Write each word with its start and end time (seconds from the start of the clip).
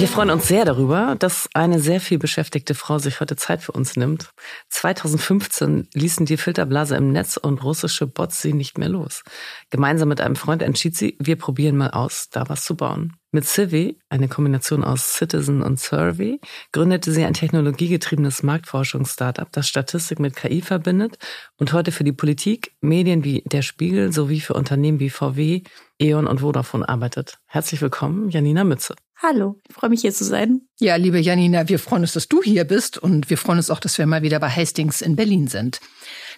Wir 0.01 0.09
freuen 0.09 0.31
uns 0.31 0.49
sehr 0.49 0.65
darüber, 0.65 1.15
dass 1.19 1.47
eine 1.53 1.79
sehr 1.79 2.01
viel 2.01 2.19
beschäftigte 2.19 2.75
Frau 2.75 2.99
sich 2.99 3.21
heute 3.21 3.37
Zeit 3.37 3.61
für 3.63 3.73
uns 3.73 3.97
nimmt. 3.97 4.31
2015 4.71 5.89
ließen 5.93 6.25
die 6.25 6.39
Filterblase 6.39 6.97
im 6.97 7.13
Netz 7.13 7.37
und 7.37 7.63
russische 7.63 8.07
Bots 8.07 8.41
sie 8.41 8.55
nicht 8.55 8.79
mehr 8.79 8.89
los. 8.89 9.23
Gemeinsam 9.69 10.09
mit 10.09 10.23
einem 10.23 10.37
Freund 10.37 10.63
entschied 10.63 10.97
sie, 10.97 11.19
wir 11.21 11.37
probieren 11.37 11.77
mal 11.77 11.91
aus, 11.91 12.31
da 12.31 12.49
was 12.49 12.65
zu 12.65 12.77
bauen. 12.77 13.13
Mit 13.31 13.45
Civi, 13.45 13.99
eine 14.09 14.29
Kombination 14.29 14.85
aus 14.85 15.17
Citizen 15.17 15.61
und 15.61 15.79
Survey, 15.79 16.41
gründete 16.73 17.13
sie 17.13 17.25
ein 17.25 17.35
technologiegetriebenes 17.35 18.43
Marktforschungs-Startup, 18.43 19.53
das 19.53 19.69
Statistik 19.69 20.19
mit 20.19 20.35
KI 20.35 20.63
verbindet 20.63 21.19
und 21.59 21.75
heute 21.75 21.93
für 21.93 22.05
die 22.05 22.13
Politik, 22.13 22.73
Medien 22.81 23.23
wie 23.23 23.43
Der 23.45 23.61
Spiegel 23.61 24.15
sowie 24.15 24.41
für 24.41 24.55
Unternehmen 24.55 24.99
wie 24.99 25.11
VW, 25.11 25.63
E.ON 26.01 26.27
und 26.27 26.41
Vodafone 26.41 26.89
arbeitet. 26.89 27.39
Herzlich 27.45 27.83
willkommen, 27.83 28.31
Janina 28.31 28.65
Mütze. 28.65 28.95
Hallo, 29.23 29.61
ich 29.69 29.75
freue 29.75 29.91
mich 29.91 30.01
hier 30.01 30.15
zu 30.15 30.25
sein. 30.25 30.63
Ja, 30.79 30.97
liebe 30.97 31.19
Janina, 31.19 31.69
wir 31.69 31.79
freuen 31.79 32.03
uns, 32.03 32.15
dass 32.15 32.29
du 32.29 32.43
hier 32.43 32.65
bist 32.65 32.97
und 32.97 33.29
wir 33.29 33.37
freuen 33.37 33.59
uns 33.59 33.69
auch, 33.69 33.79
dass 33.79 33.99
wir 33.99 34.07
mal 34.07 34.23
wieder 34.23 34.41
bei 34.41 34.49
Hastings 34.49 35.03
in 35.03 35.15
Berlin 35.15 35.47
sind. 35.47 35.81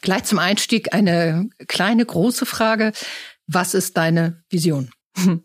Gleich 0.00 0.25
zum 0.25 0.41
Einstieg 0.41 0.92
eine 0.92 1.48
kleine, 1.69 2.05
große 2.05 2.44
Frage. 2.44 2.92
Was 3.47 3.75
ist 3.75 3.97
deine 3.97 4.42
Vision? 4.50 4.91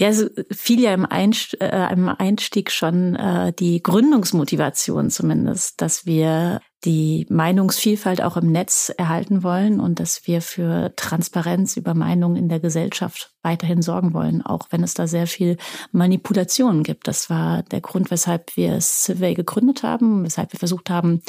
Ja, 0.00 0.10
es 0.10 0.30
fiel 0.52 0.80
ja 0.80 0.94
im, 0.94 1.04
Einstieg, 1.04 1.60
äh, 1.60 1.92
im 1.92 2.08
Einstieg 2.08 2.70
schon 2.70 3.16
äh, 3.16 3.52
die 3.52 3.82
Gründungsmotivation 3.82 5.10
zumindest, 5.10 5.80
dass 5.80 6.06
wir 6.06 6.60
die 6.84 7.26
Meinungsvielfalt 7.28 8.22
auch 8.22 8.36
im 8.36 8.52
Netz 8.52 8.92
erhalten 8.96 9.42
wollen 9.42 9.80
und 9.80 9.98
dass 9.98 10.26
wir 10.26 10.40
für 10.40 10.92
Transparenz 10.94 11.76
über 11.76 11.94
Meinungen 11.94 12.36
in 12.36 12.48
der 12.48 12.60
Gesellschaft 12.60 13.34
weiterhin 13.42 13.82
sorgen 13.82 14.14
wollen, 14.14 14.42
auch 14.42 14.68
wenn 14.70 14.84
es 14.84 14.94
da 14.94 15.08
sehr 15.08 15.26
viel 15.26 15.56
Manipulationen 15.90 16.84
gibt. 16.84 17.08
Das 17.08 17.30
war 17.30 17.64
der 17.64 17.80
Grund, 17.80 18.10
weshalb 18.12 18.56
wir 18.56 18.80
Survey 18.80 19.34
gegründet 19.34 19.82
haben, 19.82 20.24
weshalb 20.24 20.52
wir 20.52 20.58
versucht 20.58 20.88
haben, 20.88 21.22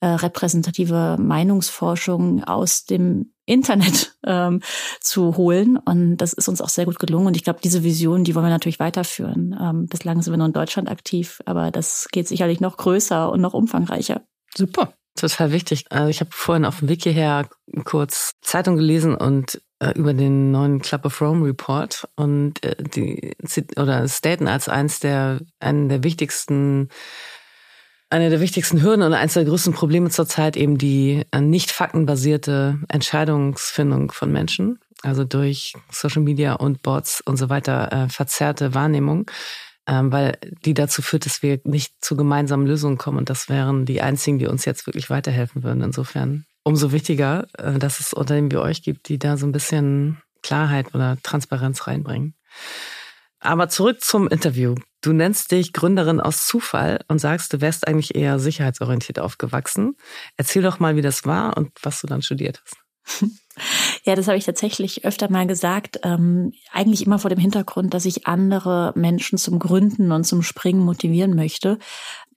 äh, 0.00 0.06
repräsentative 0.06 1.16
Meinungsforschung 1.20 2.42
aus 2.44 2.86
dem 2.86 3.32
Internet 3.46 4.16
ähm, 4.24 4.60
zu 5.00 5.36
holen. 5.36 5.76
Und 5.76 6.16
das 6.16 6.32
ist 6.32 6.48
uns 6.48 6.62
auch 6.62 6.70
sehr 6.70 6.86
gut 6.86 6.98
gelungen. 6.98 7.26
Und 7.26 7.36
ich 7.36 7.44
glaube, 7.44 7.60
diese 7.62 7.82
Vision, 7.82 8.24
die 8.24 8.34
wollen 8.34 8.46
wir 8.46 8.50
natürlich 8.50 8.80
weiterführen. 8.80 9.54
Ähm, 9.60 9.86
bislang 9.86 10.22
sind 10.22 10.32
wir 10.32 10.38
nur 10.38 10.46
in 10.46 10.54
Deutschland 10.54 10.88
aktiv, 10.88 11.42
aber 11.44 11.70
das 11.70 12.08
geht 12.10 12.26
sicherlich 12.26 12.60
noch 12.60 12.78
größer 12.78 13.30
und 13.30 13.42
noch 13.42 13.52
umfangreicher. 13.52 14.22
Super. 14.56 14.94
Total 15.16 15.52
wichtig. 15.52 15.84
Also 15.90 16.08
ich 16.08 16.20
habe 16.20 16.30
vorhin 16.32 16.64
auf 16.64 16.80
dem 16.80 16.88
Weg 16.88 17.04
hierher 17.04 17.48
kurz 17.84 18.32
Zeitung 18.40 18.76
gelesen 18.76 19.14
und 19.14 19.60
äh, 19.78 19.92
über 19.92 20.12
den 20.12 20.50
neuen 20.50 20.80
Club 20.80 21.04
of 21.04 21.20
Rome 21.20 21.46
Report 21.46 22.08
und 22.16 22.64
äh, 22.64 22.74
die 22.82 23.32
oder 23.76 24.08
Staten 24.08 24.48
als 24.48 24.68
eins 24.68 24.98
der 24.98 25.40
einen 25.60 25.88
der 25.88 26.02
wichtigsten 26.02 26.88
eine 28.10 28.28
der 28.28 28.40
wichtigsten 28.40 28.82
Hürden 28.82 29.02
und 29.02 29.12
eines 29.12 29.34
der 29.34 29.44
größten 29.44 29.72
Probleme 29.72 30.10
zurzeit 30.10 30.56
eben 30.56 30.78
die 30.78 31.24
äh, 31.30 31.40
nicht 31.40 31.70
faktenbasierte 31.70 32.78
Entscheidungsfindung 32.88 34.10
von 34.10 34.32
Menschen, 34.32 34.80
also 35.02 35.24
durch 35.24 35.74
Social 35.92 36.22
Media 36.22 36.54
und 36.54 36.82
Bots 36.82 37.20
und 37.20 37.36
so 37.36 37.48
weiter 37.48 38.08
verzerrte 38.10 38.74
Wahrnehmung 38.74 39.30
ähm, 39.86 40.12
weil 40.12 40.38
die 40.64 40.74
dazu 40.74 41.02
führt, 41.02 41.26
dass 41.26 41.42
wir 41.42 41.60
nicht 41.64 41.94
zu 42.00 42.16
gemeinsamen 42.16 42.66
Lösungen 42.66 42.98
kommen. 42.98 43.18
Und 43.18 43.30
das 43.30 43.48
wären 43.48 43.84
die 43.84 44.02
einzigen, 44.02 44.38
die 44.38 44.46
uns 44.46 44.64
jetzt 44.64 44.86
wirklich 44.86 45.10
weiterhelfen 45.10 45.62
würden. 45.62 45.82
Insofern 45.82 46.46
umso 46.62 46.92
wichtiger, 46.92 47.46
äh, 47.58 47.78
dass 47.78 48.00
es 48.00 48.12
Unternehmen 48.12 48.50
wie 48.50 48.56
euch 48.56 48.82
gibt, 48.82 49.08
die 49.08 49.18
da 49.18 49.36
so 49.36 49.46
ein 49.46 49.52
bisschen 49.52 50.22
Klarheit 50.42 50.94
oder 50.94 51.16
Transparenz 51.22 51.86
reinbringen. 51.86 52.34
Aber 53.40 53.68
zurück 53.68 54.02
zum 54.02 54.26
Interview. 54.28 54.74
Du 55.02 55.12
nennst 55.12 55.52
dich 55.52 55.74
Gründerin 55.74 56.18
aus 56.18 56.46
Zufall 56.46 57.04
und 57.08 57.18
sagst, 57.18 57.52
du 57.52 57.60
wärst 57.60 57.86
eigentlich 57.86 58.14
eher 58.14 58.38
sicherheitsorientiert 58.38 59.18
aufgewachsen. 59.18 59.96
Erzähl 60.38 60.62
doch 60.62 60.80
mal, 60.80 60.96
wie 60.96 61.02
das 61.02 61.26
war 61.26 61.56
und 61.58 61.70
was 61.82 62.00
du 62.00 62.06
dann 62.06 62.22
studiert 62.22 62.62
hast. 62.64 63.22
Ja, 64.06 64.14
das 64.14 64.28
habe 64.28 64.36
ich 64.36 64.44
tatsächlich 64.44 65.04
öfter 65.06 65.30
mal 65.30 65.46
gesagt. 65.46 66.00
Ähm, 66.02 66.52
eigentlich 66.70 67.06
immer 67.06 67.18
vor 67.18 67.30
dem 67.30 67.38
Hintergrund, 67.38 67.94
dass 67.94 68.04
ich 68.04 68.26
andere 68.26 68.92
Menschen 68.96 69.38
zum 69.38 69.58
Gründen 69.58 70.12
und 70.12 70.24
zum 70.24 70.42
Springen 70.42 70.84
motivieren 70.84 71.34
möchte. 71.34 71.78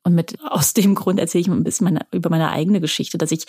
Und 0.04 0.16
mit 0.16 0.38
aus 0.50 0.74
dem 0.74 0.96
Grund 0.96 1.20
erzähle 1.20 1.42
ich 1.42 1.48
ein 1.50 1.64
bisschen 1.66 1.86
meine, 1.86 2.06
über 2.12 2.30
meine 2.30 2.52
eigene 2.52 2.80
Geschichte, 2.80 3.18
dass 3.18 3.32
ich 3.34 3.46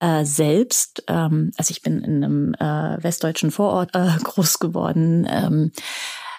äh, 0.00 0.24
selbst, 0.24 1.04
ähm, 1.08 1.52
also 1.58 1.72
ich 1.72 1.82
bin 1.82 2.02
in 2.02 2.24
einem 2.24 2.54
äh, 2.54 3.02
westdeutschen 3.02 3.50
Vorort 3.50 3.94
äh, 3.94 4.16
groß 4.22 4.58
geworden, 4.58 5.28
ähm, 5.30 5.72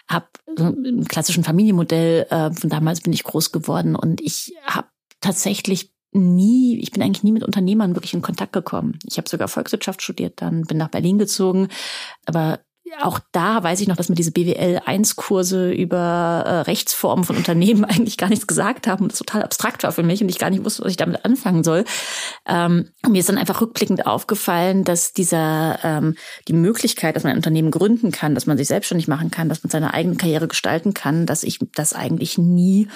habe 0.09 0.25
so 0.57 0.65
im 0.65 1.07
klassischen 1.07 1.43
Familienmodell 1.43 2.25
äh, 2.31 2.51
von 2.51 2.69
damals 2.69 3.01
bin 3.01 3.13
ich 3.13 3.23
groß 3.23 3.51
geworden 3.51 3.95
und 3.95 4.19
ich 4.19 4.55
habe 4.65 4.87
tatsächlich 5.21 5.93
nie, 6.11 6.79
ich 6.79 6.91
bin 6.91 7.01
eigentlich 7.01 7.23
nie 7.23 7.31
mit 7.31 7.43
Unternehmern 7.43 7.95
wirklich 7.95 8.13
in 8.13 8.21
Kontakt 8.21 8.53
gekommen. 8.53 8.99
Ich 9.05 9.17
habe 9.17 9.29
sogar 9.29 9.47
Volkswirtschaft 9.47 10.01
studiert, 10.01 10.41
dann 10.41 10.63
bin 10.63 10.77
nach 10.77 10.89
Berlin 10.89 11.17
gezogen, 11.17 11.69
aber 12.25 12.59
auch 13.01 13.19
da 13.31 13.63
weiß 13.63 13.79
ich 13.79 13.87
noch, 13.87 13.95
dass 13.95 14.09
mir 14.09 14.15
diese 14.15 14.31
BWL-1-Kurse 14.31 15.71
über 15.71 16.43
äh, 16.45 16.59
Rechtsformen 16.61 17.23
von 17.23 17.37
Unternehmen 17.37 17.85
eigentlich 17.85 18.17
gar 18.17 18.29
nichts 18.29 18.47
gesagt 18.47 18.87
haben 18.87 19.03
und 19.03 19.11
das 19.11 19.19
total 19.19 19.43
abstrakt 19.43 19.83
war 19.83 19.91
für 19.91 20.03
mich 20.03 20.21
und 20.21 20.29
ich 20.29 20.39
gar 20.39 20.49
nicht 20.49 20.65
wusste, 20.65 20.83
was 20.83 20.91
ich 20.91 20.97
damit 20.97 21.23
anfangen 21.23 21.63
soll. 21.63 21.85
Ähm, 22.45 22.89
mir 23.07 23.19
ist 23.19 23.29
dann 23.29 23.37
einfach 23.37 23.61
rückblickend 23.61 24.05
aufgefallen, 24.05 24.83
dass 24.83 25.13
dieser 25.13 25.79
ähm, 25.83 26.15
die 26.47 26.53
Möglichkeit, 26.53 27.15
dass 27.15 27.23
man 27.23 27.31
ein 27.31 27.37
Unternehmen 27.37 27.71
gründen 27.71 28.11
kann, 28.11 28.35
dass 28.35 28.45
man 28.45 28.57
sich 28.57 28.67
selbstständig 28.67 29.07
machen 29.07 29.31
kann, 29.31 29.49
dass 29.49 29.63
man 29.63 29.71
seine 29.71 29.93
eigene 29.93 30.15
Karriere 30.15 30.47
gestalten 30.47 30.93
kann, 30.93 31.25
dass 31.25 31.43
ich 31.43 31.59
das 31.73 31.93
eigentlich 31.93 32.37
nie 32.37 32.87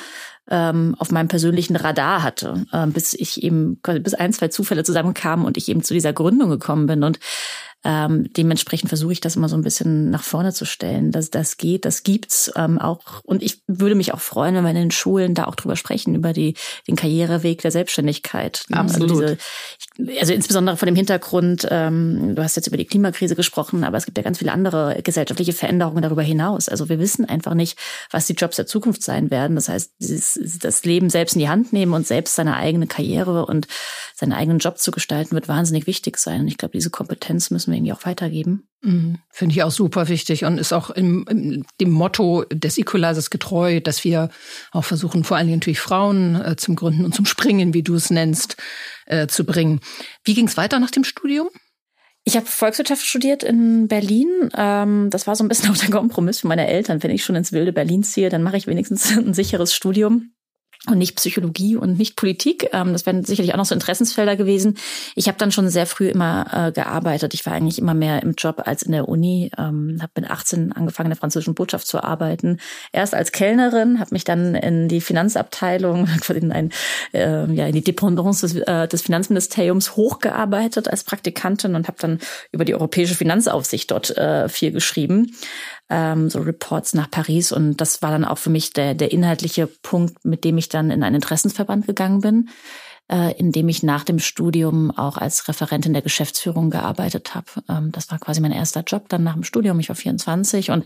ähm, 0.49 0.95
auf 0.99 1.11
meinem 1.11 1.27
persönlichen 1.27 1.75
Radar 1.75 2.21
hatte, 2.21 2.65
äh, 2.71 2.85
bis 2.87 3.13
ich 3.13 3.41
eben 3.43 3.77
bis 3.77 4.13
ein, 4.13 4.33
zwei 4.33 4.49
Zufälle 4.49 4.83
zusammenkamen 4.83 5.45
und 5.45 5.57
ich 5.57 5.69
eben 5.69 5.83
zu 5.83 5.93
dieser 5.93 6.13
Gründung 6.13 6.49
gekommen 6.49 6.85
bin. 6.85 7.03
Und 7.03 7.19
ähm, 7.85 8.33
dementsprechend 8.33 8.89
versuche 8.89 9.13
ich 9.13 9.21
das 9.21 9.35
immer 9.35 9.47
so 9.47 9.55
ein 9.55 9.61
bisschen 9.61 10.09
nach 10.09 10.23
vorne 10.23 10.53
zu 10.53 10.65
stellen, 10.65 11.11
dass 11.11 11.29
das 11.29 11.57
geht, 11.57 11.85
das 11.85 12.01
gibt's 12.01 12.51
ähm, 12.55 12.79
auch. 12.79 13.21
Und 13.23 13.43
ich 13.43 13.61
würde 13.67 13.93
mich 13.93 14.11
auch 14.11 14.19
freuen, 14.19 14.55
wenn 14.55 14.63
wir 14.63 14.71
in 14.71 14.75
den 14.75 14.91
Schulen 14.91 15.35
da 15.35 15.45
auch 15.45 15.53
drüber 15.53 15.75
sprechen, 15.75 16.15
über 16.15 16.33
die, 16.33 16.55
den 16.87 16.95
Karriereweg 16.95 17.61
der 17.61 17.69
Selbstständigkeit. 17.69 18.65
Ne? 18.69 18.79
Also 18.79 18.95
Absolut. 18.95 19.23
Also, 19.23 19.37
diese, 19.99 20.19
also 20.19 20.33
insbesondere 20.33 20.77
vor 20.77 20.87
dem 20.87 20.95
Hintergrund, 20.95 21.67
ähm, 21.69 22.35
du 22.35 22.43
hast 22.43 22.55
jetzt 22.55 22.67
über 22.67 22.77
die 22.77 22.85
Klimakrise 22.85 23.35
gesprochen, 23.35 23.83
aber 23.83 23.97
es 23.97 24.05
gibt 24.05 24.17
ja 24.17 24.23
ganz 24.23 24.39
viele 24.39 24.51
andere 24.51 24.99
gesellschaftliche 25.03 25.53
Veränderungen 25.53 26.01
darüber 26.01 26.23
hinaus. 26.23 26.67
Also 26.67 26.89
wir 26.89 26.97
wissen 26.97 27.25
einfach 27.25 27.53
nicht, 27.53 27.77
was 28.09 28.25
die 28.25 28.33
Jobs 28.33 28.55
der 28.55 28.65
Zukunft 28.65 29.03
sein 29.03 29.29
werden. 29.29 29.55
Das 29.55 29.69
heißt, 29.69 29.91
dieses, 29.99 30.39
das 30.59 30.83
Leben 30.85 31.11
selbst 31.11 31.35
in 31.35 31.39
die 31.39 31.49
Hand 31.49 31.71
nehmen 31.71 31.93
und 31.93 32.07
selbst 32.07 32.33
seine 32.33 32.55
eigene 32.55 32.87
Karriere 32.87 33.45
und 33.45 33.67
seinen 34.15 34.33
eigenen 34.33 34.57
Job 34.57 34.79
zu 34.79 34.89
gestalten, 34.89 35.35
wird 35.35 35.47
wahnsinnig 35.47 35.85
wichtig 35.85 36.17
sein. 36.17 36.41
Und 36.41 36.47
ich 36.47 36.57
glaube, 36.57 36.71
diese 36.71 36.89
Kompetenz 36.89 37.51
müssen 37.51 37.71
wir 37.71 37.74
irgendwie 37.75 37.93
auch 37.93 38.05
weitergeben. 38.05 38.67
Mhm. 38.81 39.19
Finde 39.29 39.53
ich 39.53 39.63
auch 39.63 39.71
super 39.71 40.07
wichtig 40.09 40.45
und 40.45 40.57
ist 40.57 40.73
auch 40.73 40.89
im, 40.91 41.25
im, 41.29 41.65
dem 41.81 41.91
Motto 41.91 42.45
des 42.51 42.77
Equalizers 42.77 43.29
getreu, 43.29 43.81
dass 43.81 44.03
wir 44.03 44.29
auch 44.71 44.83
versuchen, 44.83 45.23
vor 45.23 45.37
allen 45.37 45.47
Dingen 45.47 45.59
natürlich 45.59 45.79
Frauen 45.79 46.35
äh, 46.35 46.55
zum 46.55 46.75
Gründen 46.75 47.05
und 47.05 47.15
zum 47.15 47.25
Springen, 47.25 47.73
wie 47.73 47.83
du 47.83 47.95
es 47.95 48.09
nennst, 48.09 48.57
äh, 49.05 49.27
zu 49.27 49.43
bringen. 49.45 49.79
Wie 50.23 50.33
ging 50.33 50.47
es 50.47 50.57
weiter 50.57 50.79
nach 50.79 50.91
dem 50.91 51.03
Studium? 51.03 51.49
Ich 52.23 52.35
habe 52.35 52.47
Volkswirtschaft 52.47 53.05
studiert 53.05 53.43
in 53.43 53.87
Berlin. 53.87 54.49
Ähm, 54.55 55.09
das 55.11 55.27
war 55.27 55.35
so 55.35 55.43
ein 55.43 55.47
bisschen 55.47 55.69
auch 55.71 55.77
der 55.77 55.89
Kompromiss 55.89 56.39
für 56.39 56.47
meine 56.47 56.67
Eltern. 56.67 57.01
Wenn 57.01 57.11
ich 57.11 57.23
schon 57.23 57.35
ins 57.35 57.51
wilde 57.51 57.73
Berlin 57.73 58.03
ziehe, 58.03 58.29
dann 58.29 58.43
mache 58.43 58.57
ich 58.57 58.67
wenigstens 58.67 59.11
ein 59.17 59.33
sicheres 59.33 59.73
Studium 59.73 60.31
und 60.89 60.97
nicht 60.97 61.15
Psychologie 61.15 61.75
und 61.75 61.97
nicht 61.97 62.15
Politik. 62.15 62.69
Ähm, 62.73 62.93
das 62.93 63.05
wären 63.05 63.23
sicherlich 63.23 63.53
auch 63.53 63.57
noch 63.57 63.65
so 63.65 63.75
Interessensfelder 63.75 64.35
gewesen. 64.35 64.77
Ich 65.15 65.27
habe 65.27 65.37
dann 65.37 65.51
schon 65.51 65.69
sehr 65.69 65.85
früh 65.85 66.07
immer 66.07 66.45
äh, 66.51 66.71
gearbeitet. 66.71 67.33
Ich 67.33 67.45
war 67.45 67.53
eigentlich 67.53 67.79
immer 67.79 67.93
mehr 67.93 68.23
im 68.23 68.33
Job 68.33 68.63
als 68.65 68.83
in 68.83 68.91
der 68.91 69.07
Uni. 69.07 69.51
Ähm, 69.57 69.99
habe 70.01 70.11
mit 70.21 70.29
18 70.29 70.71
angefangen, 70.71 71.07
in 71.07 71.11
der 71.11 71.17
französischen 71.17 71.55
Botschaft 71.55 71.87
zu 71.87 72.03
arbeiten. 72.03 72.59
Erst 72.91 73.13
als 73.13 73.31
Kellnerin, 73.31 73.99
habe 73.99 74.13
mich 74.13 74.23
dann 74.23 74.55
in 74.55 74.87
die 74.87 75.01
Finanzabteilung, 75.01 76.07
in, 76.29 76.51
ein, 76.51 76.71
äh, 77.13 77.51
ja, 77.51 77.67
in 77.67 77.73
die 77.73 77.83
Dependance 77.83 78.47
des, 78.47 78.55
äh, 78.67 78.87
des 78.87 79.01
Finanzministeriums 79.01 79.95
hochgearbeitet 79.95 80.87
als 80.87 81.03
Praktikantin 81.03 81.75
und 81.75 81.87
habe 81.87 81.97
dann 81.99 82.19
über 82.51 82.65
die 82.65 82.73
europäische 82.73 83.15
Finanzaufsicht 83.15 83.91
dort 83.91 84.15
äh, 84.17 84.49
viel 84.49 84.71
geschrieben 84.71 85.31
ähm, 85.89 86.29
so 86.29 86.39
Reports 86.39 86.93
nach 86.93 87.09
Paris. 87.09 87.51
Und 87.51 87.77
das 87.77 88.01
war 88.01 88.11
dann 88.11 88.25
auch 88.25 88.37
für 88.37 88.49
mich 88.49 88.73
der, 88.73 88.93
der 88.93 89.11
inhaltliche 89.11 89.67
Punkt, 89.67 90.25
mit 90.25 90.43
dem 90.43 90.57
ich 90.57 90.69
dann 90.69 90.91
in 90.91 91.03
einen 91.03 91.15
Interessensverband 91.15 91.87
gegangen 91.87 92.21
bin, 92.21 92.49
äh, 93.11 93.37
in 93.37 93.51
dem 93.51 93.69
ich 93.69 93.83
nach 93.83 94.03
dem 94.03 94.19
Studium 94.19 94.91
auch 94.91 95.17
als 95.17 95.47
Referentin 95.47 95.93
der 95.93 96.01
Geschäftsführung 96.01 96.69
gearbeitet 96.69 97.35
habe. 97.35 97.47
Ähm, 97.69 97.91
das 97.91 98.09
war 98.09 98.19
quasi 98.19 98.41
mein 98.41 98.51
erster 98.51 98.81
Job 98.81 99.09
dann 99.09 99.23
nach 99.23 99.33
dem 99.33 99.43
Studium. 99.43 99.79
Ich 99.79 99.89
war 99.89 99.95
24 99.95 100.71
und 100.71 100.85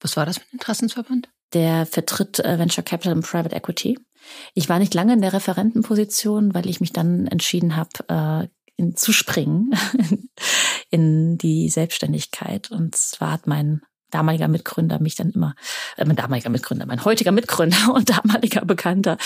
was 0.00 0.16
war 0.16 0.26
das 0.26 0.38
für 0.38 0.44
ein 0.44 0.52
Interessensverband? 0.54 1.28
Der 1.52 1.86
vertritt 1.86 2.38
äh, 2.38 2.58
Venture 2.58 2.84
Capital 2.84 3.14
und 3.14 3.26
Private 3.26 3.54
Equity. 3.54 3.98
Ich 4.54 4.68
war 4.68 4.78
nicht 4.78 4.94
lange 4.94 5.14
in 5.14 5.20
der 5.20 5.32
Referentenposition, 5.32 6.54
weil 6.54 6.68
ich 6.68 6.80
mich 6.80 6.92
dann 6.92 7.26
entschieden 7.26 7.76
habe, 7.76 7.90
äh, 8.08 8.48
in, 8.76 8.96
zu 8.96 9.12
springen 9.12 9.72
in 10.90 11.36
die 11.36 11.68
Selbstständigkeit. 11.68 12.70
Und 12.70 12.94
zwar 12.94 13.32
hat 13.32 13.46
mein 13.46 13.82
damaliger 14.10 14.48
Mitgründer 14.48 15.00
mich 15.00 15.14
dann 15.14 15.30
immer, 15.30 15.54
äh, 15.96 16.04
mein 16.04 16.16
damaliger 16.16 16.50
Mitgründer, 16.50 16.86
mein 16.86 17.04
heutiger 17.04 17.32
Mitgründer 17.32 17.76
und 17.94 18.10
damaliger 18.10 18.64
Bekannter, 18.64 19.16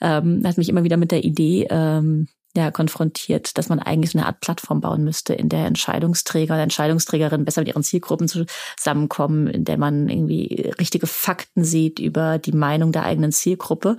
ähm, 0.00 0.42
hat 0.44 0.58
mich 0.58 0.68
immer 0.68 0.84
wieder 0.84 0.96
mit 0.96 1.10
der 1.10 1.24
Idee 1.24 1.66
ähm, 1.70 2.28
ja, 2.56 2.70
konfrontiert, 2.70 3.56
dass 3.58 3.68
man 3.68 3.78
eigentlich 3.78 4.10
so 4.10 4.18
eine 4.18 4.26
Art 4.26 4.40
Plattform 4.40 4.80
bauen 4.80 5.04
müsste, 5.04 5.34
in 5.34 5.48
der 5.48 5.66
Entscheidungsträger 5.66 6.54
und 6.54 6.60
Entscheidungsträgerinnen 6.60 7.44
besser 7.44 7.60
mit 7.60 7.68
ihren 7.68 7.82
Zielgruppen 7.82 8.28
zusammenkommen, 8.28 9.46
in 9.46 9.64
der 9.64 9.78
man 9.78 10.08
irgendwie 10.08 10.72
richtige 10.78 11.06
Fakten 11.06 11.62
sieht 11.62 11.98
über 11.98 12.38
die 12.38 12.52
Meinung 12.52 12.90
der 12.90 13.04
eigenen 13.04 13.32
Zielgruppe. 13.32 13.96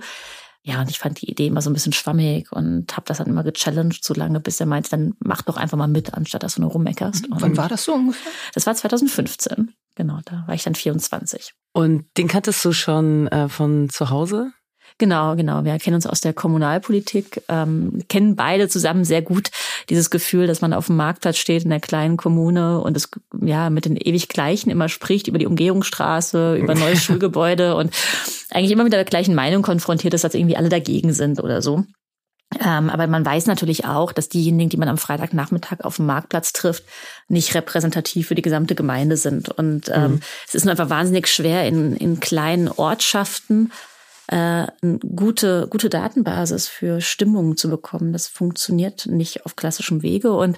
Ja, 0.62 0.80
und 0.80 0.90
ich 0.90 0.98
fand 0.98 1.20
die 1.22 1.30
Idee 1.30 1.46
immer 1.46 1.62
so 1.62 1.70
ein 1.70 1.72
bisschen 1.72 1.94
schwammig 1.94 2.52
und 2.52 2.94
habe 2.94 3.06
das 3.06 3.18
dann 3.18 3.28
immer 3.28 3.42
gechallenged, 3.42 4.04
so 4.04 4.12
lange, 4.12 4.40
bis 4.40 4.60
er 4.60 4.66
meinte, 4.66 4.90
dann 4.90 5.14
mach 5.20 5.40
doch 5.42 5.56
einfach 5.56 5.78
mal 5.78 5.88
mit, 5.88 6.12
anstatt 6.12 6.42
dass 6.42 6.56
du 6.56 6.60
nur 6.60 6.70
rummeckerst. 6.70 7.26
Wann 7.30 7.56
war 7.56 7.68
das 7.68 7.84
so 7.84 7.94
ungefähr? 7.94 8.30
Das 8.52 8.66
war 8.66 8.74
2015. 8.74 9.72
Genau, 9.94 10.18
da 10.26 10.44
war 10.46 10.54
ich 10.54 10.62
dann 10.62 10.74
24. 10.74 11.54
Und 11.72 12.04
den 12.18 12.28
kanntest 12.28 12.64
du 12.64 12.72
schon 12.72 13.28
äh, 13.28 13.48
von 13.48 13.88
zu 13.88 14.10
Hause? 14.10 14.52
Genau, 14.98 15.34
genau. 15.34 15.64
Wir 15.64 15.78
kennen 15.78 15.94
uns 15.94 16.06
aus 16.06 16.20
der 16.20 16.34
Kommunalpolitik, 16.34 17.42
ähm, 17.48 18.02
kennen 18.08 18.36
beide 18.36 18.68
zusammen 18.68 19.04
sehr 19.04 19.22
gut 19.22 19.50
dieses 19.88 20.10
Gefühl, 20.10 20.46
dass 20.46 20.60
man 20.60 20.74
auf 20.74 20.86
dem 20.86 20.96
Marktplatz 20.96 21.38
steht 21.38 21.64
in 21.64 21.70
der 21.70 21.80
kleinen 21.80 22.18
Kommune 22.18 22.80
und 22.82 22.98
es 22.98 23.08
ja 23.40 23.70
mit 23.70 23.86
den 23.86 23.96
ewig 23.96 24.28
Gleichen 24.28 24.68
immer 24.68 24.90
spricht 24.90 25.26
über 25.26 25.38
die 25.38 25.46
Umgehungsstraße, 25.46 26.56
über 26.56 26.74
neues 26.74 27.02
Schulgebäude 27.02 27.76
und 27.76 27.94
eigentlich 28.52 28.72
immer 28.72 28.84
mit 28.84 28.92
der 28.92 29.04
gleichen 29.04 29.34
Meinung 29.34 29.62
konfrontiert 29.62 30.14
ist, 30.14 30.24
dass 30.24 30.34
irgendwie 30.34 30.56
alle 30.56 30.68
dagegen 30.68 31.12
sind 31.12 31.42
oder 31.42 31.62
so. 31.62 31.84
Ähm, 32.58 32.90
aber 32.90 33.06
man 33.06 33.24
weiß 33.24 33.46
natürlich 33.46 33.84
auch, 33.84 34.10
dass 34.10 34.28
diejenigen, 34.28 34.70
die 34.70 34.76
man 34.76 34.88
am 34.88 34.98
Freitagnachmittag 34.98 35.80
auf 35.82 35.96
dem 35.96 36.06
Marktplatz 36.06 36.52
trifft, 36.52 36.84
nicht 37.28 37.54
repräsentativ 37.54 38.26
für 38.26 38.34
die 38.34 38.42
gesamte 38.42 38.74
Gemeinde 38.74 39.16
sind. 39.16 39.50
Und 39.50 39.88
ähm, 39.94 40.12
mhm. 40.12 40.20
es 40.48 40.54
ist 40.56 40.64
nur 40.64 40.72
einfach 40.72 40.90
wahnsinnig 40.90 41.28
schwer, 41.28 41.66
in, 41.66 41.94
in 41.96 42.18
kleinen 42.18 42.68
Ortschaften 42.68 43.70
äh, 44.30 44.36
eine 44.80 44.98
gute, 45.16 45.66
gute 45.68 45.90
Datenbasis 45.90 46.68
für 46.68 47.00
Stimmungen 47.00 47.56
zu 47.56 47.68
bekommen. 47.68 48.12
Das 48.12 48.28
funktioniert 48.28 49.06
nicht 49.06 49.44
auf 49.44 49.56
klassischem 49.56 50.02
Wege. 50.02 50.32
Und 50.32 50.56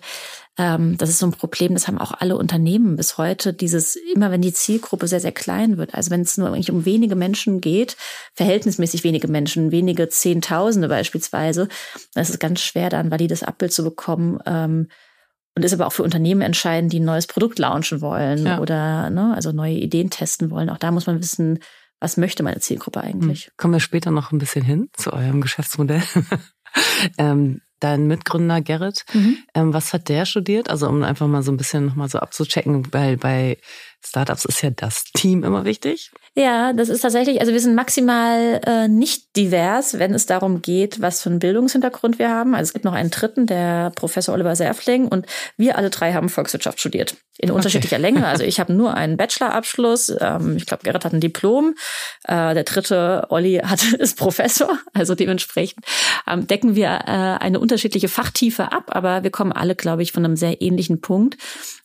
ähm, 0.58 0.98
das 0.98 1.08
ist 1.08 1.20
so 1.20 1.26
ein 1.26 1.32
Problem, 1.32 1.72
das 1.72 1.88
haben 1.88 1.96
auch 1.96 2.12
alle 2.12 2.36
Unternehmen 2.36 2.96
bis 2.96 3.16
heute. 3.16 3.54
Dieses, 3.54 3.96
immer 3.96 4.30
wenn 4.30 4.42
die 4.42 4.52
Zielgruppe 4.52 5.08
sehr, 5.08 5.20
sehr 5.20 5.32
klein 5.32 5.78
wird, 5.78 5.94
also 5.94 6.10
wenn 6.10 6.20
es 6.20 6.36
nur 6.36 6.48
eigentlich 6.48 6.70
um 6.70 6.84
wenige 6.84 7.16
Menschen 7.16 7.62
geht, 7.62 7.96
verhältnismäßig 8.34 9.04
wenige 9.04 9.28
Menschen, 9.28 9.72
wenige 9.72 10.10
Zehntausende 10.10 10.88
beispielsweise, 10.88 11.68
dann 12.12 12.22
ist 12.22 12.30
es 12.30 12.38
ganz 12.38 12.60
schwer, 12.60 12.90
da 12.90 12.98
ein 12.98 13.10
valides 13.10 13.42
Abbild 13.42 13.72
zu 13.72 13.84
bekommen. 13.84 14.38
Ähm, 14.44 14.88
und 15.54 15.64
ist 15.64 15.74
aber 15.74 15.86
auch 15.86 15.92
für 15.92 16.02
Unternehmen 16.02 16.40
entscheidend, 16.40 16.92
die 16.92 17.00
ein 17.00 17.04
neues 17.04 17.26
Produkt 17.26 17.58
launchen 17.58 18.00
wollen 18.00 18.46
ja. 18.46 18.58
oder 18.58 19.10
ne, 19.10 19.34
also 19.34 19.52
neue 19.52 19.74
Ideen 19.74 20.08
testen 20.08 20.50
wollen. 20.50 20.70
Auch 20.70 20.78
da 20.78 20.90
muss 20.90 21.06
man 21.06 21.20
wissen, 21.20 21.58
was 22.02 22.16
möchte 22.16 22.42
meine 22.42 22.58
Zielgruppe 22.58 23.00
eigentlich. 23.00 23.46
Hm. 23.46 23.52
Kommen 23.56 23.74
wir 23.74 23.80
später 23.80 24.10
noch 24.10 24.32
ein 24.32 24.38
bisschen 24.38 24.64
hin 24.64 24.88
zu 24.92 25.12
eurem 25.12 25.40
Geschäftsmodell. 25.40 26.02
ähm, 27.18 27.60
dein 27.78 28.08
Mitgründer 28.08 28.60
Gerrit, 28.60 29.04
mhm. 29.12 29.38
ähm, 29.54 29.72
was 29.72 29.92
hat 29.92 30.08
der 30.08 30.26
studiert? 30.26 30.68
Also 30.68 30.88
um 30.88 31.04
einfach 31.04 31.28
mal 31.28 31.44
so 31.44 31.52
ein 31.52 31.56
bisschen 31.56 31.86
nochmal 31.86 32.08
so 32.08 32.18
abzuchecken, 32.18 32.92
weil 32.92 33.16
bei 33.16 33.56
Startups 34.04 34.44
ist 34.44 34.62
ja 34.62 34.70
das 34.70 35.04
Team 35.14 35.44
immer 35.44 35.64
wichtig. 35.64 36.10
Ja, 36.34 36.72
das 36.72 36.88
ist 36.88 37.02
tatsächlich, 37.02 37.40
also 37.40 37.52
wir 37.52 37.60
sind 37.60 37.74
maximal 37.74 38.60
äh, 38.66 38.88
nicht 38.88 39.36
divers, 39.36 39.98
wenn 39.98 40.14
es 40.14 40.24
darum 40.24 40.62
geht, 40.62 41.02
was 41.02 41.20
für 41.20 41.28
einen 41.28 41.40
Bildungshintergrund 41.40 42.18
wir 42.18 42.30
haben. 42.30 42.54
Also 42.54 42.70
es 42.70 42.72
gibt 42.72 42.86
noch 42.86 42.94
einen 42.94 43.10
dritten, 43.10 43.46
der 43.46 43.90
Professor 43.90 44.34
Oliver 44.34 44.56
Serfling 44.56 45.08
und 45.08 45.26
wir 45.58 45.76
alle 45.76 45.90
drei 45.90 46.14
haben 46.14 46.30
Volkswirtschaft 46.30 46.80
studiert. 46.80 47.16
In 47.38 47.50
okay. 47.50 47.56
unterschiedlicher 47.56 47.98
Länge. 47.98 48.26
Also 48.26 48.44
ich 48.44 48.60
habe 48.60 48.72
nur 48.72 48.94
einen 48.94 49.18
Bachelorabschluss, 49.18 50.14
ähm, 50.20 50.56
ich 50.56 50.64
glaube, 50.64 50.84
Gerrit 50.84 51.04
hat 51.04 51.12
ein 51.12 51.20
Diplom. 51.20 51.74
Äh, 52.24 52.54
der 52.54 52.64
dritte, 52.64 53.26
Olli, 53.28 53.60
hat, 53.62 53.92
ist 53.98 54.16
Professor. 54.16 54.78
Also 54.94 55.14
dementsprechend 55.14 55.84
ähm, 56.26 56.46
decken 56.46 56.76
wir 56.76 56.88
äh, 56.88 57.44
eine 57.44 57.60
unterschiedliche 57.60 58.08
Fachtiefe 58.08 58.72
ab, 58.72 58.84
aber 58.94 59.22
wir 59.22 59.30
kommen 59.30 59.52
alle, 59.52 59.74
glaube 59.74 60.02
ich, 60.02 60.12
von 60.12 60.24
einem 60.24 60.36
sehr 60.36 60.62
ähnlichen 60.62 61.02
Punkt. 61.02 61.36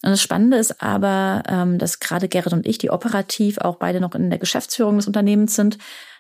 Und 0.04 0.12
das 0.12 0.22
Spannende 0.22 0.58
ist 0.58 0.82
aber, 0.82 1.44
ähm, 1.50 1.80
dass 1.80 2.00
gerade 2.08 2.28
Gerrit 2.28 2.54
und 2.54 2.66
ich, 2.66 2.78
die 2.78 2.90
operativ 2.90 3.58
auch 3.60 3.76
beide 3.76 4.00
noch 4.00 4.16
in 4.16 4.30
der 4.30 4.40
Geschäftsführung 4.40 4.98
des 4.98 5.08
Unternehmens 5.08 5.56
sind, 5.56 5.78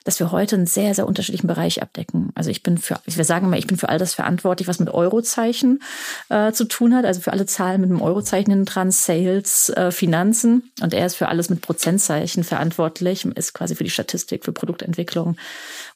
dass 0.07 0.21
wir 0.21 0.31
heute 0.31 0.55
einen 0.55 0.67
sehr, 0.67 0.95
sehr 0.95 1.05
unterschiedlichen 1.05 1.47
Bereich 1.47 1.81
abdecken. 1.81 2.31
Also 2.33 2.49
ich 2.49 2.63
bin 2.63 2.77
für, 2.77 2.97
will 3.05 3.25
sagen 3.25 3.49
mal, 3.49 3.59
ich 3.59 3.67
bin 3.67 3.77
für 3.77 3.89
all 3.89 3.99
das 3.99 4.13
verantwortlich, 4.13 4.67
was 4.67 4.79
mit 4.79 4.89
Eurozeichen 4.89 5.81
äh, 6.29 6.53
zu 6.53 6.63
tun 6.63 6.95
hat, 6.95 7.03
also 7.03 7.19
für 7.19 7.33
alle 7.33 7.45
Zahlen 7.45 7.81
mit 7.81 7.89
einem 7.89 8.01
Eurozeichen 8.01 8.51
hinten 8.51 8.65
dran, 8.65 8.91
Sales, 8.91 9.67
äh, 9.69 9.91
Finanzen. 9.91 10.71
Und 10.81 10.93
er 10.93 11.05
ist 11.05 11.15
für 11.15 11.27
alles 11.27 11.49
mit 11.49 11.61
Prozentzeichen 11.61 12.45
verantwortlich, 12.45 13.25
ist 13.25 13.53
quasi 13.53 13.75
für 13.75 13.83
die 13.83 13.89
Statistik, 13.89 14.45
für 14.45 14.53
Produktentwicklung 14.53 15.35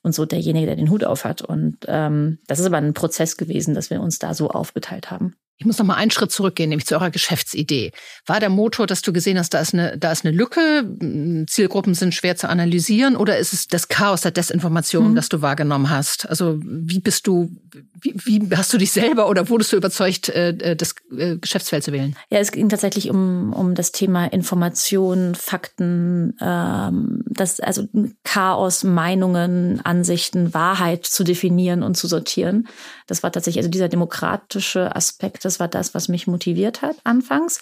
und 0.03 0.13
so 0.13 0.25
derjenige, 0.25 0.65
der 0.65 0.75
den 0.75 0.89
Hut 0.89 1.05
auf 1.05 1.23
hat. 1.23 1.41
Und 1.41 1.77
ähm, 1.87 2.39
das 2.47 2.59
ist 2.59 2.65
aber 2.65 2.77
ein 2.77 2.93
Prozess 2.93 3.37
gewesen, 3.37 3.75
dass 3.75 3.89
wir 3.91 4.01
uns 4.01 4.19
da 4.19 4.33
so 4.33 4.49
aufgeteilt 4.49 5.09
haben. 5.09 5.35
Ich 5.61 5.65
muss 5.67 5.77
noch 5.77 5.85
mal 5.85 5.93
einen 5.93 6.09
Schritt 6.09 6.31
zurückgehen, 6.31 6.69
nämlich 6.69 6.87
zu 6.87 6.95
eurer 6.95 7.11
Geschäftsidee. 7.11 7.91
War 8.25 8.39
der 8.39 8.49
Motor, 8.49 8.87
dass 8.87 9.03
du 9.03 9.13
gesehen 9.13 9.37
hast, 9.37 9.53
da 9.53 9.59
ist 9.59 9.75
eine, 9.75 9.95
da 9.95 10.11
ist 10.11 10.25
eine 10.25 10.35
Lücke, 10.35 10.89
Zielgruppen 11.47 11.93
sind 11.93 12.15
schwer 12.15 12.35
zu 12.35 12.49
analysieren, 12.49 13.15
oder 13.15 13.37
ist 13.37 13.53
es 13.53 13.67
das 13.67 13.87
Chaos 13.87 14.21
der 14.21 14.31
Desinformation, 14.31 15.11
mhm. 15.11 15.15
das 15.15 15.29
du 15.29 15.43
wahrgenommen 15.43 15.91
hast? 15.91 16.27
Also 16.27 16.59
wie 16.63 16.99
bist 16.99 17.27
du, 17.27 17.55
wie, 18.01 18.15
wie 18.25 18.55
hast 18.55 18.73
du 18.73 18.79
dich 18.79 18.91
selber 18.91 19.29
oder 19.29 19.49
wurdest 19.49 19.71
du 19.71 19.77
überzeugt, 19.77 20.29
äh, 20.29 20.49
äh, 20.49 20.75
das 20.75 20.95
äh, 21.15 21.37
Geschäftsfeld 21.37 21.83
zu 21.83 21.91
wählen? 21.91 22.15
Ja, 22.31 22.39
es 22.39 22.51
ging 22.51 22.67
tatsächlich 22.67 23.11
um, 23.11 23.53
um 23.53 23.75
das 23.75 23.91
Thema 23.91 24.25
Information, 24.25 25.35
Fakten, 25.35 26.35
ähm, 26.41 27.23
das, 27.27 27.59
also 27.59 27.83
Chaos, 28.23 28.83
Meinungen, 28.83 29.79
Ansichten, 29.83 30.55
Wahrheit 30.55 31.05
zu 31.05 31.23
definieren 31.23 31.83
und 31.83 31.97
zu 31.97 32.07
sortieren. 32.07 32.67
Das 33.05 33.21
war 33.21 33.31
tatsächlich 33.31 33.59
also 33.59 33.69
dieser 33.69 33.89
demokratische 33.89 34.95
Aspekt 34.95 35.43
das 35.51 35.59
war 35.59 35.67
das, 35.67 35.93
was 35.93 36.07
mich 36.07 36.27
motiviert 36.27 36.81
hat 36.81 36.95
anfangs. 37.03 37.59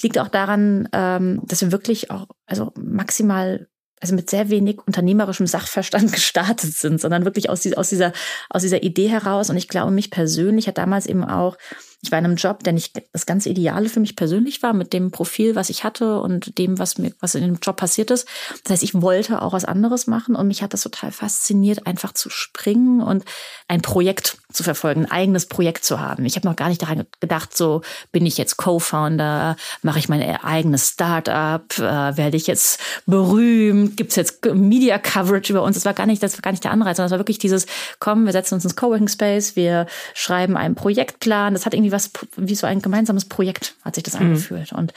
Liegt 0.00 0.18
auch 0.18 0.28
daran, 0.28 0.88
ähm, 0.92 1.42
dass 1.44 1.60
wir 1.60 1.72
wirklich 1.72 2.10
auch, 2.10 2.28
also 2.46 2.72
maximal 2.78 3.66
also 4.00 4.16
mit 4.16 4.28
sehr 4.28 4.50
wenig 4.50 4.80
unternehmerischem 4.84 5.46
Sachverstand 5.46 6.12
gestartet 6.12 6.72
sind, 6.74 7.00
sondern 7.00 7.24
wirklich 7.24 7.50
aus, 7.50 7.66
aus, 7.74 7.88
dieser, 7.88 8.12
aus 8.50 8.62
dieser 8.62 8.82
Idee 8.82 9.08
heraus. 9.08 9.48
Und 9.48 9.56
ich 9.56 9.68
glaube, 9.68 9.92
mich 9.92 10.10
persönlich 10.10 10.66
hat 10.66 10.78
damals 10.78 11.06
eben 11.06 11.24
auch 11.24 11.56
Ich 12.04 12.10
war 12.10 12.18
in 12.18 12.24
einem 12.24 12.36
Job, 12.36 12.64
der 12.64 12.72
nicht 12.72 13.00
das 13.12 13.26
ganze 13.26 13.48
Ideale 13.48 13.88
für 13.88 14.00
mich 14.00 14.16
persönlich 14.16 14.62
war, 14.62 14.72
mit 14.72 14.92
dem 14.92 15.12
Profil, 15.12 15.54
was 15.54 15.70
ich 15.70 15.84
hatte 15.84 16.20
und 16.20 16.58
dem, 16.58 16.80
was 16.80 16.98
mir, 16.98 17.12
was 17.20 17.36
in 17.36 17.42
dem 17.42 17.58
Job 17.62 17.76
passiert 17.76 18.10
ist. 18.10 18.26
Das 18.64 18.72
heißt, 18.72 18.82
ich 18.82 19.00
wollte 19.00 19.40
auch 19.40 19.52
was 19.52 19.64
anderes 19.64 20.08
machen 20.08 20.34
und 20.34 20.48
mich 20.48 20.62
hat 20.62 20.72
das 20.72 20.82
total 20.82 21.12
fasziniert, 21.12 21.86
einfach 21.86 22.12
zu 22.12 22.28
springen 22.28 23.00
und 23.00 23.24
ein 23.68 23.82
Projekt 23.82 24.36
zu 24.52 24.64
verfolgen, 24.64 25.06
ein 25.06 25.10
eigenes 25.10 25.46
Projekt 25.46 25.84
zu 25.84 26.00
haben. 26.00 26.24
Ich 26.24 26.36
habe 26.36 26.46
noch 26.46 26.56
gar 26.56 26.68
nicht 26.68 26.82
daran 26.82 27.06
gedacht, 27.20 27.56
so 27.56 27.82
bin 28.10 28.26
ich 28.26 28.36
jetzt 28.36 28.56
Co-Founder, 28.56 29.56
mache 29.82 29.98
ich 29.98 30.08
mein 30.08 30.22
eigenes 30.22 30.88
Startup, 30.90 31.64
äh, 31.78 32.16
werde 32.16 32.36
ich 32.36 32.48
jetzt 32.48 32.80
berühmt, 33.06 33.96
gibt's 33.96 34.16
jetzt 34.16 34.44
Media 34.44 34.98
Coverage 34.98 35.52
über 35.52 35.62
uns. 35.62 35.76
Das 35.76 35.84
war 35.84 35.94
gar 35.94 36.06
nicht, 36.06 36.22
das 36.22 36.34
war 36.34 36.42
gar 36.42 36.50
nicht 36.50 36.64
der 36.64 36.72
Anreiz, 36.72 36.96
sondern 36.96 37.06
es 37.06 37.12
war 37.12 37.20
wirklich 37.20 37.38
dieses, 37.38 37.66
komm, 38.00 38.26
wir 38.26 38.32
setzen 38.32 38.54
uns 38.54 38.64
ins 38.64 38.76
Coworking 38.76 39.08
Space, 39.08 39.56
wir 39.56 39.86
schreiben 40.14 40.56
einen 40.56 40.74
Projektplan. 40.74 41.54
Das 41.54 41.64
hat 41.64 41.74
irgendwie 41.74 41.91
was, 41.92 42.10
wie 42.36 42.54
so 42.54 42.66
ein 42.66 42.82
gemeinsames 42.82 43.26
Projekt, 43.26 43.76
hat 43.82 43.94
sich 43.94 44.04
das 44.04 44.14
mhm. 44.14 44.26
angefühlt. 44.26 44.72
Und 44.72 44.92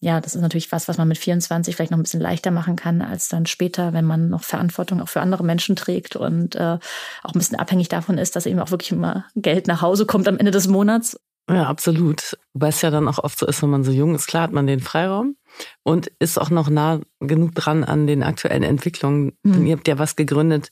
ja, 0.00 0.20
das 0.20 0.34
ist 0.34 0.42
natürlich 0.42 0.70
was, 0.72 0.88
was 0.88 0.98
man 0.98 1.08
mit 1.08 1.18
24 1.18 1.74
vielleicht 1.74 1.90
noch 1.90 1.98
ein 1.98 2.02
bisschen 2.02 2.20
leichter 2.20 2.50
machen 2.50 2.76
kann, 2.76 3.00
als 3.00 3.28
dann 3.28 3.46
später, 3.46 3.92
wenn 3.92 4.04
man 4.04 4.28
noch 4.28 4.44
Verantwortung 4.44 5.00
auch 5.00 5.08
für 5.08 5.20
andere 5.20 5.42
Menschen 5.42 5.74
trägt 5.74 6.16
und 6.16 6.54
äh, 6.54 6.78
auch 7.22 7.34
ein 7.34 7.38
bisschen 7.38 7.58
abhängig 7.58 7.88
davon 7.88 8.18
ist, 8.18 8.36
dass 8.36 8.46
eben 8.46 8.60
auch 8.60 8.70
wirklich 8.70 8.92
immer 8.92 9.24
Geld 9.34 9.66
nach 9.66 9.80
Hause 9.80 10.04
kommt 10.04 10.28
am 10.28 10.38
Ende 10.38 10.50
des 10.50 10.68
Monats. 10.68 11.18
Ja, 11.48 11.64
absolut. 11.64 12.36
Weil 12.54 12.70
es 12.70 12.82
ja 12.82 12.90
dann 12.90 13.08
auch 13.08 13.18
oft 13.18 13.38
so 13.38 13.46
ist, 13.46 13.62
wenn 13.62 13.70
man 13.70 13.84
so 13.84 13.92
jung 13.92 14.14
ist, 14.14 14.26
klar 14.26 14.42
hat 14.42 14.52
man 14.52 14.66
den 14.66 14.80
Freiraum 14.80 15.36
und 15.82 16.08
ist 16.18 16.40
auch 16.40 16.50
noch 16.50 16.68
nah 16.68 17.00
genug 17.20 17.54
dran 17.54 17.84
an 17.84 18.06
den 18.06 18.22
aktuellen 18.22 18.64
Entwicklungen. 18.64 19.32
Mhm. 19.42 19.52
Denn 19.52 19.66
ihr 19.66 19.76
habt 19.76 19.88
ja 19.88 19.98
was 19.98 20.16
gegründet, 20.16 20.68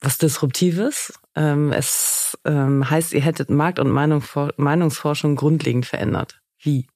was 0.00 0.18
Disruptives. 0.18 1.12
Ähm, 1.34 1.72
es 1.72 2.38
ähm, 2.44 2.88
heißt, 2.88 3.12
ihr 3.12 3.20
hättet 3.20 3.50
Markt- 3.50 3.78
und 3.78 3.90
Meinungsforschung 3.90 5.36
grundlegend 5.36 5.86
verändert. 5.86 6.40
Wie? 6.58 6.86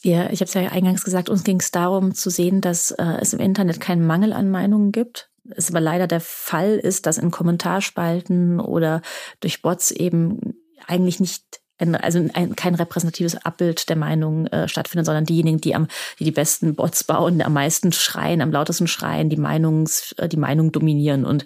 Wir, 0.00 0.30
ich 0.30 0.40
habe 0.40 0.48
es 0.48 0.54
ja 0.54 0.62
eingangs 0.62 1.04
gesagt, 1.04 1.28
uns 1.28 1.44
ging 1.44 1.60
es 1.60 1.70
darum 1.70 2.14
zu 2.14 2.30
sehen, 2.30 2.60
dass 2.60 2.90
äh, 2.92 3.18
es 3.20 3.32
im 3.32 3.40
Internet 3.40 3.80
keinen 3.80 4.06
Mangel 4.06 4.32
an 4.32 4.50
Meinungen 4.50 4.92
gibt. 4.92 5.30
Es 5.54 5.70
aber 5.70 5.80
leider 5.80 6.06
der 6.06 6.20
Fall 6.20 6.76
ist, 6.76 7.06
dass 7.06 7.18
in 7.18 7.30
Kommentarspalten 7.30 8.60
oder 8.60 9.02
durch 9.40 9.62
Bots 9.62 9.90
eben 9.90 10.54
eigentlich 10.86 11.20
nicht 11.20 11.42
ein, 11.78 11.94
also 11.94 12.26
ein, 12.32 12.56
kein 12.56 12.74
repräsentatives 12.74 13.36
Abbild 13.36 13.88
der 13.88 13.96
Meinung 13.96 14.46
äh, 14.46 14.66
stattfindet, 14.66 15.06
sondern 15.06 15.26
diejenigen, 15.26 15.60
die 15.60 15.74
am, 15.74 15.88
die 16.18 16.24
die 16.24 16.30
besten 16.30 16.74
Bots 16.74 17.04
bauen, 17.04 17.42
am 17.42 17.52
meisten 17.52 17.92
schreien, 17.92 18.40
am 18.40 18.50
lautesten 18.50 18.86
schreien, 18.86 19.28
die 19.28 19.36
Meinungs, 19.36 20.12
äh, 20.18 20.28
die 20.28 20.38
Meinung 20.38 20.72
dominieren. 20.72 21.24
Und 21.24 21.44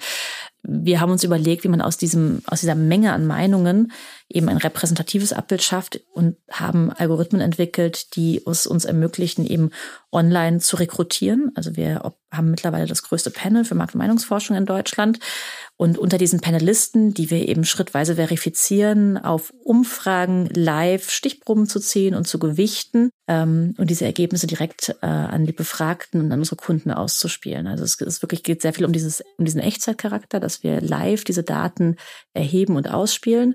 wir 0.62 1.00
haben 1.00 1.12
uns 1.12 1.24
überlegt, 1.24 1.64
wie 1.64 1.68
man 1.68 1.80
aus 1.80 1.96
diesem, 1.96 2.42
aus 2.46 2.60
dieser 2.60 2.74
Menge 2.74 3.12
an 3.12 3.26
Meinungen 3.26 3.92
eben 4.30 4.48
ein 4.48 4.56
repräsentatives 4.56 5.32
Abbild 5.32 5.62
schafft 5.62 6.00
und 6.12 6.36
haben 6.50 6.90
Algorithmen 6.92 7.40
entwickelt, 7.40 8.14
die 8.16 8.42
es 8.46 8.66
uns 8.66 8.84
ermöglichen, 8.84 9.44
eben 9.44 9.70
online 10.12 10.60
zu 10.60 10.76
rekrutieren. 10.76 11.50
Also 11.54 11.76
wir 11.76 12.14
haben 12.32 12.50
mittlerweile 12.50 12.86
das 12.86 13.02
größte 13.02 13.30
Panel 13.30 13.64
für 13.64 13.74
Markt- 13.74 13.94
und 13.94 13.98
Meinungsforschung 13.98 14.56
in 14.56 14.66
Deutschland. 14.66 15.18
Und 15.76 15.98
unter 15.98 16.18
diesen 16.18 16.40
Panelisten, 16.40 17.14
die 17.14 17.30
wir 17.30 17.48
eben 17.48 17.64
schrittweise 17.64 18.16
verifizieren, 18.16 19.16
auf 19.16 19.52
Umfragen 19.64 20.48
live 20.54 21.10
Stichproben 21.10 21.66
zu 21.66 21.80
ziehen 21.80 22.14
und 22.14 22.28
zu 22.28 22.38
gewichten 22.38 23.10
ähm, 23.26 23.74
und 23.78 23.90
diese 23.90 24.04
Ergebnisse 24.04 24.46
direkt 24.46 24.94
äh, 25.00 25.06
an 25.06 25.46
die 25.46 25.52
Befragten 25.52 26.20
und 26.20 26.30
an 26.30 26.38
unsere 26.38 26.56
Kunden 26.56 26.90
auszuspielen. 26.90 27.66
Also 27.66 27.82
es, 27.82 28.00
es 28.00 28.22
wirklich 28.22 28.42
geht 28.42 28.62
sehr 28.62 28.74
viel 28.74 28.84
um 28.84 28.92
dieses, 28.92 29.24
um 29.38 29.44
diesen 29.44 29.60
Echtzeitcharakter, 29.60 30.38
dass 30.38 30.62
wir 30.62 30.80
live 30.80 31.24
diese 31.24 31.42
Daten 31.42 31.96
erheben 32.34 32.76
und 32.76 32.90
ausspielen. 32.90 33.54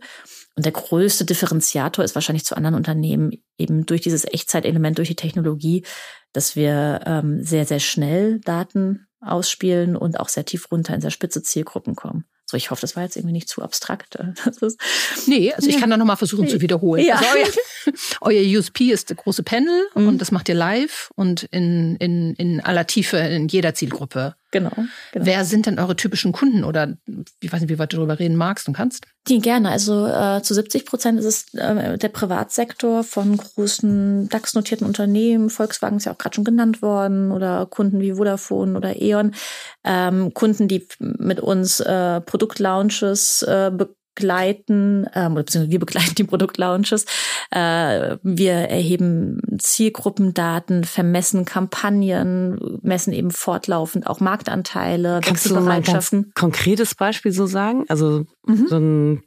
Und 0.56 0.66
der 0.66 0.72
größte 0.72 1.26
Differenziator 1.26 2.06
ist 2.06 2.16
wahrscheinlich 2.16 2.46
zu 2.46 2.56
anderen 2.56 2.76
Unternehmen 2.76 3.32
eben 3.58 3.86
durch 3.86 4.02
dieses 4.02 4.26
Echtzeitelement, 4.26 4.98
durch 4.98 5.10
die 5.10 5.16
Technologie, 5.16 5.84
dass 6.32 6.56
wir 6.56 7.02
ähm, 7.06 7.44
sehr, 7.44 7.66
sehr 7.66 7.80
schnell 7.80 8.40
Daten 8.40 9.08
ausspielen 9.22 9.96
und 9.96 10.20
auch 10.20 10.30
sehr 10.30 10.46
tief 10.46 10.72
runter 10.72 10.94
in 10.94 11.02
sehr 11.02 11.12
spitze 11.12 11.44
Zielgruppen 11.44 11.96
kommen. 11.96 12.26
So, 12.46 12.58
ich 12.58 12.70
hoffe, 12.70 12.82
das 12.82 12.96
war 12.96 13.04
jetzt 13.04 13.16
irgendwie 13.16 13.34
nicht 13.34 13.50
zu 13.50 13.64
abstrakt. 13.64 14.16
Ist, 14.62 14.80
nee, 15.26 15.52
also 15.52 15.68
ich 15.68 15.80
kann 15.80 15.90
da 15.90 15.98
nochmal 15.98 16.18
versuchen 16.18 16.48
zu 16.48 16.62
wiederholen. 16.62 17.04
Ja. 17.04 17.16
Also 17.16 17.28
euer, 17.36 17.94
euer 18.22 18.60
USP 18.60 18.92
ist 18.92 19.10
der 19.10 19.16
große 19.16 19.42
Panel 19.42 19.88
mhm. 19.96 20.08
und 20.08 20.18
das 20.20 20.32
macht 20.32 20.48
ihr 20.48 20.56
live 20.56 21.10
und 21.16 21.44
in, 21.44 21.96
in, 21.98 22.36
in 22.36 22.62
aller 22.62 22.86
Tiefe 22.86 23.18
in 23.18 23.48
jeder 23.48 23.74
Zielgruppe. 23.74 24.36
Genau, 24.56 24.72
genau. 25.12 25.26
Wer 25.26 25.44
sind 25.44 25.66
denn 25.66 25.80
eure 25.80 25.98
typischen 25.98 26.32
Kunden 26.32 26.64
oder 26.64 26.96
ich 27.42 27.52
weiß 27.52 27.60
nicht, 27.60 27.70
wie 27.70 27.78
weit 27.78 27.92
du 27.92 27.98
darüber 27.98 28.20
reden 28.20 28.38
magst 28.38 28.70
und 28.70 28.74
kannst? 28.74 29.06
Die 29.28 29.40
gerne. 29.40 29.70
Also 29.70 30.08
äh, 30.08 30.42
zu 30.44 30.54
70 30.54 30.86
Prozent 30.86 31.20
ist 31.20 31.26
es 31.26 31.54
äh, 31.56 31.98
der 31.98 32.08
Privatsektor 32.08 33.04
von 33.04 33.36
großen 33.36 34.30
DAX-notierten 34.30 34.88
Unternehmen. 34.88 35.50
Volkswagen 35.50 35.98
ist 35.98 36.06
ja 36.06 36.14
auch 36.14 36.18
gerade 36.18 36.36
schon 36.36 36.46
genannt 36.46 36.82
worden 36.82 37.34
oder 37.34 37.66
Kunden 37.66 38.00
wie 38.00 38.14
Vodafone 38.14 38.78
oder 38.78 39.02
E.ON. 39.02 39.36
Ähm, 39.84 40.34
Kunden, 40.34 40.70
die 40.70 40.88
mit 41.00 41.42
uns 41.42 41.82
äh, 41.82 42.22
Produktlaunches 42.22 43.42
äh, 43.42 43.72
begleiten, 44.16 45.06
ähm, 45.14 45.34
oder 45.34 45.44
beziehungsweise 45.44 45.72
wir 45.72 45.80
begleiten 45.80 46.16
die 46.18 46.24
Produktlaunches. 46.24 47.06
Äh, 47.52 48.18
wir 48.24 48.54
erheben 48.54 49.42
Zielgruppendaten, 49.60 50.84
vermessen 50.84 51.46
Kampagnen, 51.46 52.80
messen 52.82 53.14
eben 53.14 53.32
fortlaufend 53.32 54.08
auch 54.08 54.20
Marktanteile, 54.20 55.20
Kannst 55.22 55.46
Wechselbereitschaften. 55.46 56.22
Du 56.22 56.28
mal 56.28 56.30
ein 56.30 56.34
konkretes 56.34 56.96
Beispiel 56.96 57.32
so 57.32 57.46
sagen? 57.46 57.86
Also 57.88 58.26
mhm. 58.46 58.68
so 58.68 58.78
ein 58.78 59.24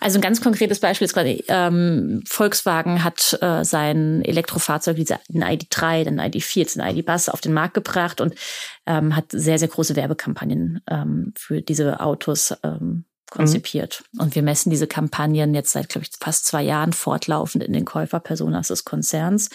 also 0.00 0.18
ein 0.18 0.22
ganz 0.22 0.40
konkretes 0.40 0.80
Beispiel 0.80 1.04
ist 1.04 1.12
quasi, 1.12 1.44
ähm, 1.48 2.22
Volkswagen 2.26 3.04
hat 3.04 3.36
äh, 3.42 3.64
sein 3.64 4.22
Elektrofahrzeug, 4.24 4.96
den 4.96 5.44
ID3, 5.44 6.04
den 6.04 6.20
ID4, 6.20 6.74
den 6.74 6.96
ID-Bus 6.96 7.28
auf 7.28 7.42
den 7.42 7.52
Markt 7.52 7.74
gebracht 7.74 8.22
und 8.22 8.34
ähm, 8.86 9.14
hat 9.14 9.26
sehr, 9.30 9.58
sehr 9.58 9.68
große 9.68 9.94
Werbekampagnen 9.94 10.80
ähm, 10.88 11.32
für 11.36 11.60
diese 11.60 12.00
Autos 12.00 12.54
ähm, 12.62 13.04
konzipiert. 13.30 14.04
Mhm. 14.12 14.20
Und 14.20 14.34
wir 14.34 14.42
messen 14.42 14.70
diese 14.70 14.86
Kampagnen 14.86 15.54
jetzt 15.54 15.72
seit, 15.72 15.88
glaube 15.88 16.06
ich, 16.06 16.16
fast 16.18 16.46
zwei 16.46 16.62
Jahren 16.62 16.92
fortlaufend 16.92 17.64
in 17.64 17.72
den 17.72 17.84
Käuferpersonas 17.84 18.68
des 18.68 18.84
Konzerns, 18.84 19.50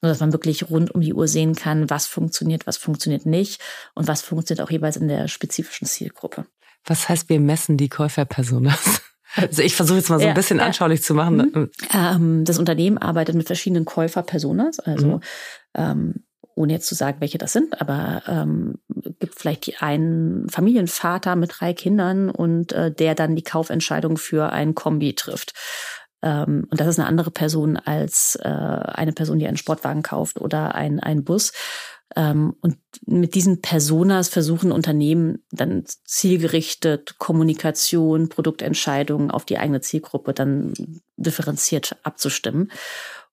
dass 0.00 0.20
man 0.20 0.32
wirklich 0.32 0.70
rund 0.70 0.90
um 0.94 1.00
die 1.00 1.14
Uhr 1.14 1.28
sehen 1.28 1.54
kann, 1.54 1.88
was 1.90 2.06
funktioniert, 2.06 2.66
was 2.66 2.76
funktioniert 2.76 3.26
nicht 3.26 3.60
und 3.94 4.08
was 4.08 4.22
funktioniert 4.22 4.66
auch 4.66 4.70
jeweils 4.70 4.96
in 4.96 5.08
der 5.08 5.28
spezifischen 5.28 5.86
Zielgruppe. 5.86 6.46
Was 6.84 7.08
heißt, 7.08 7.28
wir 7.28 7.40
messen 7.40 7.76
die 7.76 7.88
Käuferpersonas? 7.88 9.02
Also 9.34 9.62
ich 9.62 9.74
versuche 9.74 9.96
jetzt 9.96 10.10
mal 10.10 10.20
so 10.20 10.26
ein 10.26 10.34
bisschen 10.34 10.58
ja. 10.58 10.66
anschaulich 10.66 11.02
zu 11.02 11.14
machen. 11.14 11.36
Mhm. 11.36 11.70
Ähm, 11.94 12.44
das 12.44 12.58
Unternehmen 12.58 12.98
arbeitet 12.98 13.34
mit 13.34 13.46
verschiedenen 13.46 13.86
Käuferpersonas, 13.86 14.78
also 14.78 15.06
mhm. 15.06 15.20
ähm, 15.74 16.14
ohne 16.54 16.72
jetzt 16.72 16.86
zu 16.86 16.94
sagen, 16.94 17.20
welche 17.20 17.38
das 17.38 17.52
sind, 17.52 17.80
aber 17.80 18.22
ähm, 18.26 18.74
gibt 19.18 19.38
vielleicht 19.38 19.82
einen 19.82 20.48
Familienvater 20.48 21.36
mit 21.36 21.52
drei 21.58 21.72
Kindern 21.72 22.30
und 22.30 22.72
äh, 22.72 22.92
der 22.92 23.14
dann 23.14 23.36
die 23.36 23.42
Kaufentscheidung 23.42 24.16
für 24.16 24.52
ein 24.52 24.74
Kombi 24.74 25.14
trifft. 25.14 25.54
Ähm, 26.22 26.66
und 26.70 26.80
das 26.80 26.86
ist 26.86 26.98
eine 26.98 27.08
andere 27.08 27.30
Person 27.30 27.76
als 27.76 28.36
äh, 28.36 28.48
eine 28.48 29.12
Person, 29.12 29.38
die 29.38 29.46
einen 29.46 29.56
Sportwagen 29.56 30.02
kauft 30.02 30.40
oder 30.40 30.74
ein, 30.74 31.00
ein 31.00 31.24
Bus. 31.24 31.52
Ähm, 32.14 32.54
und 32.60 32.78
mit 33.06 33.34
diesen 33.34 33.60
Personas 33.60 34.28
versuchen 34.28 34.72
Unternehmen 34.72 35.44
dann 35.50 35.84
zielgerichtet 36.04 37.18
Kommunikation, 37.18 38.28
Produktentscheidungen 38.28 39.30
auf 39.30 39.44
die 39.44 39.58
eigene 39.58 39.80
Zielgruppe 39.80 40.34
dann 40.34 40.74
differenziert 41.16 41.96
abzustimmen. 42.02 42.70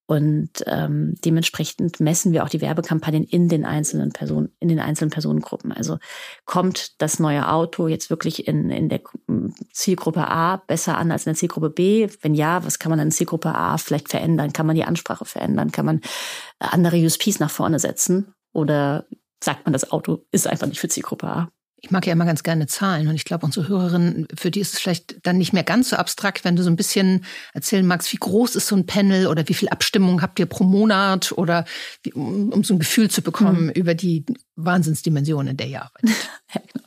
Und 0.09 0.63
ähm, 0.65 1.13
dementsprechend 1.23 1.99
messen 1.99 2.31
wir 2.31 2.43
auch 2.43 2.49
die 2.49 2.61
Werbekampagnen 2.61 3.25
in 3.25 3.47
den 3.47 3.63
einzelnen 3.63 4.11
Personen, 4.11 4.51
in 4.59 4.67
den 4.67 4.79
einzelnen 4.79 5.11
Personengruppen. 5.11 5.71
Also 5.71 5.99
kommt 6.45 6.99
das 6.99 7.19
neue 7.19 7.47
Auto 7.47 7.87
jetzt 7.87 8.09
wirklich 8.09 8.47
in, 8.47 8.71
in 8.71 8.89
der 8.89 9.01
Zielgruppe 9.71 10.27
A 10.27 10.63
besser 10.65 10.97
an 10.97 11.11
als 11.11 11.27
in 11.27 11.33
der 11.33 11.37
Zielgruppe 11.37 11.69
B? 11.69 12.07
Wenn 12.23 12.33
ja, 12.33 12.65
was 12.65 12.79
kann 12.79 12.89
man 12.89 12.97
in 12.97 13.11
Zielgruppe 13.11 13.53
A 13.53 13.77
vielleicht 13.77 14.09
verändern? 14.09 14.51
Kann 14.51 14.65
man 14.65 14.75
die 14.75 14.83
Ansprache 14.83 15.25
verändern? 15.25 15.71
Kann 15.71 15.85
man 15.85 16.01
andere 16.57 16.97
USPs 16.97 17.37
nach 17.37 17.51
vorne 17.51 17.77
setzen? 17.77 18.33
Oder 18.51 19.05
sagt 19.43 19.67
man, 19.67 19.73
das 19.73 19.91
Auto 19.91 20.25
ist 20.31 20.47
einfach 20.47 20.65
nicht 20.65 20.79
für 20.79 20.89
Zielgruppe 20.89 21.27
A? 21.27 21.49
Ich 21.81 21.91
mag 21.91 22.05
ja 22.05 22.13
immer 22.13 22.25
ganz 22.25 22.43
gerne 22.43 22.67
Zahlen 22.67 23.07
und 23.07 23.15
ich 23.15 23.25
glaube, 23.25 23.45
unsere 23.45 23.67
Hörerinnen, 23.67 24.27
für 24.35 24.51
die 24.51 24.59
ist 24.59 24.73
es 24.73 24.79
vielleicht 24.79 25.25
dann 25.25 25.37
nicht 25.37 25.53
mehr 25.53 25.63
ganz 25.63 25.89
so 25.89 25.95
abstrakt, 25.95 26.43
wenn 26.43 26.55
du 26.55 26.63
so 26.63 26.69
ein 26.69 26.75
bisschen 26.75 27.25
erzählen 27.53 27.85
magst, 27.85 28.11
wie 28.11 28.17
groß 28.17 28.55
ist 28.55 28.67
so 28.67 28.75
ein 28.75 28.85
Panel 28.85 29.27
oder 29.27 29.47
wie 29.47 29.53
viel 29.53 29.69
Abstimmung 29.69 30.21
habt 30.21 30.39
ihr 30.39 30.45
pro 30.45 30.63
Monat 30.63 31.31
oder 31.31 31.65
wie, 32.03 32.13
um, 32.13 32.51
um, 32.51 32.63
so 32.63 32.73
ein 32.73 32.79
Gefühl 32.79 33.09
zu 33.09 33.21
bekommen 33.21 33.65
mhm. 33.65 33.71
über 33.71 33.93
die 33.93 34.25
Wahnsinnsdimensionen, 34.65 35.51
in 35.51 35.57
der 35.57 35.67
ihr 35.67 35.83
arbeitet. 35.83 36.09
Genau. 36.51 36.83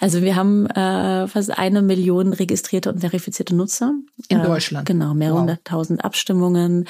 Also 0.00 0.22
wir 0.22 0.34
haben 0.34 0.66
äh, 0.66 1.28
fast 1.28 1.56
eine 1.56 1.82
Million 1.82 2.32
registrierte 2.32 2.90
und 2.90 2.98
verifizierte 2.98 3.54
Nutzer. 3.54 3.94
In 4.28 4.40
äh, 4.40 4.42
Deutschland. 4.42 4.86
Genau, 4.86 5.14
mehr 5.14 5.30
wow. 5.30 5.38
hunderttausend 5.38 6.04
Abstimmungen. 6.04 6.88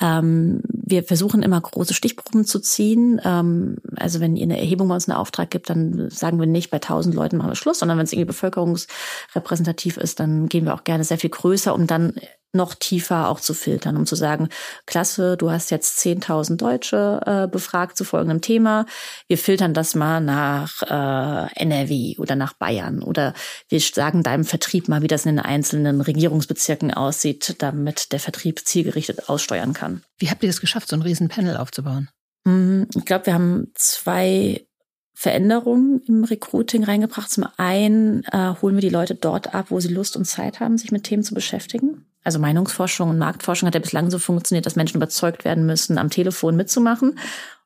Ähm, 0.00 0.62
wir 0.70 1.02
versuchen 1.02 1.42
immer 1.42 1.60
große 1.60 1.94
Stichproben 1.94 2.44
zu 2.44 2.60
ziehen. 2.60 3.20
Ähm, 3.24 3.78
also 3.96 4.20
wenn 4.20 4.36
ihr 4.36 4.44
eine 4.44 4.58
Erhebung 4.58 4.86
bei 4.86 4.94
uns 4.94 5.08
einen 5.08 5.18
Auftrag 5.18 5.50
gibt, 5.50 5.68
dann 5.68 6.08
sagen 6.10 6.38
wir 6.38 6.46
nicht, 6.46 6.70
bei 6.70 6.78
tausend 6.78 7.16
Leuten 7.16 7.38
machen 7.38 7.50
wir 7.50 7.56
Schluss, 7.56 7.80
sondern 7.80 7.98
wenn 7.98 8.04
es 8.04 8.12
irgendwie 8.12 8.28
bevölkerungsrepräsentativ 8.28 9.96
ist, 9.96 10.20
dann 10.20 10.48
gehen 10.48 10.64
wir 10.64 10.74
auch 10.74 10.84
gerne 10.84 11.02
sehr 11.02 11.18
viel 11.18 11.30
größer, 11.30 11.74
um 11.74 11.88
dann 11.88 12.14
noch 12.54 12.74
tiefer 12.74 13.28
auch 13.28 13.40
zu 13.40 13.52
filtern, 13.52 13.96
um 13.96 14.06
zu 14.06 14.14
sagen, 14.14 14.48
klasse, 14.86 15.36
du 15.36 15.50
hast 15.50 15.70
jetzt 15.70 15.98
10.000 15.98 16.56
Deutsche 16.56 17.20
äh, 17.26 17.48
befragt 17.48 17.96
zu 17.96 18.04
folgendem 18.04 18.40
Thema. 18.40 18.86
Wir 19.26 19.38
filtern 19.38 19.73
das 19.74 19.94
mal 19.94 20.20
nach 20.20 20.82
äh, 20.82 21.60
NRW 21.60 22.16
oder 22.18 22.36
nach 22.36 22.54
Bayern 22.54 23.02
oder 23.02 23.34
wir 23.68 23.80
sagen 23.80 24.22
deinem 24.22 24.44
Vertrieb 24.44 24.88
mal, 24.88 25.02
wie 25.02 25.08
das 25.08 25.26
in 25.26 25.36
den 25.36 25.44
einzelnen 25.44 26.00
Regierungsbezirken 26.00 26.92
aussieht, 26.92 27.56
damit 27.58 28.12
der 28.12 28.20
Vertrieb 28.20 28.60
zielgerichtet 28.66 29.28
aussteuern 29.28 29.72
kann. 29.72 30.02
Wie 30.18 30.30
habt 30.30 30.42
ihr 30.42 30.48
das 30.48 30.60
geschafft, 30.60 30.88
so 30.88 30.96
ein 30.96 31.02
riesen 31.02 31.28
Panel 31.28 31.56
aufzubauen? 31.56 32.08
Hm, 32.46 32.86
ich 32.94 33.04
glaube, 33.04 33.26
wir 33.26 33.34
haben 33.34 33.72
zwei 33.74 34.66
Veränderungen 35.14 36.02
im 36.06 36.24
Recruiting 36.24 36.84
reingebracht. 36.84 37.30
Zum 37.30 37.46
einen 37.56 38.24
äh, 38.24 38.54
holen 38.60 38.74
wir 38.74 38.82
die 38.82 38.88
Leute 38.88 39.14
dort 39.14 39.54
ab, 39.54 39.66
wo 39.70 39.80
sie 39.80 39.88
Lust 39.88 40.16
und 40.16 40.24
Zeit 40.24 40.60
haben, 40.60 40.76
sich 40.76 40.92
mit 40.92 41.04
Themen 41.04 41.22
zu 41.22 41.34
beschäftigen. 41.34 42.06
Also 42.24 42.38
Meinungsforschung 42.38 43.10
und 43.10 43.18
Marktforschung 43.18 43.66
hat 43.66 43.74
ja 43.74 43.80
bislang 43.80 44.10
so 44.10 44.18
funktioniert, 44.18 44.66
dass 44.66 44.76
Menschen 44.76 44.96
überzeugt 44.96 45.44
werden 45.44 45.66
müssen, 45.66 45.98
am 45.98 46.10
Telefon 46.10 46.56
mitzumachen 46.56 47.18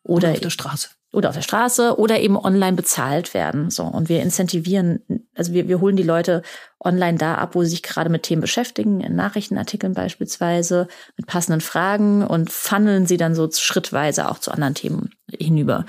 oder, 0.02 0.28
oder 0.28 0.32
auf 0.32 0.40
der 0.40 0.50
Straße. 0.50 0.88
Oder 1.10 1.30
auf 1.30 1.34
der 1.34 1.42
Straße 1.42 1.98
oder 1.98 2.20
eben 2.20 2.36
online 2.36 2.76
bezahlt 2.76 3.32
werden. 3.32 3.70
So. 3.70 3.84
Und 3.84 4.10
wir 4.10 4.20
incentivieren, 4.22 5.00
also 5.34 5.54
wir, 5.54 5.66
wir 5.66 5.80
holen 5.80 5.96
die 5.96 6.02
Leute 6.02 6.42
online 6.84 7.16
da 7.16 7.36
ab, 7.36 7.54
wo 7.54 7.62
sie 7.62 7.70
sich 7.70 7.82
gerade 7.82 8.10
mit 8.10 8.24
Themen 8.24 8.42
beschäftigen, 8.42 9.00
in 9.00 9.16
Nachrichtenartikeln 9.16 9.94
beispielsweise, 9.94 10.86
mit 11.16 11.26
passenden 11.26 11.62
Fragen 11.62 12.26
und 12.26 12.52
funneln 12.52 13.06
sie 13.06 13.16
dann 13.16 13.34
so 13.34 13.50
schrittweise 13.50 14.30
auch 14.30 14.38
zu 14.38 14.50
anderen 14.50 14.74
Themen 14.74 15.10
hinüber. 15.30 15.86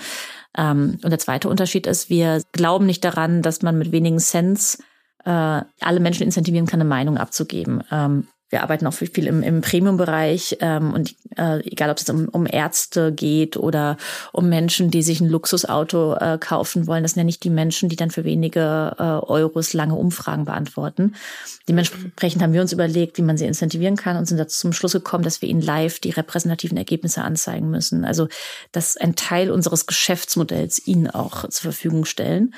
Ähm, 0.57 0.99
und 1.03 1.09
der 1.09 1.19
zweite 1.19 1.49
Unterschied 1.49 1.85
ist, 1.85 2.09
wir 2.09 2.41
glauben 2.53 2.85
nicht 2.85 3.03
daran, 3.03 3.41
dass 3.41 3.61
man 3.61 3.77
mit 3.77 3.91
wenigen 3.91 4.19
Cents 4.19 4.79
äh, 5.25 5.29
alle 5.29 5.99
Menschen 5.99 6.23
incentivieren 6.23 6.65
kann, 6.65 6.79
eine 6.79 6.89
Meinung 6.89 7.17
abzugeben. 7.17 7.83
Ähm, 7.91 8.27
wir 8.49 8.63
arbeiten 8.63 8.87
auch 8.87 8.93
viel 8.93 9.27
im, 9.27 9.43
im 9.43 9.61
Premium-Bereich 9.61 10.57
ähm, 10.61 10.93
und 10.93 11.15
äh, 11.37 11.59
egal, 11.67 11.89
ob 11.91 11.97
es 11.97 12.09
um, 12.09 12.27
um 12.29 12.47
Ärzte 12.49 13.11
geht 13.11 13.57
oder 13.57 13.97
um 14.31 14.49
Menschen, 14.49 14.89
die 14.89 15.03
sich 15.03 15.21
ein 15.21 15.29
Luxusauto 15.29 16.15
äh, 16.15 16.37
kaufen 16.39 16.87
wollen, 16.87 17.03
das 17.03 17.13
sind 17.13 17.21
ja 17.21 17.25
nicht 17.25 17.43
die 17.43 17.49
Menschen, 17.49 17.89
die 17.89 17.95
dann 17.95 18.11
für 18.11 18.23
wenige 18.23 18.95
äh, 18.97 19.03
Euros 19.03 19.73
lange 19.73 19.95
Umfragen 19.95 20.45
beantworten. 20.45 21.15
Dementsprechend 21.67 22.41
haben 22.41 22.53
wir 22.53 22.61
uns 22.61 22.73
überlegt, 22.73 23.17
wie 23.17 23.23
man 23.23 23.37
sie 23.37 23.45
incentivieren 23.45 23.95
kann 23.95 24.17
und 24.17 24.25
sind 24.25 24.37
dazu 24.37 24.59
zum 24.61 24.73
Schluss 24.73 24.93
gekommen, 24.93 25.23
dass 25.23 25.41
wir 25.41 25.49
ihnen 25.49 25.61
live 25.61 25.99
die 25.99 26.09
repräsentativen 26.09 26.77
Ergebnisse 26.77 27.23
anzeigen 27.23 27.69
müssen. 27.69 28.03
Also 28.03 28.27
dass 28.71 28.97
ein 28.97 29.15
Teil 29.15 29.51
unseres 29.51 29.85
Geschäftsmodells 29.85 30.85
ihnen 30.87 31.09
auch 31.09 31.47
zur 31.49 31.71
Verfügung 31.71 32.05
stellen. 32.05 32.53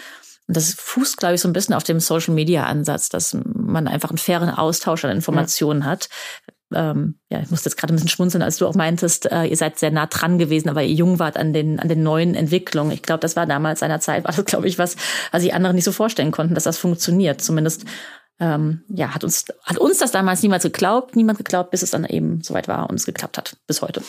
Das 0.54 0.74
fußt, 0.74 1.18
glaube 1.18 1.36
ich, 1.36 1.42
so 1.42 1.48
ein 1.48 1.54
bisschen 1.54 1.76
auf 1.76 1.84
dem 1.84 2.00
Social-Media-Ansatz, 2.00 3.10
dass 3.10 3.38
man 3.44 3.88
einfach 3.88 4.10
einen 4.10 4.18
fairen 4.18 4.50
Austausch 4.50 5.06
an 5.06 5.12
Informationen 5.12 5.82
ja. 5.82 5.88
hat. 5.88 6.10
Ähm, 6.74 7.20
ja, 7.30 7.40
ich 7.42 7.50
musste 7.52 7.70
jetzt 7.70 7.78
gerade 7.78 7.94
ein 7.94 7.96
bisschen 7.96 8.10
schmunzeln, 8.10 8.42
als 8.42 8.58
du 8.58 8.68
auch 8.68 8.76
meintest, 8.76 9.30
äh, 9.30 9.44
ihr 9.46 9.58
seid 9.58 9.78
sehr 9.78 9.92
nah 9.92 10.06
dran 10.06 10.38
gewesen, 10.38 10.70
aber 10.70 10.84
ihr 10.84 10.94
jung 10.94 11.20
wart 11.20 11.38
an 11.38 11.54
den, 11.54 11.80
an 11.80 11.90
den 11.90 12.02
neuen 12.02 12.34
Entwicklungen. 12.34 12.92
Ich 12.92 13.02
glaube, 13.02 13.20
das 13.20 13.36
war 13.36 13.46
damals 13.46 13.84
einer 13.84 14.00
Zeit, 14.00 14.24
war 14.24 14.34
das, 14.34 14.46
glaube 14.46 14.68
ich, 14.68 14.78
was, 14.78 14.96
was 15.32 15.42
sich 15.42 15.54
andere 15.54 15.74
nicht 15.74 15.84
so 15.84 15.92
vorstellen 15.92 16.32
konnten, 16.32 16.56
dass 16.56 16.64
das 16.64 16.78
funktioniert. 16.78 17.42
Zumindest 17.42 17.86
ähm, 18.40 18.84
ja, 18.88 19.14
hat 19.14 19.24
uns, 19.24 19.46
hat 19.64 19.78
uns 19.78 20.00
das 20.00 20.12
damals 20.12 20.42
niemals 20.42 20.64
geglaubt, 20.64 21.16
niemand 21.16 21.38
geglaubt, 21.38 21.72
bis 21.72 21.84
es 21.84 21.92
dann 21.92 22.06
eben 22.06 22.42
soweit 22.42 22.68
war 22.68 22.90
und 22.90 22.96
es 22.96 23.06
geklappt 23.06 23.38
hat, 23.38 23.58
bis 23.68 23.82
heute. 23.82 24.02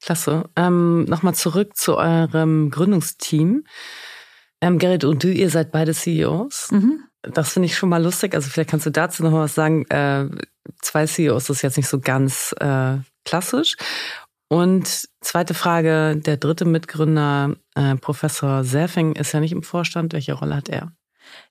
Klasse. 0.00 0.44
Ähm, 0.56 1.04
Nochmal 1.04 1.34
zurück 1.34 1.76
zu 1.76 1.96
eurem 1.96 2.70
Gründungsteam. 2.70 3.64
Ähm, 4.64 4.78
Gerrit 4.78 5.04
und 5.04 5.22
du, 5.22 5.30
ihr 5.30 5.50
seid 5.50 5.72
beide 5.72 5.92
CEOs. 5.92 6.70
Mhm. 6.70 7.04
Das 7.20 7.52
finde 7.52 7.66
ich 7.66 7.76
schon 7.76 7.90
mal 7.90 8.02
lustig. 8.02 8.34
Also 8.34 8.48
vielleicht 8.48 8.70
kannst 8.70 8.86
du 8.86 8.90
dazu 8.90 9.22
noch 9.22 9.32
was 9.32 9.54
sagen. 9.54 9.84
Äh, 9.90 10.28
zwei 10.80 11.06
CEOs 11.06 11.50
ist 11.50 11.60
jetzt 11.60 11.76
nicht 11.76 11.88
so 11.88 12.00
ganz 12.00 12.54
äh, 12.60 12.96
klassisch. 13.26 13.76
Und 14.48 15.08
zweite 15.20 15.52
Frage, 15.52 16.16
der 16.16 16.38
dritte 16.38 16.64
Mitgründer, 16.64 17.56
äh, 17.74 17.96
Professor 17.96 18.64
Serfing, 18.64 19.16
ist 19.16 19.32
ja 19.32 19.40
nicht 19.40 19.52
im 19.52 19.62
Vorstand. 19.62 20.14
Welche 20.14 20.32
Rolle 20.32 20.56
hat 20.56 20.70
er? 20.70 20.92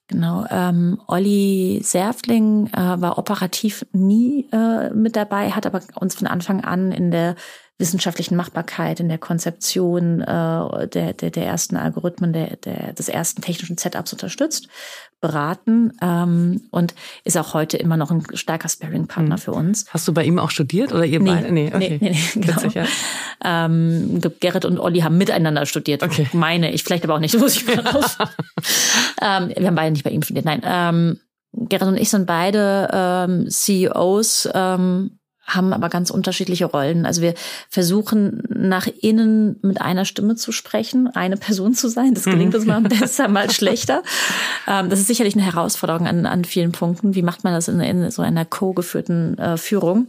Genau, 0.08 0.46
ähm, 0.50 1.00
Olli 1.08 1.82
Serfling 1.84 2.68
äh, 2.68 3.02
war 3.02 3.18
operativ 3.20 3.86
nie 3.92 4.50
äh, 4.52 4.90
mit 4.90 5.16
dabei, 5.16 5.52
hat 5.52 5.66
aber 5.66 5.82
uns 5.96 6.16
von 6.16 6.28
Anfang 6.28 6.64
an 6.64 6.92
in 6.92 7.12
der 7.12 7.36
wissenschaftlichen 7.80 8.36
Machbarkeit, 8.36 9.00
in 9.00 9.10
der 9.10 9.18
Konzeption 9.18 10.22
äh, 10.22 10.88
der, 10.88 11.14
der, 11.14 11.32
der 11.32 11.46
ersten 11.46 11.76
Algorithmen, 11.76 12.32
der, 12.32 12.56
der, 12.58 12.94
des 12.94 13.10
ersten 13.10 13.42
technischen 13.42 13.78
Setups 13.78 14.14
unterstützt, 14.14 14.68
beraten 15.22 15.92
ähm, 16.02 16.62
und 16.70 16.94
ist 17.24 17.38
auch 17.38 17.54
heute 17.54 17.78
immer 17.78 17.98
noch 17.98 18.12
ein 18.12 18.24
starker 18.36 18.70
Sparring-Partner 18.70 19.36
mhm. 19.36 19.40
für 19.40 19.52
uns. 19.54 19.86
Hast 19.90 20.08
du 20.08 20.14
bei 20.14 20.24
ihm 20.24 20.38
auch 20.38 20.52
studiert 20.52 20.94
oder 20.94 21.06
ihr 21.06 21.20
nee, 21.20 21.32
beide? 21.32 21.52
Nee, 21.52 21.72
okay. 21.74 21.98
nee, 22.00 22.10
nee, 22.10 22.18
nee 22.36 22.42
genau. 22.42 22.56
Witzig, 22.58 22.74
ja. 22.76 22.86
ähm, 23.44 24.22
Gerrit 24.40 24.66
und 24.66 24.80
Olli 24.80 25.00
haben 25.00 25.18
miteinander 25.18 25.66
studiert. 25.66 26.04
Okay. 26.04 26.28
Meine 26.34 26.72
ich, 26.72 26.84
vielleicht 26.84 27.06
aber 27.06 27.16
auch 27.16 27.20
nicht, 27.20 27.38
muss 27.40 27.56
ich 27.56 27.66
mal 27.66 27.80
raus. 27.80 28.18
ähm, 29.22 29.52
wir 29.58 29.68
haben 29.68 29.76
beide 29.76 29.92
nicht 29.92 30.04
bei 30.04 30.12
ihm 30.12 30.22
studiert, 30.22 30.46
nein. 30.46 30.62
Ähm, 30.64 31.20
Gerrit 31.54 31.88
und 31.88 31.98
ich 31.98 32.10
sind 32.10 32.28
beide 32.28 32.90
ähm, 32.92 33.50
CEOs 33.50 34.50
ähm, 34.54 35.20
haben 35.46 35.74
aber 35.74 35.90
ganz 35.90 36.10
unterschiedliche 36.10 36.66
Rollen. 36.66 37.06
Also 37.06 37.22
wir 37.22 37.34
versuchen 37.70 38.44
nach 38.50 38.88
innen 38.88 39.58
mit 39.62 39.82
einer 39.82 40.06
Stimme 40.06 40.36
zu 40.36 40.52
sprechen, 40.52 41.08
eine 41.08 41.38
Person 41.38 41.74
zu 41.74 41.90
sein. 41.90 42.14
Das 42.14 42.24
gelingt 42.24 42.56
uns 42.56 42.66
mal 42.66 42.82
besser, 42.82 43.28
mal 43.28 43.52
schlechter. 43.52 44.04
Ähm, 44.68 44.90
das 44.90 45.00
ist 45.00 45.08
sicherlich 45.08 45.36
eine 45.36 45.46
Herausforderung 45.46 46.08
an, 46.08 46.26
an 46.26 46.46
vielen 46.46 46.72
Punkten. 46.72 47.16
Wie 47.16 47.24
macht 47.24 47.44
man 47.44 47.54
das 47.54 47.68
in, 47.68 47.80
in 47.82 48.10
so 48.12 48.22
einer 48.22 48.46
co-geführten 48.46 49.38
äh, 49.38 49.58
Führung? 49.58 50.08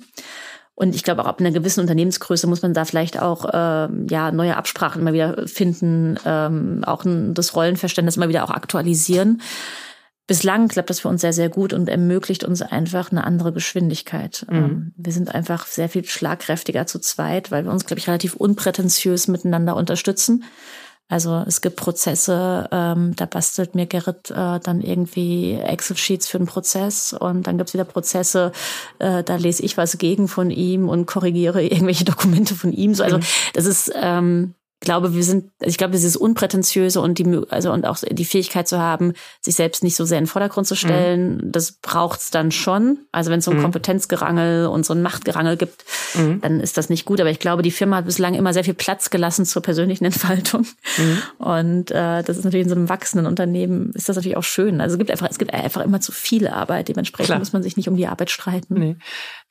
Und 0.77 0.94
ich 0.97 1.05
glaube, 1.05 1.23
auch 1.23 1.29
ab 1.29 1.40
einer 1.40 1.53
gewissen 1.53 1.81
Unternehmensgröße 1.81 2.49
muss 2.49 2.62
man 2.62 2.75
da 2.75 2.85
vielleicht 2.85 3.20
auch 3.20 3.44
äh, 3.44 3.88
ja 4.09 4.33
neue 4.33 4.57
Absprachen 4.57 5.03
immer 5.03 5.12
wieder 5.12 5.47
finden, 5.47 6.16
ähm, 6.25 6.83
auch 6.85 7.05
ein, 7.05 7.35
das 7.35 7.55
Rollenverständnis 7.55 8.16
immer 8.16 8.29
wieder 8.29 8.44
auch 8.44 8.51
aktualisieren 8.51 9.40
bislang 10.27 10.69
klappt 10.69 10.91
das 10.91 11.01
für 11.01 11.09
uns 11.09 11.21
sehr, 11.21 11.33
sehr 11.33 11.49
gut 11.49 11.73
und 11.73 11.89
ermöglicht 11.89 12.45
uns 12.45 12.63
einfach 12.63 13.11
eine 13.11 13.25
andere 13.25 13.53
Geschwindigkeit. 13.53 14.47
Mhm. 14.51 14.57
Ähm, 14.57 14.93
wir 14.97 15.13
sind 15.13 15.35
einfach 15.35 15.67
sehr 15.67 15.89
viel 15.89 16.05
schlagkräftiger 16.05 16.87
zu 16.87 16.99
zweit, 16.99 17.51
weil 17.51 17.65
wir 17.65 17.73
uns, 17.73 17.87
glaube 17.87 17.99
ich, 17.99 18.09
relativ 18.09 18.35
unprätentiös 18.35 19.29
miteinander 19.29 19.77
unterstützen. 19.77 20.45
Also 21.09 21.45
es 21.47 21.61
gibt 21.61 21.77
Prozesse, 21.77 22.67
ähm, 22.73 23.15
da 23.17 23.27
bastelt 23.27 23.75
mir 23.75 23.85
Gerrit 23.85 24.31
äh, 24.31 24.59
dann 24.59 24.81
irgendwie 24.81 25.53
Excel-Sheets 25.53 26.29
für 26.29 26.39
den 26.39 26.47
Prozess 26.47 27.13
und 27.13 27.47
dann 27.47 27.59
gibt's 27.59 27.75
wieder 27.75 27.85
Prozesse, 27.85 28.53
äh, 29.01 29.23
da 29.23 29.37
lese 29.37 29.63
ich 29.63 29.77
was 29.77 29.99
gegen 29.99 30.29
von 30.29 30.51
ihm 30.51 30.89
und 30.89 31.05
korrigiere 31.05 31.63
irgendwelche 31.63 32.07
Dokumente 32.07 32.55
von 32.55 32.73
ihm. 32.73 32.95
So, 32.95 33.05
also 33.05 33.19
mhm. 33.19 33.25
das 33.53 33.67
ist 33.67 33.93
ähm, 33.95 34.55
glaube, 34.85 35.14
wir 35.14 35.25
sind, 35.25 35.51
ich 35.61 35.77
glaube, 35.79 35.92
dieses 35.92 36.16
Unprätentiöse 36.16 37.01
und 37.01 37.18
die, 37.18 37.40
also 37.49 37.73
und 37.73 37.87
auch 37.87 37.99
die 38.09 38.25
Fähigkeit 38.25 38.68
zu 38.68 38.79
haben, 38.79 39.12
sich 39.40 39.55
selbst 39.55 39.83
nicht 39.83 39.97
so 39.97 40.05
sehr 40.05 40.18
in 40.18 40.25
den 40.25 40.31
Vordergrund 40.31 40.66
zu 40.66 40.77
stellen, 40.77 41.37
mhm. 41.37 41.53
das 41.53 41.73
braucht's 41.73 42.31
dann 42.31 42.51
schon. 42.51 42.99
Also 43.12 43.31
wenn 43.31 43.38
es 43.38 43.44
so 43.44 43.51
ein 43.51 43.59
mhm. 43.59 43.62
Kompetenzgerangel 43.62 44.66
und 44.66 44.87
so 44.87 44.94
ein 44.94 45.03
Machtgerangel 45.03 45.57
gibt, 45.57 45.85
mhm. 46.14 46.40
dann 46.40 46.61
ist 46.61 46.77
das 46.77 46.88
nicht 46.88 47.05
gut. 47.05 47.20
Aber 47.20 47.31
ich 47.31 47.38
glaube, 47.38 47.62
die 47.62 47.70
Firma 47.70 47.97
hat 47.97 48.07
bislang 48.07 48.35
immer 48.35 48.53
sehr 48.53 48.64
viel 48.64 48.75
Platz 48.75 49.11
gelassen 49.11 49.44
zur 49.44 49.62
persönlichen 49.62 50.05
Entfaltung. 50.05 50.66
Mhm. 50.99 51.23
Und 51.38 51.90
äh, 51.90 52.23
das 52.23 52.37
ist 52.37 52.44
natürlich 52.44 52.64
in 52.64 52.70
so 52.70 52.77
einem 52.77 52.88
wachsenden 52.88 53.27
Unternehmen 53.27 53.92
ist 53.94 54.09
das 54.09 54.16
natürlich 54.16 54.37
auch 54.37 54.44
schön. 54.44 54.81
Also 54.81 54.94
es 54.94 54.99
gibt 54.99 55.11
einfach, 55.11 55.29
es 55.31 55.38
gibt 55.38 55.53
einfach 55.53 55.83
immer 55.83 56.01
zu 56.01 56.12
viel 56.12 56.49
Arbeit. 56.49 56.88
Dementsprechend 56.88 57.29
Klar. 57.29 57.38
muss 57.38 57.53
man 57.53 57.62
sich 57.62 57.77
nicht 57.77 57.88
um 57.88 57.97
die 57.97 58.07
Arbeit 58.07 58.31
streiten. 58.31 58.75
Nee. 58.75 58.97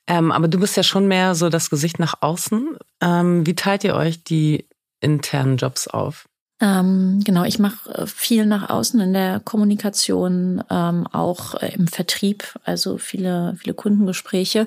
Ähm, 0.06 0.32
aber 0.32 0.48
du 0.48 0.58
bist 0.58 0.76
ja 0.76 0.82
schon 0.82 1.08
mehr 1.08 1.34
so 1.34 1.48
das 1.48 1.70
Gesicht 1.70 1.98
nach 1.98 2.14
außen. 2.20 2.76
Ähm, 3.00 3.46
wie 3.46 3.54
teilt 3.54 3.84
ihr 3.84 3.94
euch 3.94 4.22
die 4.22 4.68
internen 5.04 5.56
Jobs 5.56 5.86
auf? 5.86 6.26
Ähm, 6.60 7.20
genau, 7.24 7.44
ich 7.44 7.58
mache 7.58 7.90
äh, 7.90 8.06
viel 8.06 8.46
nach 8.46 8.70
außen 8.70 9.00
in 9.00 9.12
der 9.12 9.40
Kommunikation, 9.40 10.62
ähm, 10.70 11.06
auch 11.08 11.54
äh, 11.60 11.74
im 11.74 11.88
Vertrieb, 11.88 12.44
also 12.64 12.96
viele, 12.96 13.54
viele 13.58 13.74
Kundengespräche. 13.74 14.66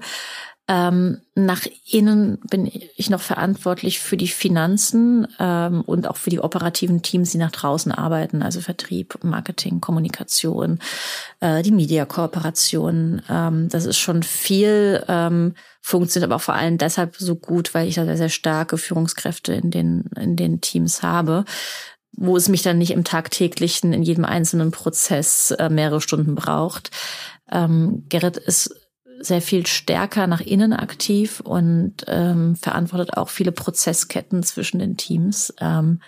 Ähm, 0.69 1.21
nach 1.34 1.65
innen 1.89 2.39
bin 2.49 2.69
ich 2.97 3.10
noch 3.10 3.21
verantwortlich 3.21 3.99
für 3.99 4.17
die 4.17 4.27
Finanzen 4.27 5.25
ähm, 5.39 5.82
und 5.82 6.08
auch 6.08 6.17
für 6.17 6.30
die 6.30 6.41
operativen 6.41 7.01
Teams, 7.01 7.32
die 7.32 7.38
nach 7.38 7.51
draußen 7.51 7.93
arbeiten, 7.93 8.43
also 8.43 8.60
Vertrieb, 8.60 9.17
Marketing, 9.23 9.80
Kommunikation, 9.80 10.80
äh, 11.39 11.62
die 11.62 11.71
Media-Kooperation. 11.71 13.21
Ähm, 13.30 13.69
das 13.69 13.86
ist 13.86 13.97
schon 13.97 14.23
viel, 14.23 15.06
ähm, 15.08 15.53
funktioniert 15.82 16.30
aber 16.30 16.36
auch 16.36 16.45
vor 16.45 16.56
allem 16.56 16.77
deshalb 16.77 17.15
so 17.15 17.36
gut, 17.36 17.73
weil 17.73 17.88
ich 17.88 17.95
da 17.95 18.03
sehr, 18.03 18.17
sehr 18.17 18.30
starke 18.30 18.77
Führungskräfte 18.77 19.53
in 19.53 19.71
den, 19.71 20.10
in 20.19 20.36
den 20.36 20.60
Teams 20.60 21.01
habe 21.01 21.45
wo 22.19 22.36
es 22.36 22.49
mich 22.49 22.63
dann 22.63 22.80
nicht 22.80 22.91
im 22.91 23.03
tagtäglichen, 23.03 23.93
in 23.93 24.01
jedem 24.01 24.25
einzelnen 24.25 24.71
Prozess 24.71 25.51
äh, 25.51 25.69
mehrere 25.69 26.01
Stunden 26.01 26.34
braucht. 26.34 26.89
Ähm, 27.51 28.06
Gerrit 28.10 28.38
ist 28.38 28.87
sehr 29.19 29.41
viel 29.41 29.65
stärker 29.65 30.27
nach 30.27 30.41
innen 30.41 30.73
aktiv 30.73 31.39
und 31.39 32.06
ähm, 32.08 32.56
verantwortet 32.56 33.17
auch 33.17 33.30
viele 33.30 33.51
Prozessketten 33.51 34.43
zwischen 34.43 34.80
den 34.80 34.97
Teams. 34.97 35.53
Ähm, 35.60 35.99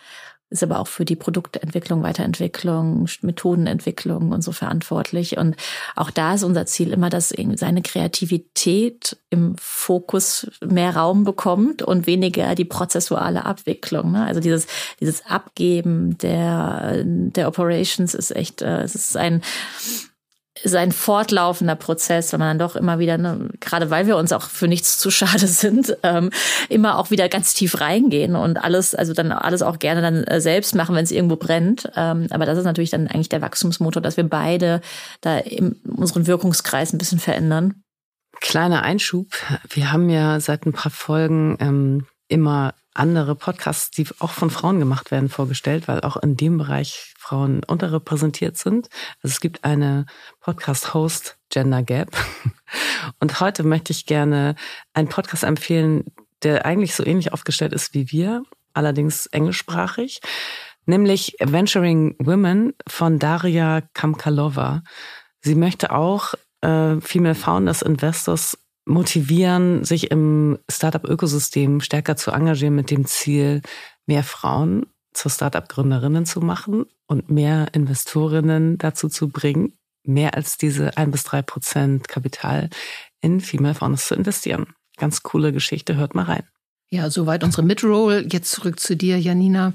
ist 0.52 0.64
aber 0.64 0.80
auch 0.80 0.88
für 0.88 1.06
die 1.06 1.16
Produktentwicklung, 1.16 2.02
Weiterentwicklung, 2.02 3.08
Methodenentwicklung 3.22 4.32
und 4.32 4.44
so 4.44 4.52
verantwortlich. 4.52 5.38
Und 5.38 5.56
auch 5.96 6.10
da 6.10 6.34
ist 6.34 6.44
unser 6.44 6.66
Ziel 6.66 6.92
immer, 6.92 7.10
dass 7.10 7.34
seine 7.56 7.82
Kreativität 7.84 9.18
im 9.30 9.56
Fokus 9.60 10.50
mehr 10.66 10.96
Raum 10.96 11.24
bekommt 11.24 11.84
und 11.84 12.08
weniger 12.08 12.56
die 12.56 12.66
prozessuale 12.66 13.46
Abwicklung. 13.46 14.12
Ne? 14.12 14.26
Also 14.26 14.40
dieses, 14.40 14.66
dieses 15.00 15.24
Abgeben 15.28 16.18
der, 16.18 17.04
der 17.06 17.48
Operations 17.48 18.16
ist 18.16 18.36
echt, 18.36 18.64
äh, 18.64 18.82
es 18.82 18.96
ist 18.96 19.18
ein, 19.18 19.44
ist 20.64 20.76
ein 20.76 20.92
fortlaufender 20.92 21.76
Prozess, 21.76 22.32
wenn 22.32 22.40
man 22.40 22.58
dann 22.58 22.68
doch 22.68 22.76
immer 22.76 23.00
wieder, 23.00 23.18
ne, 23.18 23.50
gerade 23.60 23.90
weil 23.90 24.08
wir 24.08 24.18
uns 24.18 24.32
auch 24.32 24.44
für 24.44 24.68
nichts 24.68 25.00
zu 25.00 25.12
schade 25.12 25.48
sind, 25.48 25.96
ähm, 26.04 26.32
immer 26.70 26.98
auch 26.98 27.12
wieder 27.12 27.30
ganz 27.30 27.54
tief 27.54 27.80
reingehen 27.80 28.36
und 28.36 28.58
alles, 28.58 28.96
also 28.96 29.14
dann 29.14 29.32
alles 29.32 29.62
auch 29.62 29.80
gerne 29.80 30.02
dann 30.02 30.24
äh, 30.26 30.42
selbst 30.42 30.76
machen, 30.76 30.96
wenn 30.96 31.04
es 31.04 31.12
irgendwo 31.12 31.36
brennt. 31.36 31.90
Ähm, 31.96 32.28
aber 32.30 32.46
das 32.46 32.58
ist 32.58 32.66
natürlich 32.66 32.90
dann 32.90 33.08
eigentlich 33.08 33.30
der 33.30 33.42
Wachstumsmotor, 33.42 34.02
dass 34.02 34.18
wir 34.18 34.28
beide 34.28 34.82
da 35.22 35.38
in 35.38 35.74
unseren 35.84 36.28
Wirkungskreis 36.28 36.94
ein 36.94 36.98
bisschen 36.98 37.20
verändern. 37.20 37.84
Kleiner 38.42 38.84
Einschub. 38.84 39.28
Wir 39.70 39.92
haben 39.92 40.10
ja 40.10 40.40
seit 40.40 40.66
ein 40.66 40.74
paar 40.74 40.92
Folgen 40.92 41.58
ähm, 41.60 42.06
immer 42.28 42.74
andere 43.00 43.36
Podcasts, 43.36 43.92
die 43.92 44.06
auch 44.20 44.32
von 44.32 44.50
Frauen 44.50 44.80
gemacht 44.80 45.10
werden, 45.10 45.30
vorgestellt, 45.30 45.88
weil 45.88 46.02
auch 46.02 46.18
in 46.18 46.38
dem 46.38 46.58
Bereich 46.58 47.14
Frauen 47.18 47.64
unterrepräsentiert 47.64 48.58
sind. 48.58 48.90
Also 49.24 49.34
es 49.34 49.40
gibt 49.40 49.64
eine 49.64 50.06
Podcast-Host 50.42 51.38
Gender 51.50 51.82
Gap. 51.82 52.12
Und 53.20 53.40
heute 53.40 53.64
möchte 53.64 53.92
ich 53.92 54.06
gerne 54.06 54.56
einen 54.94 55.08
Podcast 55.08 55.44
empfehlen, 55.44 56.06
der 56.44 56.66
eigentlich 56.66 56.94
so 56.94 57.06
ähnlich 57.06 57.34
aufgestellt 57.34 57.74
ist 57.74 57.94
wie 57.94 58.12
wir, 58.12 58.44
allerdings 58.74 59.26
englischsprachig, 59.28 60.22
nämlich 60.86 61.36
Venturing 61.40 62.16
Women 62.20 62.74
von 62.88 63.20
Daria 63.20 63.82
Kamkalova. 63.94 64.84
Sie 65.42 65.56
möchte 65.56 65.92
auch 65.92 66.34
äh, 66.62 67.00
Female 67.00 67.36
Founders 67.36 67.82
Investors 67.82 68.58
motivieren, 68.90 69.84
sich 69.86 70.12
im 70.12 70.58
Startup-Ökosystem 70.70 71.80
stärker 71.80 72.18
zu 72.18 72.32
engagieren 72.32 72.76
mit 72.76 72.92
dem 72.92 73.06
Ziel, 73.06 73.62
mehr 74.06 74.24
Frauen 74.24 74.88
zur 75.14 75.32
Startup-Gründerinnen 75.32 76.26
zu 76.26 76.42
machen 76.42 76.86
und 77.08 77.30
mehr 77.30 77.68
Investorinnen 77.74 78.78
dazu 78.78 79.10
zu 79.10 79.30
bringen, 79.30 79.74
mehr 80.04 80.36
als 80.36 80.58
diese 80.58 80.98
ein 80.98 81.12
bis 81.12 81.24
drei 81.24 81.42
Prozent 81.42 82.08
Kapital 82.08 82.70
in 83.22 83.40
Female 83.42 83.76
Founders 83.76 84.08
zu 84.08 84.16
investieren. 84.16 84.68
Ganz 84.98 85.24
coole 85.24 85.54
Geschichte, 85.54 85.96
hört 85.96 86.16
mal 86.16 86.26
rein. 86.26 86.44
Ja, 86.90 87.10
soweit 87.10 87.44
unsere 87.44 87.64
Midroll. 87.64 88.28
Jetzt 88.30 88.52
zurück 88.52 88.80
zu 88.80 88.96
dir, 88.96 89.20
Janina. 89.20 89.74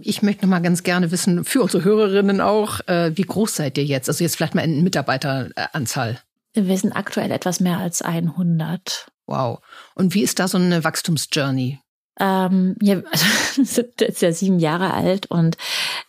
Ich 0.00 0.22
möchte 0.22 0.42
noch 0.42 0.50
mal 0.50 0.60
ganz 0.60 0.82
gerne 0.82 1.10
wissen, 1.10 1.44
für 1.44 1.62
unsere 1.62 1.84
Hörerinnen 1.84 2.40
auch, 2.40 2.80
äh, 2.88 3.12
wie 3.14 3.22
groß 3.22 3.54
seid 3.54 3.78
ihr 3.78 3.84
jetzt? 3.84 4.08
Also 4.08 4.24
jetzt 4.24 4.36
vielleicht 4.36 4.54
mal 4.54 4.64
in 4.64 4.82
Mitarbeiteranzahl. 4.82 6.20
Wir 6.54 6.76
sind 6.78 6.92
aktuell 6.92 7.30
etwas 7.30 7.60
mehr 7.60 7.78
als 7.78 8.02
100. 8.02 9.08
Wow. 9.26 9.60
Und 9.94 10.14
wie 10.14 10.22
ist 10.22 10.38
da 10.38 10.48
so 10.48 10.58
eine 10.58 10.84
Wachstumsjourney? 10.84 11.80
Ähm, 12.20 12.76
ja, 12.80 13.00
also 13.10 13.26
sind 13.64 14.00
jetzt 14.00 14.22
ja 14.22 14.32
sieben 14.32 14.58
Jahre 14.58 14.92
alt 14.92 15.26
und 15.26 15.56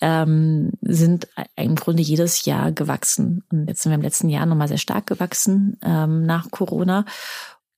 ähm, 0.02 0.72
sind 0.82 1.28
im 1.56 1.76
Grunde 1.76 2.04
jedes 2.04 2.46
Jahr 2.46 2.72
gewachsen. 2.72 3.44
Und 3.52 3.68
jetzt 3.68 3.82
sind 3.82 3.92
wir 3.92 3.96
im 3.96 4.02
letzten 4.02 4.30
Jahr 4.30 4.46
nochmal 4.46 4.68
sehr 4.68 4.78
stark 4.78 5.08
gewachsen 5.08 5.78
ähm, 5.84 6.26
nach 6.26 6.52
Corona 6.52 7.06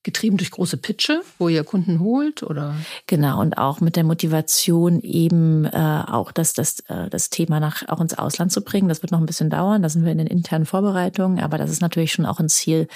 getrieben 0.06 0.38
durch 0.38 0.52
große 0.52 0.78
Pitche, 0.78 1.22
wo 1.38 1.50
ihr 1.50 1.66
Kunden 1.66 2.00
holt 2.00 2.44
oder? 2.44 2.76
Genau 3.08 3.42
und 3.42 3.58
auch 3.58 3.82
mit 3.82 3.98
der 3.98 4.06
Motivation 4.06 5.02
eben 5.02 5.66
äh, 5.66 6.04
auch 6.08 6.32
das 6.32 6.54
das 6.54 6.80
äh, 6.88 7.10
das 7.10 7.30
Thema 7.30 7.60
nach 7.60 7.90
auch 7.90 8.00
ins 8.00 8.18
Ausland 8.18 8.54
zu 8.54 8.62
bringen. 8.62 8.88
Das 8.88 9.02
wird 9.02 9.12
noch 9.12 9.20
ein 9.20 9.26
bisschen 9.26 9.50
dauern. 9.50 9.82
Da 9.82 9.90
sind 9.90 10.06
wir 10.06 10.14
in 10.14 10.20
den 10.20 10.28
internen 10.28 10.66
Vorbereitungen, 10.66 11.40
aber 11.40 11.58
das 11.58 11.70
ist 11.70 11.82
natürlich 11.82 12.14
schon 12.14 12.26
auch 12.26 12.40
ein 12.40 12.48
Ziel, 12.48 12.88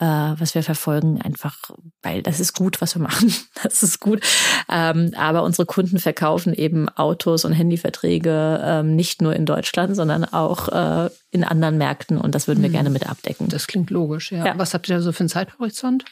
äh, 0.00 0.04
was 0.04 0.54
wir 0.54 0.62
verfolgen, 0.62 1.20
einfach, 1.20 1.56
weil 2.02 2.22
das 2.22 2.40
ist 2.40 2.54
gut, 2.54 2.80
was 2.80 2.94
wir 2.96 3.02
machen. 3.02 3.32
Das 3.62 3.82
ist 3.82 4.00
gut. 4.00 4.22
Ähm, 4.70 5.12
aber 5.18 5.42
unsere 5.42 5.66
Kunden 5.66 5.98
verkaufen 5.98 6.54
eben 6.54 6.88
Autos 6.88 7.44
und 7.44 7.52
Handyverträge 7.52 8.58
ähm, 8.64 8.96
nicht 8.96 9.20
nur 9.20 9.36
in 9.36 9.44
Deutschland, 9.44 9.94
sondern 9.94 10.24
auch 10.24 10.68
äh, 10.68 11.10
in 11.30 11.44
anderen 11.44 11.76
Märkten 11.76 12.16
und 12.16 12.34
das 12.34 12.48
würden 12.48 12.62
wir 12.62 12.68
hm. 12.68 12.72
gerne 12.72 12.90
mit 12.90 13.08
abdecken. 13.08 13.48
Das 13.48 13.66
klingt 13.66 13.90
logisch, 13.90 14.32
ja. 14.32 14.46
ja. 14.46 14.54
Was 14.56 14.72
habt 14.72 14.88
ihr 14.88 14.96
da 14.96 15.02
so 15.02 15.12
für 15.12 15.20
einen 15.20 15.28
Zeithorizont? 15.28 16.06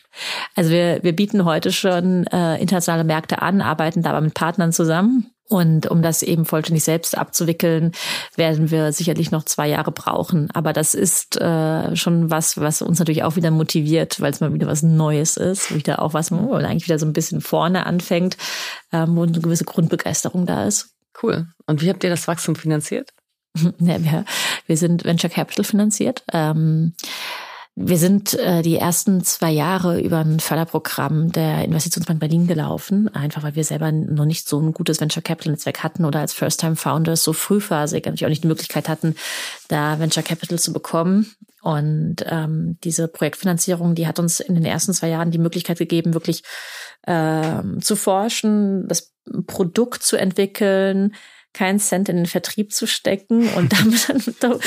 Also 0.55 0.71
wir, 0.71 1.03
wir 1.03 1.17
bieten 1.17 1.47
heute 1.47 1.73
schon 1.73 2.27
äh, 2.27 2.61
internationale 2.61 3.05
Märkte 3.05 3.41
an, 3.41 3.63
arbeiten 3.63 4.03
da 4.03 4.11
aber 4.11 4.21
mit 4.21 4.35
Partnern 4.35 4.73
zusammen 4.73 5.31
und 5.49 5.91
um 5.91 6.03
das 6.03 6.23
eben 6.23 6.45
vollständig 6.45 6.85
selbst 6.85 7.17
abzuwickeln, 7.17 7.93
werden 8.37 8.71
wir 8.71 8.93
sicherlich 8.93 9.31
noch 9.31 9.45
zwei 9.45 9.69
Jahre 9.69 9.93
brauchen. 9.93 10.51
Aber 10.53 10.75
das 10.75 10.95
ist 10.95 11.41
äh, 11.41 11.97
schon 11.97 12.31
was, 12.31 12.61
was 12.61 12.83
uns 12.83 12.99
natürlich 12.99 13.25
auch 13.25 13.37
wieder 13.37 13.51
motiviert, 13.51 14.21
weil 14.21 14.31
es 14.31 14.41
mal 14.41 14.53
wieder 14.53 14.67
was 14.67 14.83
Neues 14.83 15.39
ist, 15.39 15.75
wieder 15.75 16.03
auch 16.03 16.13
was, 16.13 16.31
wo 16.31 16.37
man 16.37 16.67
eigentlich 16.67 16.87
wieder 16.87 16.99
so 16.99 17.07
ein 17.07 17.15
bisschen 17.15 17.41
vorne 17.41 17.87
anfängt, 17.87 18.37
ähm, 18.93 19.17
wo 19.17 19.23
eine 19.23 19.41
gewisse 19.41 19.65
Grundbegeisterung 19.65 20.45
da 20.45 20.67
ist. 20.67 20.91
Cool. 21.23 21.47
Und 21.67 21.81
wie 21.81 21.89
habt 21.89 22.05
ihr 22.05 22.11
das 22.11 22.29
Wachstum 22.29 22.55
finanziert? 22.55 23.11
Ja, 23.81 24.03
wir, 24.03 24.25
wir 24.67 24.77
sind 24.77 25.05
Venture 25.05 25.31
Capital 25.31 25.65
finanziert. 25.65 26.23
Ähm, 26.33 26.93
wir 27.81 27.97
sind 27.97 28.35
äh, 28.35 28.63
die 28.63 28.77
ersten 28.77 29.23
zwei 29.23 29.53
Jahre 29.53 30.01
über 30.01 30.19
ein 30.19 30.41
Förderprogramm 30.41 31.31
der 31.31 31.65
Investitionsbank 31.65 32.19
Berlin 32.19 32.49
gelaufen, 32.49 33.09
einfach 33.15 33.45
weil 33.45 33.55
wir 33.55 33.63
selber 33.63 33.93
noch 33.93 34.25
nicht 34.25 34.49
so 34.49 34.59
ein 34.61 34.73
gutes 34.73 35.01
Venture 35.01 35.23
Capital 35.23 35.53
Netzwerk 35.53 35.85
hatten 35.85 36.05
oder 36.05 36.19
als 36.19 36.33
First-Time 36.33 36.75
Founders 36.75 37.23
so 37.23 37.33
frühphasig 37.33 38.05
natürlich 38.05 38.25
auch 38.25 38.31
nicht 38.31 38.43
die 38.43 38.49
Möglichkeit 38.49 38.89
hatten, 38.89 39.15
da 39.69 40.01
Venture 40.01 40.25
Capital 40.25 40.59
zu 40.59 40.73
bekommen. 40.73 41.37
Und 41.63 42.17
ähm, 42.27 42.79
diese 42.83 43.07
Projektfinanzierung, 43.07 43.95
die 43.95 44.09
hat 44.09 44.19
uns 44.19 44.41
in 44.41 44.57
den 44.57 44.65
ersten 44.65 44.93
zwei 44.93 45.09
Jahren 45.09 45.31
die 45.31 45.39
Möglichkeit 45.39 45.79
gegeben, 45.79 46.15
wirklich 46.15 46.43
ähm, 47.07 47.81
zu 47.81 47.95
forschen, 47.95 48.89
das 48.89 49.15
Produkt 49.47 50.03
zu 50.03 50.17
entwickeln, 50.17 51.15
keinen 51.59 51.81
Cent 51.81 52.09
in 52.09 52.17
den 52.17 52.27
Vertrieb 52.27 52.73
zu 52.73 52.87
stecken 52.87 53.49
und 53.55 53.73
damit 53.79 54.43
dann 54.43 54.61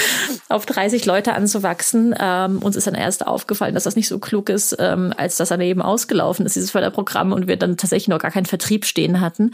auf 0.49 0.65
30 0.65 1.05
Leute 1.05 1.33
anzuwachsen. 1.33 2.13
Ähm, 2.19 2.59
uns 2.59 2.75
ist 2.75 2.85
dann 2.85 2.95
erst 2.95 3.25
aufgefallen, 3.25 3.73
dass 3.73 3.85
das 3.85 3.95
nicht 3.95 4.09
so 4.09 4.19
klug 4.19 4.49
ist, 4.49 4.75
ähm, 4.77 5.13
als 5.15 5.37
das 5.37 5.49
dann 5.49 5.61
eben 5.61 5.81
ausgelaufen 5.81 6.45
ist, 6.45 6.55
dieses 6.55 6.71
Förderprogramm, 6.71 7.31
und 7.31 7.47
wir 7.47 7.55
dann 7.55 7.77
tatsächlich 7.77 8.09
noch 8.09 8.19
gar 8.19 8.31
keinen 8.31 8.45
Vertrieb 8.45 8.85
stehen 8.85 9.21
hatten. 9.21 9.51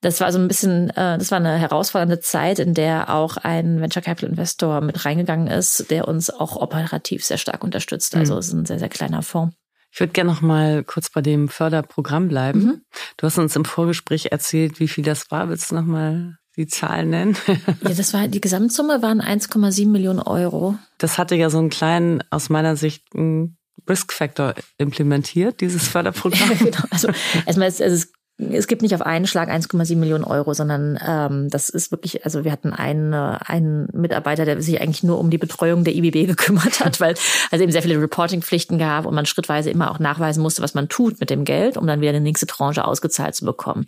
Das 0.00 0.20
war 0.20 0.30
so 0.30 0.38
ein 0.38 0.46
bisschen, 0.46 0.90
äh, 0.90 1.18
das 1.18 1.32
war 1.32 1.38
eine 1.38 1.56
herausfordernde 1.56 2.20
Zeit, 2.20 2.60
in 2.60 2.74
der 2.74 3.12
auch 3.12 3.36
ein 3.36 3.80
Venture 3.80 4.02
Capital 4.02 4.30
Investor 4.30 4.80
mit 4.80 5.04
reingegangen 5.04 5.48
ist, 5.48 5.90
der 5.90 6.06
uns 6.06 6.30
auch 6.30 6.54
operativ 6.54 7.24
sehr 7.24 7.38
stark 7.38 7.64
unterstützt. 7.64 8.14
Also 8.14 8.34
mhm. 8.34 8.38
es 8.38 8.46
ist 8.46 8.52
ein 8.52 8.66
sehr, 8.66 8.78
sehr 8.78 8.88
kleiner 8.88 9.22
Fonds. 9.22 9.56
Ich 9.90 9.98
würde 9.98 10.12
gerne 10.12 10.30
noch 10.30 10.42
mal 10.42 10.84
kurz 10.84 11.10
bei 11.10 11.22
dem 11.22 11.48
Förderprogramm 11.48 12.28
bleiben. 12.28 12.60
Mhm. 12.60 12.82
Du 13.16 13.26
hast 13.26 13.38
uns 13.38 13.56
im 13.56 13.64
Vorgespräch 13.64 14.26
erzählt, 14.30 14.78
wie 14.78 14.86
viel 14.88 15.02
das 15.02 15.30
war. 15.30 15.48
Willst 15.48 15.70
du 15.70 15.74
noch 15.74 15.84
mal 15.84 16.36
die 16.58 16.66
Zahlen 16.66 17.10
nennen? 17.10 17.36
ja, 17.46 17.94
das 17.94 18.12
war, 18.12 18.28
die 18.28 18.40
Gesamtsumme 18.40 19.00
waren 19.00 19.22
1,7 19.22 19.88
Millionen 19.88 20.18
Euro. 20.18 20.76
Das 20.98 21.16
hatte 21.16 21.36
ja 21.36 21.48
so 21.48 21.58
einen 21.58 21.70
kleinen, 21.70 22.22
aus 22.30 22.50
meiner 22.50 22.76
Sicht, 22.76 23.04
einen 23.14 23.56
Risk 23.88 24.12
Factor 24.12 24.54
implementiert, 24.76 25.60
dieses 25.60 25.88
Förderprogramm. 25.88 26.50
Genau. 26.58 26.82
Also 26.90 27.08
erstmal 27.46 27.68
ist, 27.68 27.80
also 27.80 27.94
es 27.94 28.12
es 28.38 28.68
gibt 28.68 28.82
nicht 28.82 28.94
auf 28.94 29.02
einen 29.02 29.26
Schlag 29.26 29.50
1,7 29.50 29.96
Millionen 29.96 30.22
Euro, 30.22 30.54
sondern 30.54 30.96
ähm, 31.04 31.48
das 31.50 31.68
ist 31.68 31.90
wirklich, 31.90 32.24
also 32.24 32.44
wir 32.44 32.52
hatten 32.52 32.72
einen, 32.72 33.12
einen 33.12 33.88
Mitarbeiter, 33.92 34.44
der 34.44 34.62
sich 34.62 34.80
eigentlich 34.80 35.02
nur 35.02 35.18
um 35.18 35.28
die 35.30 35.38
Betreuung 35.38 35.82
der 35.82 35.94
IBB 35.96 36.26
gekümmert 36.28 36.78
hat, 36.78 37.00
weil 37.00 37.14
also 37.50 37.62
eben 37.64 37.72
sehr 37.72 37.82
viele 37.82 38.00
Reporting-Pflichten 38.00 38.78
gab 38.78 39.06
und 39.06 39.14
man 39.14 39.26
schrittweise 39.26 39.70
immer 39.70 39.90
auch 39.90 39.98
nachweisen 39.98 40.40
musste, 40.40 40.62
was 40.62 40.74
man 40.74 40.88
tut 40.88 41.18
mit 41.18 41.30
dem 41.30 41.44
Geld, 41.44 41.76
um 41.76 41.86
dann 41.86 42.00
wieder 42.00 42.10
eine 42.10 42.20
nächste 42.20 42.46
Tranche 42.46 42.84
ausgezahlt 42.84 43.34
zu 43.34 43.44
bekommen. 43.44 43.86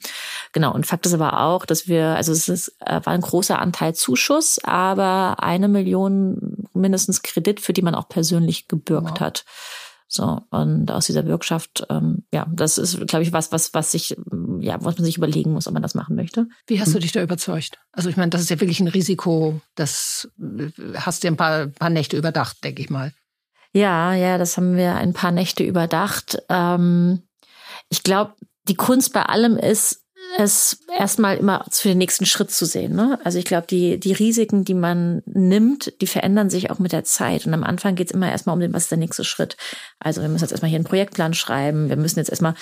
Genau, 0.52 0.74
und 0.74 0.84
Fakt 0.84 1.06
ist 1.06 1.14
aber 1.14 1.40
auch, 1.40 1.64
dass 1.64 1.86
wir, 1.86 2.16
also 2.16 2.32
es 2.32 2.48
ist, 2.48 2.74
äh, 2.80 3.00
war 3.04 3.12
ein 3.12 3.20
großer 3.20 3.60
Anteil 3.60 3.94
Zuschuss, 3.94 4.58
aber 4.64 5.36
eine 5.40 5.68
Million 5.68 6.66
mindestens 6.74 7.22
Kredit, 7.22 7.60
für 7.60 7.72
die 7.72 7.82
man 7.82 7.94
auch 7.94 8.08
persönlich 8.08 8.66
gebürgt 8.66 9.12
wow. 9.12 9.20
hat. 9.20 9.44
So, 10.12 10.40
und 10.50 10.90
aus 10.90 11.06
dieser 11.06 11.22
Bürgschaft, 11.22 11.86
ähm, 11.88 12.24
ja, 12.34 12.44
das 12.52 12.78
ist, 12.78 13.06
glaube 13.06 13.22
ich, 13.22 13.32
was, 13.32 13.52
was, 13.52 13.72
was 13.74 13.92
sich, 13.92 14.16
ja, 14.58 14.84
was 14.84 14.96
man 14.96 15.04
sich 15.04 15.16
überlegen 15.16 15.52
muss, 15.52 15.68
ob 15.68 15.72
man 15.72 15.84
das 15.84 15.94
machen 15.94 16.16
möchte. 16.16 16.48
Wie 16.66 16.80
hast 16.80 16.92
du 16.92 16.98
dich 16.98 17.12
da 17.12 17.22
überzeugt? 17.22 17.78
Also 17.92 18.08
ich 18.08 18.16
meine, 18.16 18.30
das 18.30 18.40
ist 18.40 18.50
ja 18.50 18.58
wirklich 18.58 18.80
ein 18.80 18.88
Risiko, 18.88 19.60
das 19.76 20.28
äh, 20.40 20.70
hast 20.96 21.22
du 21.22 21.28
ein 21.28 21.36
paar, 21.36 21.68
paar 21.68 21.90
Nächte 21.90 22.16
überdacht, 22.16 22.64
denke 22.64 22.82
ich 22.82 22.90
mal. 22.90 23.12
Ja, 23.72 24.12
ja, 24.12 24.36
das 24.36 24.56
haben 24.56 24.76
wir 24.76 24.96
ein 24.96 25.12
paar 25.12 25.30
Nächte 25.30 25.62
überdacht. 25.62 26.42
Ähm, 26.48 27.22
ich 27.88 28.02
glaube, 28.02 28.34
die 28.66 28.74
Kunst 28.74 29.12
bei 29.12 29.22
allem 29.22 29.56
ist, 29.56 30.04
es 30.38 30.78
erstmal 30.96 31.36
immer 31.36 31.64
für 31.70 31.88
den 31.88 31.98
nächsten 31.98 32.26
Schritt 32.26 32.50
zu 32.50 32.64
sehen. 32.64 32.94
Ne? 32.94 33.18
Also 33.24 33.38
ich 33.38 33.44
glaube, 33.44 33.66
die, 33.68 33.98
die 33.98 34.12
Risiken, 34.12 34.64
die 34.64 34.74
man 34.74 35.22
nimmt, 35.26 35.92
die 36.00 36.06
verändern 36.06 36.50
sich 36.50 36.70
auch 36.70 36.78
mit 36.78 36.92
der 36.92 37.04
Zeit. 37.04 37.46
Und 37.46 37.54
am 37.54 37.64
Anfang 37.64 37.94
geht 37.94 38.08
es 38.08 38.14
immer 38.14 38.30
erstmal 38.30 38.54
um 38.54 38.60
den, 38.60 38.72
was 38.72 38.84
ist 38.84 38.90
der 38.90 38.98
nächste 38.98 39.24
Schritt. 39.24 39.56
Also 39.98 40.22
wir 40.22 40.28
müssen 40.28 40.44
jetzt 40.44 40.52
erstmal 40.52 40.68
hier 40.68 40.78
einen 40.78 40.84
Projektplan 40.84 41.34
schreiben, 41.34 41.88
wir 41.88 41.96
müssen 41.96 42.18
jetzt 42.18 42.30
erstmal 42.30 42.54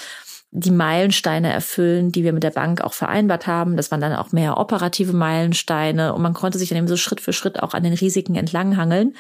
die 0.50 0.70
Meilensteine 0.70 1.52
erfüllen, 1.52 2.10
die 2.10 2.24
wir 2.24 2.32
mit 2.32 2.42
der 2.42 2.50
Bank 2.50 2.80
auch 2.80 2.94
vereinbart 2.94 3.46
haben. 3.46 3.76
Das 3.76 3.90
waren 3.90 4.00
dann 4.00 4.14
auch 4.14 4.32
mehr 4.32 4.56
operative 4.56 5.12
Meilensteine 5.12 6.14
und 6.14 6.22
man 6.22 6.34
konnte 6.34 6.58
sich 6.58 6.70
dann 6.70 6.78
eben 6.78 6.88
so 6.88 6.96
Schritt 6.96 7.20
für 7.20 7.32
Schritt 7.32 7.62
auch 7.62 7.74
an 7.74 7.82
den 7.82 7.92
Risiken 7.92 8.34
entlanghangeln, 8.34 9.14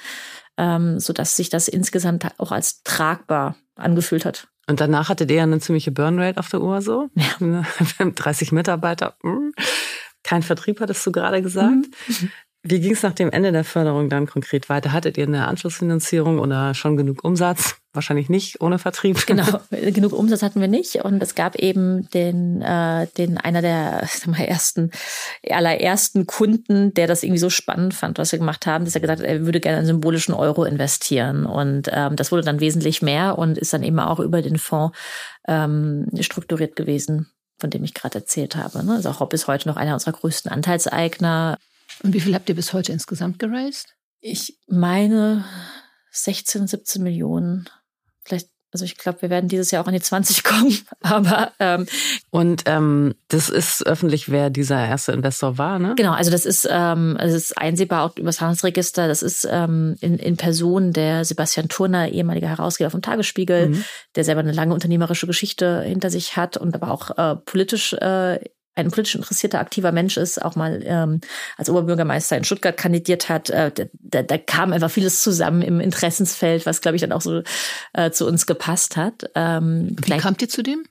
ähm, 0.56 0.98
so 0.98 1.12
dass 1.12 1.36
sich 1.36 1.50
das 1.50 1.68
insgesamt 1.68 2.26
auch 2.38 2.50
als 2.50 2.82
tragbar 2.82 3.56
angefühlt 3.76 4.24
hat. 4.24 4.48
Und 4.68 4.80
danach 4.80 5.08
hattet 5.08 5.30
ihr 5.30 5.38
ja 5.38 5.42
eine 5.44 5.60
ziemliche 5.60 5.90
Burnrate 5.90 6.38
auf 6.38 6.50
der 6.50 6.60
Uhr 6.60 6.82
so. 6.82 7.08
Ja. 7.14 7.64
30 8.14 8.52
Mitarbeiter. 8.52 9.16
Hm. 9.22 9.52
Kein 10.22 10.42
Vertrieb, 10.42 10.80
hattest 10.80 11.06
du 11.06 11.12
gerade 11.12 11.40
gesagt. 11.40 11.72
Mhm. 12.06 12.30
Wie 12.62 12.80
ging 12.80 12.92
es 12.92 13.02
nach 13.02 13.14
dem 13.14 13.30
Ende 13.30 13.50
der 13.50 13.64
Förderung 13.64 14.10
dann 14.10 14.26
konkret 14.26 14.68
weiter? 14.68 14.92
Hattet 14.92 15.16
ihr 15.16 15.26
eine 15.26 15.48
Anschlussfinanzierung 15.48 16.38
oder 16.38 16.74
schon 16.74 16.96
genug 16.98 17.24
Umsatz? 17.24 17.77
Wahrscheinlich 17.94 18.28
nicht 18.28 18.60
ohne 18.60 18.78
Vertrieb. 18.78 19.18
Genau, 19.26 19.60
genug 19.70 20.12
Umsatz 20.12 20.42
hatten 20.42 20.60
wir 20.60 20.68
nicht. 20.68 20.96
Und 21.04 21.22
es 21.22 21.34
gab 21.34 21.56
eben 21.56 22.08
den, 22.10 22.60
äh, 22.62 23.06
den 23.16 23.38
einer 23.38 23.62
der 23.62 24.06
sag 24.08 24.26
mal, 24.28 24.40
ersten, 24.40 24.90
allerersten 25.48 26.26
Kunden, 26.26 26.92
der 26.94 27.06
das 27.06 27.22
irgendwie 27.22 27.38
so 27.38 27.50
spannend 27.50 27.94
fand, 27.94 28.18
was 28.18 28.32
wir 28.32 28.38
gemacht 28.38 28.66
haben, 28.66 28.84
dass 28.84 28.94
er 28.94 29.00
gesagt 29.00 29.20
hat, 29.20 29.26
er 29.26 29.46
würde 29.46 29.60
gerne 29.60 29.78
einen 29.78 29.86
symbolischen 29.86 30.34
Euro 30.34 30.64
investieren. 30.64 31.46
Und 31.46 31.88
ähm, 31.92 32.16
das 32.16 32.30
wurde 32.30 32.42
dann 32.42 32.60
wesentlich 32.60 33.02
mehr 33.02 33.38
und 33.38 33.58
ist 33.58 33.72
dann 33.72 33.82
eben 33.82 34.00
auch 34.00 34.20
über 34.20 34.42
den 34.42 34.58
Fonds 34.58 34.96
ähm, 35.46 36.06
strukturiert 36.20 36.76
gewesen 36.76 37.30
von 37.60 37.70
dem 37.70 37.84
ich 37.84 37.94
gerade 37.94 38.18
erzählt 38.18 38.56
habe. 38.56 38.84
Ne? 38.84 38.94
Also 38.94 39.18
Hopp 39.18 39.32
ist 39.32 39.48
heute 39.48 39.68
noch 39.68 39.76
einer 39.76 39.94
unserer 39.94 40.12
größten 40.12 40.50
Anteilseigner. 40.50 41.58
Und 42.02 42.14
wie 42.14 42.20
viel 42.20 42.34
habt 42.34 42.48
ihr 42.48 42.54
bis 42.54 42.72
heute 42.72 42.92
insgesamt 42.92 43.38
geraced? 43.38 43.96
Ich 44.20 44.58
meine 44.68 45.44
16, 46.12 46.66
17 46.66 47.02
Millionen. 47.02 47.68
Vielleicht 48.28 48.48
also 48.70 48.84
ich 48.84 48.98
glaube, 48.98 49.22
wir 49.22 49.30
werden 49.30 49.48
dieses 49.48 49.70
Jahr 49.70 49.82
auch 49.82 49.86
an 49.86 49.94
die 49.94 50.00
20 50.00 50.44
kommen. 50.44 50.76
Aber 51.00 51.52
ähm, 51.58 51.86
und 52.30 52.64
ähm, 52.66 53.14
das 53.28 53.48
ist 53.48 53.86
öffentlich, 53.86 54.30
wer 54.30 54.50
dieser 54.50 54.86
erste 54.86 55.12
Investor 55.12 55.56
war, 55.56 55.78
ne? 55.78 55.94
Genau, 55.96 56.12
also 56.12 56.30
das 56.30 56.44
ist 56.44 56.68
ähm, 56.70 57.16
das 57.18 57.32
ist 57.32 57.56
einsehbar 57.56 58.04
auch 58.04 58.16
über 58.16 58.26
das 58.26 58.42
Handelsregister. 58.42 59.08
Das 59.08 59.22
ist 59.22 59.48
ähm, 59.50 59.96
in, 60.00 60.18
in 60.18 60.36
Person 60.36 60.92
der 60.92 61.24
Sebastian 61.24 61.68
Turner, 61.68 62.10
ehemaliger 62.10 62.48
Herausgeber 62.48 62.90
vom 62.90 63.00
Tagesspiegel, 63.00 63.70
mhm. 63.70 63.84
der 64.16 64.24
selber 64.24 64.40
eine 64.40 64.52
lange 64.52 64.74
unternehmerische 64.74 65.26
Geschichte 65.26 65.80
hinter 65.82 66.10
sich 66.10 66.36
hat 66.36 66.58
und 66.58 66.74
aber 66.74 66.90
auch 66.92 67.16
äh, 67.16 67.36
politisch 67.36 67.94
äh, 67.94 68.38
ein 68.78 68.90
politisch 68.90 69.14
interessierter, 69.14 69.60
aktiver 69.60 69.92
Mensch 69.92 70.16
ist, 70.16 70.42
auch 70.42 70.56
mal 70.56 70.82
ähm, 70.84 71.20
als 71.56 71.68
Oberbürgermeister 71.68 72.36
in 72.36 72.44
Stuttgart 72.44 72.76
kandidiert 72.76 73.28
hat. 73.28 73.50
Äh, 73.50 73.72
da, 73.92 74.22
da 74.22 74.38
kam 74.38 74.72
einfach 74.72 74.90
vieles 74.90 75.22
zusammen 75.22 75.62
im 75.62 75.80
Interessensfeld, 75.80 76.66
was, 76.66 76.80
glaube 76.80 76.96
ich, 76.96 77.02
dann 77.02 77.12
auch 77.12 77.20
so 77.20 77.42
äh, 77.92 78.10
zu 78.10 78.26
uns 78.26 78.46
gepasst 78.46 78.96
hat. 78.96 79.30
Ähm, 79.34 79.96
Wie 80.04 80.16
kamt 80.16 80.42
ihr 80.42 80.48
zu 80.48 80.62
dem? 80.62 80.84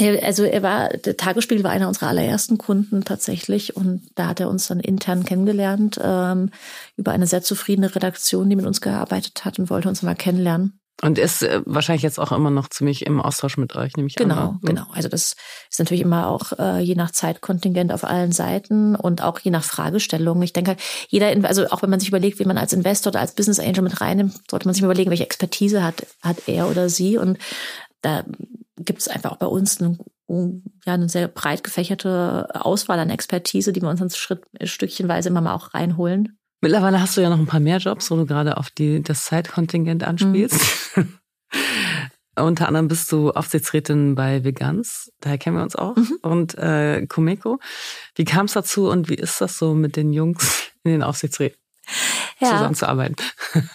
Also 0.00 0.44
er 0.44 0.62
war, 0.62 0.88
der 0.88 1.18
Tagesspiegel 1.18 1.64
war 1.64 1.70
einer 1.70 1.88
unserer 1.88 2.08
allerersten 2.08 2.56
Kunden 2.56 3.04
tatsächlich 3.04 3.76
und 3.76 4.08
da 4.14 4.28
hat 4.28 4.40
er 4.40 4.48
uns 4.48 4.66
dann 4.66 4.80
intern 4.80 5.24
kennengelernt 5.24 6.00
ähm, 6.02 6.50
über 6.96 7.12
eine 7.12 7.26
sehr 7.26 7.42
zufriedene 7.42 7.94
Redaktion, 7.94 8.48
die 8.48 8.56
mit 8.56 8.64
uns 8.64 8.80
gearbeitet 8.80 9.44
hat 9.44 9.58
und 9.58 9.68
wollte 9.68 9.90
uns 9.90 10.02
mal 10.02 10.14
kennenlernen. 10.14 10.81
Und 11.00 11.18
ist 11.18 11.42
äh, 11.42 11.62
wahrscheinlich 11.64 12.02
jetzt 12.02 12.20
auch 12.20 12.30
immer 12.30 12.50
noch 12.50 12.68
ziemlich 12.68 13.06
im 13.06 13.20
Austausch 13.20 13.56
mit 13.56 13.74
euch, 13.74 13.96
nehme 13.96 14.06
ich 14.06 14.14
genau, 14.14 14.34
an. 14.34 14.58
Genau, 14.62 14.82
genau. 14.84 14.94
Also 14.94 15.08
das 15.08 15.34
ist 15.68 15.78
natürlich 15.78 16.02
immer 16.02 16.28
auch 16.28 16.52
äh, 16.58 16.78
je 16.78 16.94
nach 16.94 17.10
Zeitkontingent 17.10 17.92
auf 17.92 18.04
allen 18.04 18.30
Seiten 18.30 18.94
und 18.94 19.22
auch 19.22 19.40
je 19.40 19.50
nach 19.50 19.64
Fragestellung. 19.64 20.40
Ich 20.42 20.52
denke, 20.52 20.76
jeder, 21.08 21.28
also 21.48 21.66
auch 21.70 21.82
wenn 21.82 21.90
man 21.90 21.98
sich 21.98 22.08
überlegt, 22.08 22.38
wie 22.38 22.44
man 22.44 22.58
als 22.58 22.72
Investor 22.72 23.10
oder 23.10 23.20
als 23.20 23.34
Business 23.34 23.58
Angel 23.58 23.82
mit 23.82 24.00
reinnimmt, 24.00 24.34
sollte 24.48 24.68
man 24.68 24.74
sich 24.74 24.84
überlegen, 24.84 25.10
welche 25.10 25.24
Expertise 25.24 25.82
hat, 25.82 26.06
hat 26.20 26.46
er 26.46 26.70
oder 26.70 26.88
sie. 26.88 27.18
Und 27.18 27.38
da 28.02 28.24
gibt 28.76 29.00
es 29.00 29.08
einfach 29.08 29.32
auch 29.32 29.38
bei 29.38 29.46
uns 29.46 29.80
eine, 29.80 29.98
ja, 30.28 30.94
eine 30.94 31.08
sehr 31.08 31.26
breit 31.26 31.64
gefächerte 31.64 32.48
Auswahl 32.54 33.00
an 33.00 33.10
Expertise, 33.10 33.72
die 33.72 33.82
wir 33.82 33.88
uns 33.88 34.00
dann 34.00 34.10
Schritt, 34.10 34.44
stückchenweise 34.62 35.30
immer 35.30 35.40
mal 35.40 35.54
auch 35.54 35.74
reinholen. 35.74 36.38
Mittlerweile 36.62 37.00
hast 37.00 37.16
du 37.16 37.20
ja 37.20 37.28
noch 37.28 37.40
ein 37.40 37.46
paar 37.46 37.60
mehr 37.60 37.78
Jobs, 37.78 38.08
wo 38.10 38.16
du 38.16 38.24
gerade 38.24 38.56
auf 38.56 38.70
die, 38.70 39.02
das 39.02 39.24
Zeitkontingent 39.24 40.04
anspielst. 40.04 40.96
Mhm. 40.96 41.18
Unter 42.36 42.68
anderem 42.68 42.88
bist 42.88 43.10
du 43.12 43.30
Aufsichtsrätin 43.32 44.14
bei 44.14 44.42
Vegans, 44.42 45.12
daher 45.20 45.36
kennen 45.36 45.56
wir 45.56 45.62
uns 45.64 45.76
auch, 45.76 45.96
mhm. 45.96 46.18
und 46.22 46.56
äh, 46.56 47.04
Comeco. 47.06 47.58
Wie 48.14 48.24
kam 48.24 48.46
es 48.46 48.52
dazu 48.52 48.88
und 48.88 49.10
wie 49.10 49.16
ist 49.16 49.40
das 49.40 49.58
so 49.58 49.74
mit 49.74 49.96
den 49.96 50.14
Jungs 50.14 50.70
in 50.84 50.92
den 50.92 51.02
Aufsichtsräten 51.02 51.58
ja. 52.40 52.50
zusammenzuarbeiten? 52.50 53.16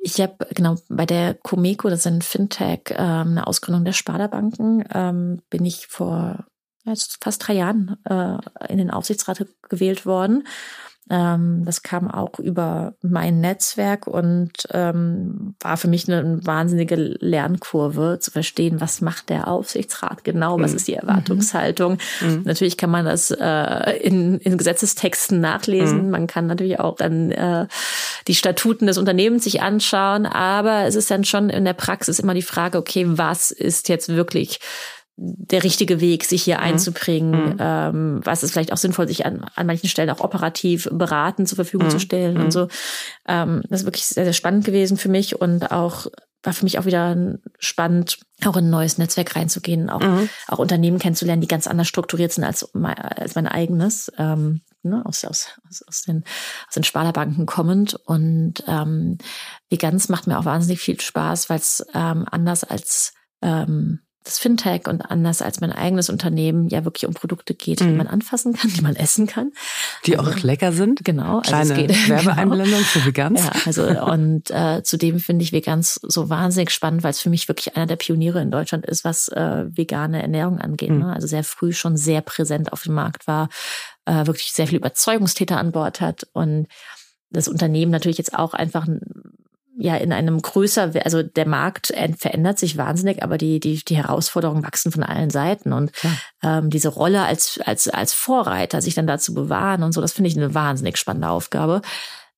Ich 0.00 0.20
habe 0.20 0.46
genau 0.54 0.76
bei 0.88 1.06
der 1.06 1.34
Comeco, 1.34 1.90
das 1.90 2.00
ist 2.00 2.06
ein 2.06 2.22
Fintech, 2.22 2.82
ähm, 2.90 3.30
eine 3.30 3.48
Ausgründung 3.48 3.84
der 3.84 3.92
Sparda-Banken, 3.92 4.84
ähm, 4.94 5.42
bin 5.50 5.64
ich 5.64 5.88
vor 5.88 6.46
jetzt 6.84 7.18
fast 7.22 7.46
drei 7.46 7.54
Jahren 7.54 7.96
äh, 8.04 8.38
in 8.68 8.78
den 8.78 8.92
Aufsichtsrat 8.92 9.44
gewählt 9.68 10.06
worden 10.06 10.46
ähm, 11.10 11.62
das 11.64 11.82
kam 11.82 12.10
auch 12.10 12.38
über 12.38 12.94
mein 13.02 13.40
Netzwerk 13.40 14.06
und 14.06 14.52
ähm, 14.72 15.54
war 15.60 15.76
für 15.76 15.88
mich 15.88 16.08
eine 16.08 16.44
wahnsinnige 16.44 16.96
Lernkurve 16.96 18.18
zu 18.20 18.30
verstehen, 18.30 18.80
was 18.80 19.00
macht 19.00 19.30
der 19.30 19.48
Aufsichtsrat 19.48 20.24
genau, 20.24 20.60
was 20.60 20.72
mhm. 20.72 20.76
ist 20.76 20.88
die 20.88 20.94
Erwartungshaltung. 20.94 21.98
Mhm. 22.20 22.42
Natürlich 22.44 22.76
kann 22.76 22.90
man 22.90 23.04
das 23.04 23.30
äh, 23.30 23.96
in, 24.02 24.38
in 24.38 24.58
Gesetzestexten 24.58 25.40
nachlesen. 25.40 26.06
Mhm. 26.06 26.10
Man 26.10 26.26
kann 26.26 26.46
natürlich 26.46 26.80
auch 26.80 26.96
dann 26.96 27.30
äh, 27.30 27.66
die 28.26 28.34
Statuten 28.34 28.86
des 28.86 28.98
Unternehmens 28.98 29.44
sich 29.44 29.62
anschauen, 29.62 30.26
aber 30.26 30.84
es 30.84 30.94
ist 30.94 31.10
dann 31.10 31.24
schon 31.24 31.50
in 31.50 31.64
der 31.64 31.72
Praxis 31.72 32.18
immer 32.18 32.34
die 32.34 32.42
Frage, 32.42 32.78
okay, 32.78 33.04
was 33.08 33.50
ist 33.50 33.88
jetzt 33.88 34.08
wirklich 34.08 34.60
der 35.20 35.64
richtige 35.64 36.00
Weg, 36.00 36.24
sich 36.24 36.44
hier 36.44 36.58
mhm. 36.58 36.62
einzubringen. 36.62 37.54
Mhm. 37.54 37.56
Ähm, 37.58 38.20
was 38.22 38.42
ist 38.42 38.52
vielleicht 38.52 38.72
auch 38.72 38.76
sinnvoll, 38.76 39.08
sich 39.08 39.26
an, 39.26 39.44
an 39.56 39.66
manchen 39.66 39.88
Stellen 39.88 40.10
auch 40.10 40.20
operativ 40.20 40.88
beraten 40.92 41.44
zur 41.44 41.56
Verfügung 41.56 41.88
mhm. 41.88 41.92
zu 41.92 42.00
stellen 42.00 42.36
und 42.36 42.46
mhm. 42.46 42.50
so. 42.50 42.68
Ähm, 43.26 43.62
das 43.68 43.80
ist 43.80 43.86
wirklich 43.86 44.06
sehr, 44.06 44.24
sehr 44.24 44.32
spannend 44.32 44.64
gewesen 44.64 44.96
für 44.96 45.08
mich 45.08 45.40
und 45.40 45.72
auch 45.72 46.06
war 46.44 46.52
für 46.52 46.64
mich 46.64 46.78
auch 46.78 46.84
wieder 46.84 47.16
spannend, 47.58 48.20
auch 48.44 48.56
in 48.56 48.66
ein 48.66 48.70
neues 48.70 48.96
Netzwerk 48.96 49.34
reinzugehen, 49.34 49.90
auch, 49.90 50.00
mhm. 50.00 50.28
auch 50.46 50.58
Unternehmen 50.58 51.00
kennenzulernen, 51.00 51.42
die 51.42 51.48
ganz 51.48 51.66
anders 51.66 51.88
strukturiert 51.88 52.32
sind 52.32 52.44
als, 52.44 52.70
mein, 52.74 52.96
als 52.96 53.34
mein 53.34 53.48
eigenes, 53.48 54.12
ähm, 54.18 54.60
ne, 54.84 55.04
aus, 55.04 55.24
aus, 55.24 55.58
aus, 55.88 56.02
den, 56.02 56.22
aus 56.68 56.74
den 56.74 56.84
Sparlerbanken 56.84 57.44
kommend. 57.44 57.94
Und 58.06 58.62
ähm, 58.68 59.18
Veganz 59.68 60.08
macht 60.08 60.28
mir 60.28 60.38
auch 60.38 60.44
wahnsinnig 60.44 60.80
viel 60.80 61.00
Spaß, 61.00 61.50
weil 61.50 61.58
es 61.58 61.84
ähm, 61.92 62.24
anders 62.30 62.62
als 62.62 63.14
ähm, 63.42 64.00
das 64.28 64.38
Fintech 64.38 64.86
und 64.86 65.02
anders 65.02 65.42
als 65.42 65.60
mein 65.60 65.72
eigenes 65.72 66.10
Unternehmen 66.10 66.68
ja 66.68 66.84
wirklich 66.84 67.06
um 67.06 67.14
Produkte 67.14 67.54
geht, 67.54 67.80
die 67.80 67.84
mhm. 67.84 67.96
man 67.96 68.06
anfassen 68.06 68.52
kann, 68.52 68.70
die 68.76 68.82
man 68.82 68.94
essen 68.94 69.26
kann. 69.26 69.52
Die 70.06 70.18
also, 70.18 70.30
auch 70.30 70.38
lecker 70.40 70.72
sind. 70.72 71.04
Genau. 71.04 71.38
Also 71.38 71.74
Kleine 71.74 71.74
geht, 71.74 72.08
Werbeeinblendung 72.08 72.66
genau. 72.66 72.84
für 72.84 73.06
Vegans. 73.06 73.40
Ja, 73.40 73.52
also 73.64 73.86
und 73.88 74.50
äh, 74.50 74.82
zudem 74.82 75.18
finde 75.18 75.42
ich 75.42 75.52
Vegans 75.52 75.98
so 76.02 76.28
wahnsinnig 76.28 76.70
spannend, 76.70 77.02
weil 77.02 77.10
es 77.10 77.20
für 77.20 77.30
mich 77.30 77.48
wirklich 77.48 77.76
einer 77.76 77.86
der 77.86 77.96
Pioniere 77.96 78.40
in 78.40 78.50
Deutschland 78.50 78.84
ist, 78.86 79.04
was 79.04 79.28
äh, 79.28 79.64
vegane 79.68 80.20
Ernährung 80.20 80.58
angeht. 80.58 80.90
Mhm. 80.90 80.98
Ne? 80.98 81.12
Also 81.12 81.26
sehr 81.26 81.44
früh 81.44 81.72
schon 81.72 81.96
sehr 81.96 82.20
präsent 82.20 82.72
auf 82.72 82.82
dem 82.82 82.94
Markt 82.94 83.26
war, 83.26 83.48
äh, 84.04 84.26
wirklich 84.26 84.52
sehr 84.52 84.66
viel 84.66 84.78
Überzeugungstäter 84.78 85.58
an 85.58 85.72
Bord 85.72 86.00
hat 86.00 86.26
und 86.32 86.66
das 87.30 87.48
Unternehmen 87.48 87.90
natürlich 87.90 88.18
jetzt 88.18 88.34
auch 88.34 88.54
einfach 88.54 88.86
ja 89.78 89.96
in 89.96 90.12
einem 90.12 90.42
größer, 90.42 90.92
also 91.04 91.22
der 91.22 91.46
Markt 91.46 91.92
verändert 92.18 92.58
sich 92.58 92.76
wahnsinnig, 92.76 93.22
aber 93.22 93.38
die 93.38 93.60
die 93.60 93.76
die 93.84 93.96
Herausforderungen 93.96 94.64
wachsen 94.64 94.90
von 94.92 95.04
allen 95.04 95.30
Seiten 95.30 95.72
und 95.72 95.92
ja. 96.02 96.58
ähm, 96.58 96.70
diese 96.70 96.88
Rolle 96.88 97.22
als 97.22 97.60
als 97.64 97.88
als 97.88 98.12
Vorreiter 98.12 98.82
sich 98.82 98.94
dann 98.94 99.06
dazu 99.06 99.34
bewahren 99.34 99.82
und 99.82 99.92
so, 99.92 100.00
das 100.00 100.12
finde 100.12 100.28
ich 100.28 100.36
eine 100.36 100.54
wahnsinnig 100.54 100.98
spannende 100.98 101.28
Aufgabe. 101.28 101.82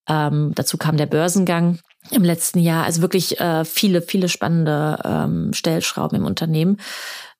Ähm, 0.08 0.52
dazu 0.54 0.76
kam 0.76 0.96
der 0.96 1.06
Börsengang 1.06 1.78
im 2.10 2.24
letzten 2.24 2.58
Jahr, 2.58 2.84
also 2.84 3.00
wirklich 3.00 3.40
äh, 3.40 3.64
viele 3.64 4.02
viele 4.02 4.28
spannende 4.28 4.98
ähm, 5.04 5.52
Stellschrauben 5.54 6.18
im 6.18 6.26
Unternehmen 6.26 6.78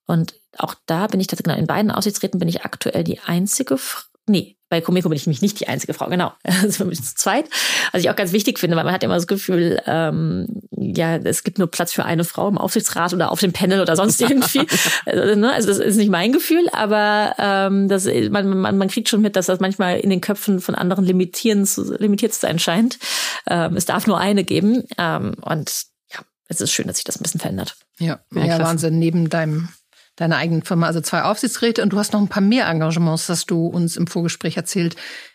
und 0.06 0.34
auch 0.56 0.74
da 0.86 1.06
bin 1.06 1.20
ich 1.20 1.26
tatsächlich 1.26 1.54
genau 1.54 1.60
in 1.60 1.66
beiden 1.66 1.90
Aussichtsräten 1.90 2.40
bin 2.40 2.48
ich 2.48 2.64
aktuell 2.64 3.04
die 3.04 3.20
einzige 3.20 3.78
nee, 4.26 4.56
bei 4.70 4.80
Comeco 4.80 5.08
bin 5.08 5.16
ich 5.16 5.26
nämlich 5.26 5.42
nicht 5.42 5.58
die 5.58 5.68
einzige 5.68 5.92
Frau, 5.92 6.06
genau. 6.06 6.32
Also 6.62 6.88
wir 6.88 6.96
zu 6.96 7.14
zweit. 7.16 7.46
Was 7.92 8.02
ich 8.02 8.08
auch 8.08 8.16
ganz 8.16 8.32
wichtig 8.32 8.58
finde, 8.58 8.76
weil 8.76 8.84
man 8.84 8.94
hat 8.94 9.02
immer 9.02 9.16
das 9.16 9.26
Gefühl, 9.26 9.82
ähm, 9.84 10.46
ja, 10.70 11.16
es 11.16 11.42
gibt 11.42 11.58
nur 11.58 11.68
Platz 11.68 11.92
für 11.92 12.04
eine 12.04 12.24
Frau 12.24 12.48
im 12.48 12.56
Aufsichtsrat 12.56 13.12
oder 13.12 13.32
auf 13.32 13.40
dem 13.40 13.52
Panel 13.52 13.80
oder 13.80 13.96
sonst 13.96 14.20
irgendwie. 14.20 14.66
also, 15.06 15.34
ne? 15.34 15.52
also 15.52 15.68
das 15.68 15.78
ist 15.78 15.96
nicht 15.96 16.10
mein 16.10 16.32
Gefühl, 16.32 16.68
aber 16.72 17.34
ähm, 17.38 17.88
das, 17.88 18.06
man, 18.06 18.60
man, 18.60 18.78
man 18.78 18.88
kriegt 18.88 19.08
schon 19.08 19.20
mit, 19.20 19.34
dass 19.34 19.46
das 19.46 19.58
manchmal 19.58 19.98
in 19.98 20.08
den 20.08 20.20
Köpfen 20.20 20.60
von 20.60 20.76
anderen 20.76 21.04
limitieren, 21.04 21.68
limitiert 21.98 22.32
zu 22.32 22.40
sein 22.40 22.60
scheint. 22.60 22.98
Ähm, 23.48 23.76
es 23.76 23.86
darf 23.86 24.06
nur 24.06 24.18
eine 24.18 24.44
geben. 24.44 24.84
Ähm, 24.98 25.34
und 25.40 25.82
ja, 26.12 26.20
es 26.46 26.60
ist 26.60 26.72
schön, 26.72 26.86
dass 26.86 26.96
sich 26.96 27.04
das 27.04 27.18
ein 27.18 27.24
bisschen 27.24 27.40
verändert. 27.40 27.76
Ja, 27.98 28.20
ja, 28.32 28.44
ja 28.44 28.58
Wahnsinn. 28.60 29.00
Neben 29.00 29.28
deinem 29.28 29.68
deiner 30.20 30.36
eigenen 30.36 30.62
Firma, 30.62 30.86
also 30.86 31.00
zwei 31.00 31.22
Aufsichtsräte 31.22 31.82
und 31.82 31.92
du 31.92 31.98
hast 31.98 32.12
noch 32.12 32.20
ein 32.20 32.28
paar 32.28 32.42
mehr 32.42 32.66
Engagements, 32.66 33.26
das 33.26 33.46
du 33.46 33.66
uns 33.66 33.96
im 33.96 34.06
Vorgespräch 34.06 34.56
erzählt, 34.56 34.94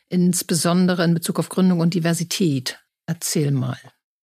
insbesondere 0.10 1.04
in 1.04 1.16
Bezug 1.16 1.40
auf 1.40 1.50
Gründung 1.50 1.80
und 1.80 1.96
Diversität. 1.96 2.80
Erzähl 3.08 3.52
mal. 3.52 3.78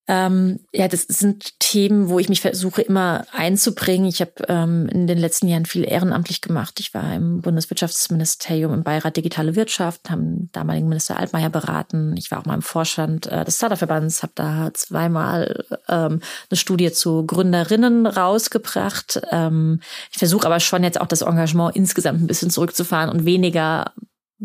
Ähm, 0.08 0.58
ja, 0.72 0.88
das 0.88 1.02
sind 1.02 1.60
Themen, 1.60 2.08
wo 2.08 2.18
ich 2.18 2.28
mich 2.28 2.40
versuche 2.40 2.82
immer 2.82 3.24
einzubringen. 3.32 4.06
Ich 4.06 4.20
habe 4.20 4.32
ähm, 4.48 4.88
in 4.88 5.06
den 5.06 5.18
letzten 5.18 5.46
Jahren 5.46 5.64
viel 5.64 5.84
ehrenamtlich 5.84 6.40
gemacht. 6.40 6.80
Ich 6.80 6.92
war 6.92 7.14
im 7.14 7.40
Bundeswirtschaftsministerium 7.40 8.74
im 8.74 8.82
Beirat 8.82 9.16
Digitale 9.16 9.54
Wirtschaft, 9.54 10.10
haben 10.10 10.50
damaligen 10.52 10.88
Minister 10.88 11.20
Altmaier 11.20 11.50
beraten. 11.50 12.16
Ich 12.16 12.32
war 12.32 12.40
auch 12.40 12.46
mal 12.46 12.54
im 12.54 12.62
Vorstand 12.62 13.28
äh, 13.28 13.44
des 13.44 13.56
Startup-Verbands, 13.56 14.24
habe 14.24 14.32
da 14.34 14.70
zweimal 14.74 15.64
ähm, 15.88 16.20
eine 16.50 16.58
Studie 16.58 16.90
zu 16.90 17.24
Gründerinnen 17.24 18.06
rausgebracht. 18.06 19.22
Ähm, 19.30 19.80
ich 20.10 20.18
versuche 20.18 20.46
aber 20.46 20.58
schon 20.58 20.82
jetzt 20.82 21.00
auch 21.00 21.06
das 21.06 21.22
Engagement 21.22 21.76
insgesamt 21.76 22.20
ein 22.20 22.26
bisschen 22.26 22.50
zurückzufahren 22.50 23.08
und 23.08 23.24
weniger 23.24 23.92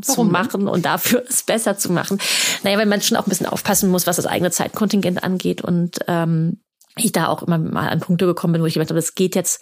zu 0.02 0.24
machen 0.24 0.68
und 0.68 0.86
dafür 0.86 1.24
es 1.28 1.44
besser 1.44 1.78
zu 1.78 1.92
machen. 1.92 2.20
Naja, 2.64 2.78
weil 2.78 2.86
man 2.86 3.02
schon 3.02 3.18
auch 3.18 3.26
ein 3.26 3.30
bisschen 3.30 3.48
aufpassen 3.48 3.90
muss, 3.90 4.08
was 4.08 4.18
das 4.18 4.26
eigene 4.26 4.52
Zeitkontingent 4.52 5.24
angeht 5.24 5.62
und 5.62 6.00
ähm, 6.08 6.62
ich 6.96 7.12
da 7.12 7.28
auch 7.28 7.44
immer 7.44 7.58
mal 7.58 7.90
an 7.90 8.00
Punkte 8.00 8.26
gekommen 8.26 8.54
bin, 8.54 8.62
wo 8.62 8.66
ich 8.66 8.74
gedacht 8.74 8.90
habe, 8.90 9.00
es 9.00 9.16
geht 9.16 9.36
jetzt, 9.36 9.62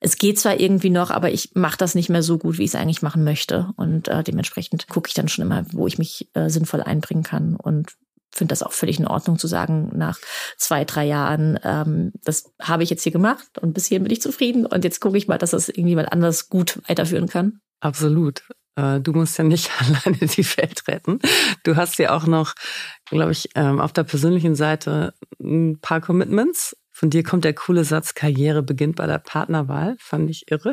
es 0.00 0.18
geht 0.18 0.38
zwar 0.38 0.60
irgendwie 0.60 0.90
noch, 0.90 1.10
aber 1.10 1.30
ich 1.32 1.50
mache 1.54 1.78
das 1.78 1.94
nicht 1.94 2.08
mehr 2.08 2.22
so 2.22 2.38
gut, 2.38 2.58
wie 2.58 2.64
ich 2.64 2.70
es 2.70 2.74
eigentlich 2.74 3.02
machen 3.02 3.24
möchte. 3.24 3.70
Und 3.76 4.08
äh, 4.08 4.22
dementsprechend 4.22 4.88
gucke 4.88 5.08
ich 5.08 5.14
dann 5.14 5.28
schon 5.28 5.44
immer, 5.44 5.64
wo 5.72 5.86
ich 5.86 5.98
mich 5.98 6.28
äh, 6.34 6.48
sinnvoll 6.48 6.82
einbringen 6.82 7.22
kann 7.22 7.56
und 7.56 7.92
finde 8.30 8.52
das 8.52 8.62
auch 8.62 8.72
völlig 8.72 8.98
in 8.98 9.06
Ordnung 9.06 9.38
zu 9.38 9.46
sagen, 9.46 9.90
nach 9.94 10.18
zwei, 10.58 10.84
drei 10.84 11.06
Jahren, 11.06 11.58
ähm, 11.64 12.12
das 12.22 12.52
habe 12.60 12.82
ich 12.82 12.90
jetzt 12.90 13.02
hier 13.02 13.12
gemacht 13.12 13.58
und 13.58 13.72
bis 13.72 13.86
hierhin 13.86 14.04
bin 14.04 14.12
ich 14.12 14.20
zufrieden 14.20 14.66
und 14.66 14.84
jetzt 14.84 15.00
gucke 15.00 15.16
ich 15.16 15.26
mal, 15.26 15.38
dass 15.38 15.50
das 15.52 15.68
irgendjemand 15.68 16.12
anders 16.12 16.48
gut 16.48 16.80
weiterführen 16.86 17.28
kann. 17.28 17.60
Absolut. 17.80 18.42
Äh, 18.76 19.00
du 19.00 19.12
musst 19.12 19.38
ja 19.38 19.44
nicht 19.44 19.70
alleine 19.80 20.18
die 20.18 20.46
Welt 20.56 20.82
retten. 20.86 21.18
Du 21.64 21.76
hast 21.76 21.98
ja 21.98 22.14
auch 22.14 22.26
noch, 22.26 22.54
glaube 23.06 23.32
ich, 23.32 23.48
ähm, 23.54 23.80
auf 23.80 23.92
der 23.92 24.04
persönlichen 24.04 24.54
Seite 24.54 25.14
ein 25.40 25.80
paar 25.80 26.00
Commitments. 26.00 26.76
Von 26.92 27.10
dir 27.10 27.22
kommt 27.22 27.44
der 27.44 27.54
coole 27.54 27.84
Satz, 27.84 28.14
Karriere 28.14 28.62
beginnt 28.62 28.96
bei 28.96 29.06
der 29.06 29.18
Partnerwahl. 29.18 29.96
Fand 29.98 30.30
ich 30.30 30.50
irre. 30.50 30.72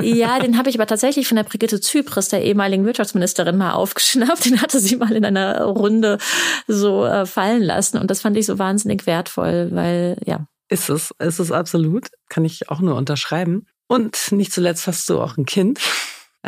Ja, 0.00 0.38
den 0.40 0.56
habe 0.56 0.70
ich 0.70 0.76
aber 0.76 0.86
tatsächlich 0.86 1.28
von 1.28 1.36
der 1.36 1.44
Brigitte 1.44 1.80
Zypris, 1.80 2.28
der 2.28 2.42
ehemaligen 2.42 2.86
Wirtschaftsministerin, 2.86 3.58
mal 3.58 3.72
aufgeschnappt. 3.72 4.46
Den 4.46 4.62
hatte 4.62 4.80
sie 4.80 4.96
mal 4.96 5.12
in 5.12 5.24
einer 5.24 5.64
Runde 5.64 6.18
so 6.66 7.04
äh, 7.04 7.26
fallen 7.26 7.62
lassen. 7.62 7.98
Und 7.98 8.10
das 8.10 8.22
fand 8.22 8.36
ich 8.36 8.46
so 8.46 8.58
wahnsinnig 8.58 9.06
wertvoll, 9.06 9.68
weil, 9.72 10.18
ja. 10.24 10.46
Ist 10.70 10.90
es, 10.90 11.12
ist 11.18 11.38
es 11.38 11.50
absolut. 11.50 12.08
Kann 12.28 12.44
ich 12.44 12.70
auch 12.70 12.80
nur 12.80 12.94
unterschreiben. 12.94 13.66
Und 13.88 14.32
nicht 14.32 14.52
zuletzt 14.52 14.86
hast 14.86 15.08
du 15.08 15.20
auch 15.20 15.38
ein 15.38 15.46
Kind 15.46 15.80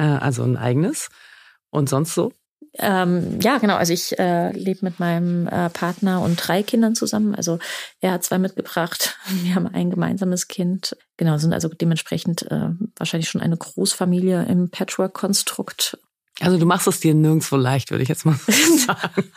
äh, 0.01 0.19
also 0.19 0.43
ein 0.43 0.57
eigenes. 0.57 1.11
Und 1.71 1.89
sonst 1.89 2.15
so? 2.15 2.33
Ähm, 2.79 3.41
ja, 3.41 3.59
genau. 3.59 3.77
Also 3.77 3.93
ich 3.93 4.19
äh, 4.19 4.53
lebe 4.53 4.81
mit 4.83 5.01
meinem 5.01 5.47
äh, 5.49 5.71
Partner 5.71 6.23
und 6.23 6.37
drei 6.37 6.63
Kindern 6.63 6.95
zusammen. 6.95 7.35
Also 7.35 7.59
er 8.01 8.13
hat 8.13 8.25
zwei 8.25 8.39
mitgebracht. 8.39 9.19
Wir 9.43 9.55
haben 9.55 9.67
ein 9.67 9.91
gemeinsames 9.91 10.49
Kind. 10.49 10.97
Genau, 11.17 11.37
sind 11.39 11.53
also 11.53 11.69
dementsprechend 11.69 12.51
äh, 12.51 12.71
wahrscheinlich 12.97 13.29
schon 13.29 13.41
eine 13.41 13.57
Großfamilie 13.57 14.45
im 14.47 14.71
Patchwork-Konstrukt. 14.71 15.99
Also 16.41 16.59
du 16.59 16.67
machst 16.67 16.87
es 16.87 17.01
dir 17.01 17.15
nirgendwo 17.15 17.57
leicht, 17.57 17.91
würde 17.91 18.03
ich 18.03 18.09
jetzt 18.09 18.25
mal 18.25 18.37
sagen. 18.87 19.31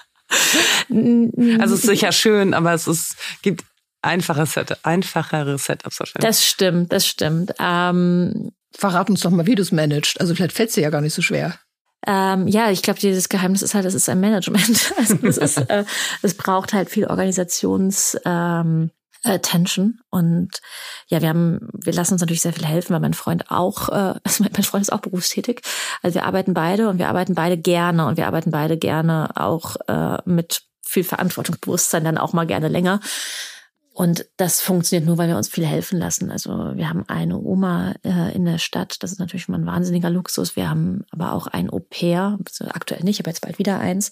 also 1.60 1.76
es 1.76 1.84
ist 1.84 1.88
sicher 1.88 2.12
schön, 2.12 2.54
aber 2.54 2.73
es 2.73 2.88
ist, 2.88 3.17
gibt 3.41 3.65
einfache 4.02 4.45
Set, 4.45 4.78
einfachere 4.84 5.58
Setups 5.58 5.99
wahrscheinlich. 5.99 6.28
Das 6.28 6.45
stimmt, 6.45 6.93
das 6.93 7.08
stimmt. 7.08 7.54
Ähm, 7.60 8.52
Verrat 8.76 9.10
uns 9.10 9.22
doch 9.22 9.32
mal, 9.32 9.46
wie 9.46 9.56
du 9.56 9.62
es 9.62 9.72
managst. 9.72 10.20
Also 10.20 10.36
vielleicht 10.36 10.54
fällt 10.54 10.70
es 10.70 10.76
dir 10.76 10.82
ja 10.82 10.90
gar 10.90 11.02
nicht 11.02 11.14
so 11.14 11.22
schwer. 11.22 11.56
Ähm, 12.06 12.48
ja, 12.48 12.70
ich 12.70 12.82
glaube, 12.82 13.00
dieses 13.00 13.30
Geheimnis 13.30 13.62
ist 13.62 13.76
halt, 13.76 13.86
es 13.86 13.94
ist 13.94 14.10
ein 14.10 14.20
Management. 14.20 14.94
Also 14.98 15.18
es, 15.24 15.38
ist, 15.38 15.58
äh, 15.70 15.86
es 16.22 16.36
braucht 16.36 16.74
halt 16.74 16.90
viel 16.90 17.06
Organisations 17.06 18.18
ähm, 18.26 18.92
äh, 19.24 19.40
und 20.10 20.50
ja, 21.08 21.22
wir 21.22 21.30
haben, 21.30 21.70
wir 21.74 21.94
lassen 21.94 22.14
uns 22.14 22.22
natürlich 22.22 22.42
sehr 22.42 22.52
viel 22.52 22.66
helfen, 22.66 22.94
weil 22.94 23.00
mein 23.00 23.14
Freund 23.14 23.50
auch, 23.50 23.90
äh, 23.90 24.20
also 24.24 24.44
mein 24.44 24.64
Freund 24.64 24.82
ist 24.82 24.92
auch 24.92 25.00
berufstätig. 25.00 25.62
Also 26.02 26.16
wir 26.16 26.26
arbeiten 26.26 26.54
beide 26.54 26.90
und 26.90 27.00
wir 27.00 27.08
arbeiten 27.08 27.36
beide 27.36 27.58
gerne 27.58 28.06
und 28.06 28.18
wir 28.18 28.28
arbeiten 28.28 28.52
beide 28.52 28.78
gerne 28.78 29.30
auch 29.36 29.78
äh, 29.88 30.18
mit 30.26 30.64
viel 30.86 31.04
Verantwortungsbewusstsein 31.04 32.04
dann 32.04 32.18
auch 32.18 32.34
mal 32.34 32.46
gerne 32.46 32.68
länger. 32.68 33.00
Und 33.93 34.25
das 34.38 34.60
funktioniert 34.60 35.06
nur, 35.06 35.19
weil 35.19 35.27
wir 35.27 35.38
uns 35.38 35.47
viel 35.47 35.67
helfen 35.67 35.99
lassen. 35.99 36.32
Also 36.32 36.49
wir 36.49 36.89
haben 36.89 37.08
eine 37.08 37.38
Oma 37.38 37.93
äh, 38.03 38.34
in 38.34 38.43
der 38.43 38.58
Stadt, 38.58 38.97
das 39.01 39.12
ist 39.12 39.19
natürlich 39.19 39.43
schon 39.43 39.53
mal 39.53 39.62
ein 39.62 39.67
wahnsinniger 39.67 40.10
Luxus. 40.10 40.56
Wir 40.56 40.67
haben 40.67 41.06
aber 41.12 41.34
auch 41.34 41.45
ein 41.45 41.69
Au-pair, 41.69 42.39
also 42.43 42.65
aktuell 42.71 43.03
nicht, 43.03 43.19
aber 43.19 43.29
jetzt 43.29 43.41
bald 43.41 43.60
wieder 43.60 43.79
eins. 43.79 44.10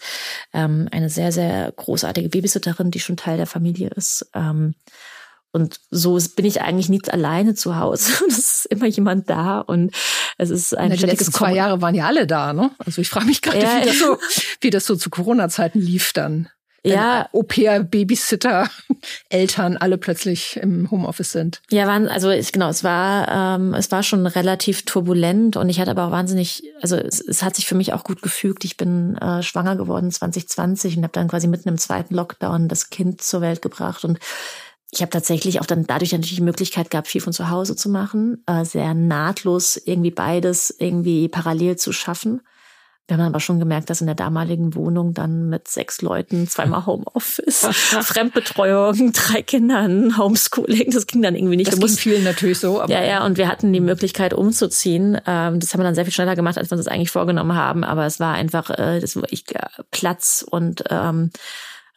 Ähm, 0.54 0.88
eine 0.92 1.10
sehr, 1.10 1.32
sehr 1.32 1.72
großartige 1.72 2.30
Babysitterin, 2.30 2.92
die 2.92 3.00
schon 3.00 3.18
Teil 3.18 3.38
der 3.38 3.48
Familie 3.48 3.90
ist. 3.90 4.30
Ähm, 4.36 4.76
und 5.52 5.80
so 5.90 6.18
bin 6.36 6.46
ich 6.46 6.62
eigentlich 6.62 6.90
nicht 6.90 7.12
alleine 7.12 7.56
zu 7.56 7.76
Hause. 7.76 8.12
Es 8.28 8.38
ist 8.38 8.66
immer 8.68 8.86
jemand 8.86 9.32
da 9.32 9.60
und 9.62 9.96
es 10.38 10.52
ist 10.52 10.78
ein 10.78 10.90
Na, 10.90 10.96
Die 10.96 11.06
letzten 11.08 11.34
zwei 11.34 11.56
Jahre 11.56 11.82
waren 11.82 11.96
ja 11.96 12.06
alle 12.06 12.28
da, 12.28 12.54
ne? 12.54 12.70
Also 12.78 13.02
ich 13.02 13.10
frage 13.10 13.26
mich 13.26 13.42
gerade, 13.42 13.60
ja, 13.60 13.82
wie, 13.82 13.86
das 13.88 13.98
so, 13.98 14.18
wie 14.62 14.70
das 14.70 14.86
so 14.86 14.96
zu 14.96 15.10
Corona-Zeiten 15.10 15.80
lief 15.80 16.14
dann 16.14 16.50
ja. 16.84 17.30
Au-pair, 17.32 17.84
Babysitter, 17.84 18.70
Eltern 19.30 19.78
alle 19.78 19.98
plötzlich 19.98 20.58
im 20.58 20.90
Homeoffice 20.90 21.32
sind. 21.32 21.62
Ja, 21.70 21.88
waren, 21.88 22.08
also 22.08 22.30
ich, 22.30 22.52
genau, 22.52 22.70
es 22.70 22.84
war, 22.84 23.58
ähm, 23.58 23.74
es 23.74 23.92
war 23.92 24.04
schon 24.04 24.26
relativ 24.26 24.84
turbulent 24.86 25.58
und 25.58 25.70
ich 25.70 25.80
hatte 25.80 25.92
aber 25.92 26.08
auch 26.08 26.12
wahnsinnig, 26.12 26.64
also 26.82 26.96
es, 26.96 27.22
es 27.22 27.44
hat 27.44 27.56
sich 27.56 27.66
für 27.66 27.76
mich 27.76 27.94
auch 27.94 28.04
gut 28.04 28.22
gefügt. 28.22 28.66
Ich 28.66 28.78
bin 28.78 29.16
äh, 29.18 29.44
schwanger 29.44 29.76
geworden 29.76 30.12
2020 30.12 30.98
und 30.98 31.04
habe 31.04 31.14
dann 31.14 31.28
quasi 31.28 31.48
mitten 31.48 31.70
im 31.70 31.78
zweiten 31.78 32.16
Lockdown 32.16 32.68
das 32.68 32.90
Kind 32.90 33.22
zur 33.22 33.42
Welt 33.42 33.62
gebracht 33.62 34.04
und 34.04 34.20
ich 34.94 35.02
habe 35.02 35.10
tatsächlich 35.10 35.62
auch 35.62 35.66
dann 35.66 35.88
dadurch 35.88 36.12
natürlich 36.12 36.36
die 36.36 36.42
Möglichkeit 36.42 36.90
gehabt, 36.90 37.08
viel 37.08 37.22
von 37.22 37.32
zu 37.32 37.50
Hause 37.50 37.78
zu 37.78 37.88
machen, 37.88 38.44
äh, 38.46 38.66
sehr 38.66 38.94
nahtlos 38.94 39.78
irgendwie 39.78 40.12
beides 40.12 40.76
irgendwie 40.78 41.30
parallel 41.30 41.78
zu 41.78 41.94
schaffen. 41.94 42.42
Wir 43.08 43.18
haben 43.18 43.26
aber 43.26 43.40
schon 43.42 43.60
gemerkt, 43.60 43.90
dass 43.90 44.00
in 44.00 44.08
der 44.08 44.16
damaligen 44.16 44.74
Wohnung 44.74 45.14
dann 45.14 45.50
mit 45.50 45.68
sechs 45.68 46.02
Leuten, 46.02 46.48
zweimal 46.48 46.86
Homeoffice, 46.86 47.68
Fremdbetreuung, 48.02 49.12
drei 49.12 49.42
Kindern, 49.42 50.18
Homeschooling, 50.18 50.92
das 50.92 51.08
ging 51.08 51.22
dann 51.22 51.36
irgendwie 51.36 51.58
nicht. 51.58 51.72
Das 51.72 51.80
ging 51.80 51.90
vielen 51.90 52.24
natürlich 52.24 52.60
so. 52.60 52.82
Aber 52.82 52.94
ja, 52.94 53.04
ja, 53.04 53.26
und 53.26 53.38
wir 53.38 53.50
hatten 53.50 53.74
die 53.74 53.82
Möglichkeit 53.82 54.34
umzuziehen. 54.34 55.20
Ähm, 55.26 55.60
das 55.60 55.74
haben 55.74 55.82
wir 55.82 55.84
dann 55.84 55.96
sehr 55.96 56.06
viel 56.06 56.14
schneller 56.14 56.36
gemacht, 56.36 56.58
als 56.58 56.72
wir 56.72 56.78
uns 56.78 56.86
das 56.86 56.94
eigentlich 56.94 57.12
vorgenommen 57.12 57.56
haben. 57.56 57.84
Aber 57.84 58.06
es 58.06 58.20
war 58.20 58.34
einfach 58.34 58.70
äh, 58.70 59.00
das 59.00 59.16
war 59.16 59.24
ich, 59.30 59.54
äh, 59.56 59.60
Platz 59.92 60.46
und 60.50 60.84
ähm, 60.90 61.32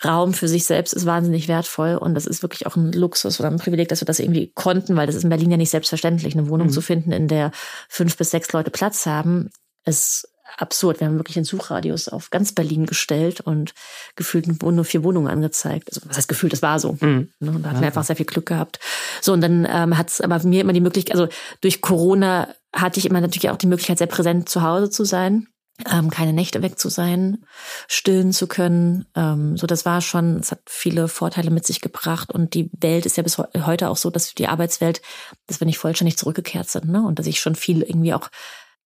Raum 0.04 0.34
für 0.34 0.48
sich 0.48 0.64
selbst 0.64 0.92
ist 0.92 1.06
wahnsinnig 1.06 1.48
wertvoll 1.48 1.96
und 1.96 2.14
das 2.14 2.26
ist 2.26 2.42
wirklich 2.42 2.66
auch 2.66 2.76
ein 2.76 2.92
Luxus 2.92 3.40
oder 3.40 3.50
ein 3.50 3.58
Privileg, 3.58 3.88
dass 3.88 4.00
wir 4.00 4.06
das 4.06 4.18
irgendwie 4.18 4.50
konnten, 4.54 4.96
weil 4.96 5.06
das 5.06 5.14
ist 5.14 5.24
in 5.24 5.30
Berlin 5.30 5.52
ja 5.52 5.56
nicht 5.56 5.70
selbstverständlich, 5.70 6.34
eine 6.34 6.48
Wohnung 6.48 6.66
mhm. 6.66 6.72
zu 6.72 6.80
finden, 6.80 7.12
in 7.12 7.28
der 7.28 7.52
fünf 7.88 8.16
bis 8.16 8.30
sechs 8.30 8.52
Leute 8.52 8.70
Platz 8.70 9.06
haben. 9.06 9.50
Es 9.84 10.28
absurd. 10.56 11.00
Wir 11.00 11.06
haben 11.06 11.18
wirklich 11.18 11.34
den 11.34 11.44
Suchradius 11.44 12.08
auf 12.08 12.30
ganz 12.30 12.52
Berlin 12.52 12.86
gestellt 12.86 13.40
und 13.40 13.74
gefühlt 14.16 14.46
nur 14.62 14.84
vier 14.84 15.04
Wohnungen 15.04 15.28
angezeigt. 15.28 15.88
Also 15.88 16.00
was 16.06 16.16
heißt 16.16 16.28
gefühlt, 16.28 16.52
das 16.52 16.62
war 16.62 16.78
so. 16.78 16.96
Mhm. 17.00 17.30
Ne, 17.40 17.50
und 17.50 17.62
da 17.62 17.70
hatten 17.70 17.80
wir 17.80 17.86
einfach 17.86 18.04
sehr 18.04 18.16
viel 18.16 18.26
Glück 18.26 18.46
gehabt. 18.46 18.78
So, 19.20 19.32
und 19.32 19.40
dann 19.40 19.66
ähm, 19.70 19.96
hat 19.98 20.10
es 20.10 20.20
aber 20.20 20.42
mir 20.44 20.60
immer 20.60 20.72
die 20.72 20.80
Möglichkeit, 20.80 21.16
also 21.16 21.28
durch 21.60 21.80
Corona 21.80 22.48
hatte 22.74 22.98
ich 22.98 23.06
immer 23.06 23.20
natürlich 23.20 23.50
auch 23.50 23.56
die 23.56 23.66
Möglichkeit, 23.66 23.98
sehr 23.98 24.06
präsent 24.06 24.48
zu 24.48 24.62
Hause 24.62 24.90
zu 24.90 25.04
sein. 25.04 25.48
Ähm, 25.90 26.08
keine 26.08 26.32
Nächte 26.32 26.62
weg 26.62 26.78
zu 26.78 26.88
sein, 26.88 27.44
stillen 27.88 28.32
zu 28.32 28.46
können. 28.46 29.06
Ähm, 29.16 29.56
so, 29.56 29.66
das 29.66 29.84
war 29.84 30.00
schon, 30.02 30.36
es 30.38 30.52
hat 30.52 30.60
viele 30.66 31.08
Vorteile 31.08 31.50
mit 31.50 31.66
sich 31.66 31.80
gebracht. 31.80 32.30
Und 32.30 32.54
die 32.54 32.70
Welt 32.78 33.06
ist 33.06 33.16
ja 33.16 33.24
bis 33.24 33.38
heute 33.38 33.88
auch 33.88 33.96
so, 33.96 34.10
dass 34.10 34.34
die 34.34 34.46
Arbeitswelt, 34.46 35.02
dass 35.48 35.60
wir 35.60 35.66
nicht 35.66 35.78
vollständig 35.78 36.16
zurückgekehrt 36.16 36.70
sind, 36.70 36.88
ne? 36.88 37.04
Und 37.04 37.18
dass 37.18 37.26
ich 37.26 37.40
schon 37.40 37.56
viel 37.56 37.82
irgendwie 37.82 38.14
auch 38.14 38.30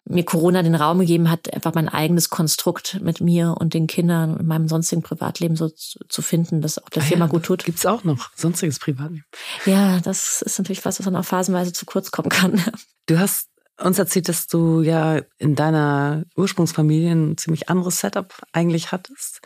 mir 0.08 0.24
Corona 0.24 0.62
den 0.62 0.74
Raum 0.74 0.98
gegeben 1.00 1.30
hat, 1.30 1.52
einfach 1.52 1.74
mein 1.74 1.88
eigenes 1.88 2.30
Konstrukt 2.30 2.98
mit 3.02 3.20
mir 3.20 3.56
und 3.58 3.74
den 3.74 3.86
Kindern 3.86 4.36
und 4.36 4.46
meinem 4.46 4.68
sonstigen 4.68 5.02
Privatleben 5.02 5.54
so 5.54 5.68
zu 5.68 6.22
finden, 6.22 6.60
das 6.60 6.82
auch 6.82 6.88
der 6.88 7.02
ah 7.02 7.06
Firma 7.06 7.26
ja, 7.26 7.30
gut 7.30 7.44
tut. 7.44 7.64
Gibt's 7.64 7.86
auch 7.86 8.04
noch 8.04 8.30
sonstiges 8.34 8.78
Privatleben? 8.78 9.24
Ja, 9.66 10.00
das 10.00 10.42
ist 10.42 10.58
natürlich 10.58 10.84
was, 10.84 10.98
was 10.98 11.04
dann 11.04 11.16
auch 11.16 11.24
phasenweise 11.24 11.72
zu 11.72 11.86
kurz 11.86 12.10
kommen 12.10 12.30
kann. 12.30 12.62
Du 13.06 13.18
hast 13.18 13.48
uns 13.78 13.98
erzählt, 13.98 14.28
dass 14.28 14.48
du 14.48 14.82
ja 14.82 15.22
in 15.38 15.54
deiner 15.54 16.24
Ursprungsfamilie 16.36 17.10
ein 17.10 17.38
ziemlich 17.38 17.70
anderes 17.70 18.00
Setup 18.00 18.34
eigentlich 18.52 18.92
hattest. 18.92 19.40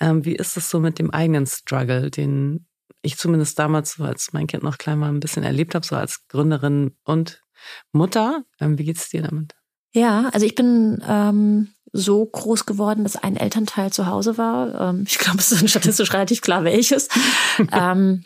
Ähm, 0.00 0.24
wie 0.24 0.34
ist 0.34 0.56
es 0.56 0.68
so 0.68 0.80
mit 0.80 0.98
dem 0.98 1.12
eigenen 1.12 1.46
Struggle, 1.46 2.10
den 2.10 2.66
ich 3.02 3.18
zumindest 3.18 3.56
damals, 3.56 4.00
als 4.00 4.32
mein 4.32 4.48
Kind 4.48 4.64
noch 4.64 4.78
klein 4.78 5.00
war, 5.00 5.08
ein 5.08 5.20
bisschen 5.20 5.44
erlebt 5.44 5.76
habe, 5.76 5.86
so 5.86 5.94
als 5.94 6.26
Gründerin 6.26 6.96
und 7.04 7.44
Mutter? 7.92 8.42
Ähm, 8.58 8.78
wie 8.78 8.84
geht's 8.84 9.10
dir 9.10 9.22
damit? 9.22 9.54
Ja, 9.94 10.28
also 10.32 10.44
ich 10.44 10.56
bin 10.56 11.02
ähm, 11.08 11.68
so 11.92 12.26
groß 12.26 12.66
geworden, 12.66 13.04
dass 13.04 13.16
ein 13.16 13.36
Elternteil 13.36 13.92
zu 13.92 14.06
Hause 14.06 14.36
war. 14.36 14.90
Ähm, 14.90 15.04
ich 15.06 15.18
glaube, 15.18 15.38
es 15.38 15.52
ist 15.52 15.70
statistisch 15.70 16.12
relativ 16.12 16.40
klar, 16.40 16.64
welches. 16.64 17.08
ähm, 17.72 18.24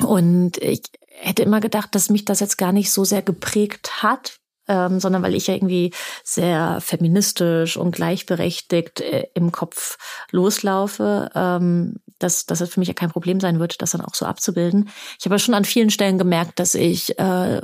und 0.00 0.58
ich 0.58 0.82
hätte 1.08 1.42
immer 1.42 1.60
gedacht, 1.60 1.94
dass 1.94 2.10
mich 2.10 2.26
das 2.26 2.40
jetzt 2.40 2.58
gar 2.58 2.72
nicht 2.72 2.92
so 2.92 3.04
sehr 3.04 3.22
geprägt 3.22 4.02
hat, 4.02 4.36
ähm, 4.68 5.00
sondern 5.00 5.22
weil 5.22 5.34
ich 5.34 5.46
ja 5.46 5.54
irgendwie 5.54 5.92
sehr 6.24 6.80
feministisch 6.82 7.78
und 7.78 7.92
gleichberechtigt 7.92 9.00
äh, 9.00 9.28
im 9.34 9.50
Kopf 9.50 9.96
loslaufe, 10.30 11.30
ähm, 11.34 11.96
dass, 12.22 12.46
dass 12.46 12.60
es 12.60 12.70
für 12.70 12.80
mich 12.80 12.88
ja 12.88 12.94
kein 12.94 13.10
Problem 13.10 13.40
sein 13.40 13.58
wird, 13.58 13.82
das 13.82 13.92
dann 13.92 14.00
auch 14.00 14.14
so 14.14 14.26
abzubilden. 14.26 14.88
Ich 15.18 15.26
habe 15.26 15.38
schon 15.38 15.54
an 15.54 15.64
vielen 15.64 15.90
Stellen 15.90 16.18
gemerkt, 16.18 16.58
dass 16.58 16.74
ich 16.74 17.18
äh, 17.18 17.60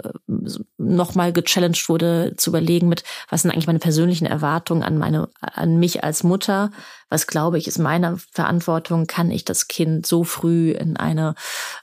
nochmal 0.76 1.32
gechallenged 1.32 1.88
wurde, 1.88 2.34
zu 2.36 2.50
überlegen, 2.50 2.88
mit 2.88 3.04
was 3.28 3.42
sind 3.42 3.50
eigentlich 3.50 3.66
meine 3.66 3.78
persönlichen 3.78 4.26
Erwartungen 4.26 4.82
an 4.82 4.98
meine, 4.98 5.28
an 5.40 5.78
mich 5.78 6.04
als 6.04 6.24
Mutter, 6.24 6.70
was 7.08 7.26
glaube 7.26 7.58
ich 7.58 7.66
ist 7.66 7.78
meine 7.78 8.18
Verantwortung, 8.32 9.06
kann 9.06 9.30
ich 9.30 9.44
das 9.44 9.68
Kind 9.68 10.06
so 10.06 10.24
früh 10.24 10.72
in 10.72 10.96
eine, 10.96 11.34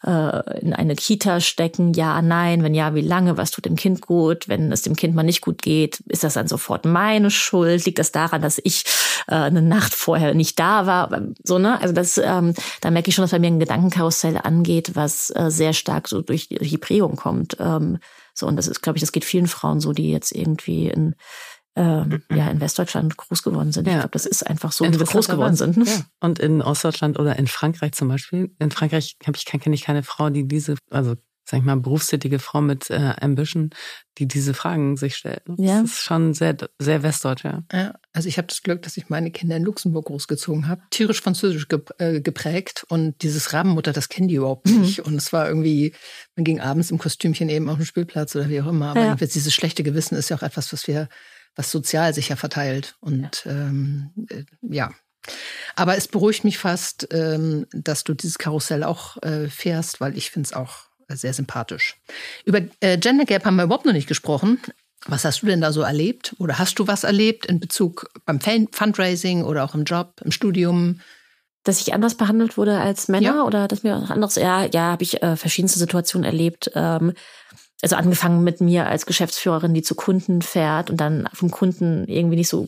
äh, 0.04 0.60
in 0.60 0.74
eine 0.74 0.96
Kita 0.96 1.40
stecken? 1.42 1.94
Ja, 1.94 2.22
nein, 2.22 2.64
wenn 2.64 2.74
ja, 2.74 2.94
wie 2.96 3.02
lange, 3.02 3.38
was 3.38 3.52
tut 3.52 3.66
dem 3.66 3.76
Kind 3.76 4.02
gut? 4.02 4.48
Wenn 4.48 4.72
es 4.72 4.84
dem 4.84 4.96
Kind 4.96 5.16
mal 5.16 5.24
nicht 5.24 5.42
gut 5.42 5.62
geht, 5.62 6.00
ist 6.08 6.24
das 6.24 6.34
dann 6.34 6.48
sofort 6.48 6.86
meine 6.86 7.32
Schuld? 7.32 7.86
Liegt 7.86 8.00
das 8.00 8.12
daran, 8.12 8.42
dass 8.42 8.60
ich 8.64 8.84
äh, 9.28 9.36
eine 9.36 9.62
Nacht 9.62 9.94
vorher 9.94 10.34
nicht 10.34 10.60
da 10.60 10.86
war? 10.86 11.10
So, 11.44 11.58
ne? 11.58 11.82
Also 11.82 11.94
das, 11.94 12.18
ähm, 12.18 12.54
da 12.82 12.92
merke 12.92 13.10
ich 13.10 13.16
schon, 13.16 13.24
dass 13.24 13.32
bei 13.32 13.40
mir 13.40 13.48
ein 13.48 13.60
Gedankenkarussell 13.60 14.38
angeht, 14.38 14.92
was 14.96 15.32
äh, 15.32 15.50
sehr 15.50 15.74
stark 15.74 16.08
so 16.08 16.22
durch 16.22 16.50
die, 16.50 16.76
Prägung 16.78 17.16
kommt. 17.16 17.58
Ähm, 17.60 18.00
so, 18.34 18.48
und 18.48 18.58
das 18.58 18.68
ist, 18.68 18.82
glaube 18.82 18.98
ich, 18.98 19.02
das 19.02 19.14
geht 19.14 19.24
vielen 19.24 19.48
Frauen 19.48 19.80
so, 19.80 19.94
die 19.94 20.12
jetzt 20.12 20.34
irgendwie 20.34 20.90
in 20.90 21.16
ähm, 21.76 22.22
mhm. 22.30 22.38
ja, 22.38 22.50
in 22.50 22.62
Westdeutschland 22.62 23.18
groß 23.18 23.44
geworden 23.44 23.72
sind. 23.72 23.88
Ja. 23.88 23.94
Ich 23.94 24.00
glaube, 24.00 24.12
das 24.12 24.26
ist 24.26 24.48
einfach 24.48 24.72
so, 24.72 24.86
wie 24.86 24.98
wir 24.98 25.06
groß 25.06 25.28
geworden 25.28 25.56
sind. 25.56 25.78
Ja. 25.78 26.06
Und 26.22 26.40
in 26.40 26.62
Ostdeutschland 26.62 27.20
oder 27.20 27.38
in 27.38 27.48
Frankreich 27.48 27.94
zum 27.94 28.08
Beispiel. 28.08 28.56
In 28.60 28.72
Frankreich 28.72 29.18
habe 29.26 29.38
ich 29.38 29.46
kenne 29.46 29.76
ich 29.76 29.84
keine 29.84 30.04
Frau, 30.04 30.30
die 30.30 30.48
diese, 30.48 30.76
also 30.90 31.16
sag 31.48 31.60
ich 31.60 31.66
mal, 31.66 31.78
berufstätige 31.78 32.40
Frau 32.40 32.60
mit 32.60 32.90
äh, 32.90 33.14
Ambition, 33.22 33.70
die 34.18 34.28
diese 34.28 34.56
Fragen 34.56 34.98
sich 34.98 35.16
stellt. 35.16 35.44
Das 35.46 35.58
ja. 35.60 35.82
ist 35.82 36.02
schon 36.02 36.34
sehr, 36.34 36.58
sehr 36.80 37.04
westdeutsch, 37.04 37.44
ja. 37.44 37.64
ja 37.72 37.94
also 38.14 38.28
ich 38.28 38.38
habe 38.38 38.48
das 38.48 38.64
Glück, 38.64 38.82
dass 38.82 38.98
ich 38.98 39.10
meine 39.10 39.30
Kinder 39.30 39.56
in 39.58 39.64
Luxemburg 39.64 40.06
großgezogen 40.06 40.68
habe, 40.68 40.82
tierisch 40.90 41.22
französisch 41.22 41.68
äh, 42.00 42.22
geprägt 42.22 42.86
und 42.90 43.22
dieses 43.22 43.54
Rabenmutter, 43.54 43.94
das 43.94 44.10
kennen 44.10 44.28
die 44.28 44.36
überhaupt 44.36 44.68
mhm. 44.68 44.82
nicht. 44.82 45.00
Mhm. 45.00 45.06
Und 45.06 45.16
es 45.16 45.34
war 45.34 45.48
irgendwie, 45.48 45.94
man 46.36 46.46
ging 46.46 46.60
abends 46.60 46.90
im 46.90 46.98
Kostümchen 46.98 47.50
eben 47.50 47.70
auf 47.70 47.78
den 47.78 47.86
Spielplatz 47.86 48.36
oder 48.36 48.50
wie 48.50 48.62
auch 48.62 48.68
immer. 48.68 48.92
Aber 48.92 49.06
ja. 49.06 49.16
dieses 49.16 49.54
schlechte 49.54 49.84
Gewissen 49.84 50.16
ist 50.16 50.30
ja 50.30 50.38
auch 50.38 50.44
etwas, 50.44 50.74
was 50.74 50.88
wir, 50.88 51.10
was 51.56 51.72
sozial 51.72 52.14
sicher 52.14 52.38
verteilt. 52.38 52.96
Und 53.00 53.46
ähm, 53.46 54.12
äh, 54.30 54.44
ja, 54.62 54.92
aber 55.76 55.98
es 55.98 56.08
beruhigt 56.08 56.44
mich 56.44 56.58
fast, 56.58 57.08
ähm, 57.12 57.66
dass 57.72 58.04
du 58.04 58.14
dieses 58.14 58.38
Karussell 58.38 58.84
auch 58.84 59.22
äh, 59.24 59.50
fährst, 59.50 60.02
weil 60.02 60.18
ich 60.18 60.32
finde 60.32 60.48
es 60.48 60.54
auch 60.54 60.86
sehr 61.08 61.34
sympathisch. 61.34 61.98
Über 62.46 62.62
äh, 62.80 62.98
Gender 62.98 63.26
Gap 63.26 63.46
haben 63.46 63.56
wir 63.56 63.64
überhaupt 63.64 63.86
noch 63.86 63.94
nicht 63.94 64.08
gesprochen. 64.08 64.60
Was 65.08 65.24
hast 65.24 65.44
du 65.44 65.46
denn 65.46 65.62
da 65.62 65.72
so 65.72 65.82
erlebt? 65.82 66.36
Oder 66.40 66.58
hast 66.58 66.80
du 66.80 66.88
was 66.88 67.04
erlebt 67.04 67.46
in 67.46 67.60
Bezug 67.60 68.10
beim 68.26 68.40
Fundraising 68.40 69.44
oder 69.44 69.64
auch 69.64 69.76
im 69.76 69.84
Job, 69.84 70.20
im 70.24 70.32
Studium? 70.32 71.00
Dass 71.64 71.82
ich 71.82 71.94
anders 71.94 72.16
behandelt 72.16 72.58
wurde 72.58 72.80
als 72.80 73.08
Männer 73.08 73.36
ja. 73.36 73.44
oder 73.44 73.68
dass 73.68 73.84
mir 73.84 73.96
anderes, 73.96 74.36
ja, 74.36 74.66
ja, 74.66 74.92
habe 74.92 75.04
ich 75.04 75.22
äh, 75.22 75.36
verschiedenste 75.36 75.80
Situationen 75.80 76.26
erlebt. 76.26 76.72
Ähm, 76.76 77.14
also 77.82 77.96
angefangen 77.96 78.44
mit 78.44 78.62
mir 78.62 78.88
als 78.88 79.06
Geschäftsführerin, 79.06 79.74
die 79.74 79.82
zu 79.82 79.96
Kunden 79.96 80.42
fährt 80.42 80.90
und 80.90 80.98
dann 80.98 81.28
vom 81.34 81.52
Kunden 81.52 82.08
irgendwie 82.08 82.38
nicht 82.38 82.50
so 82.50 82.68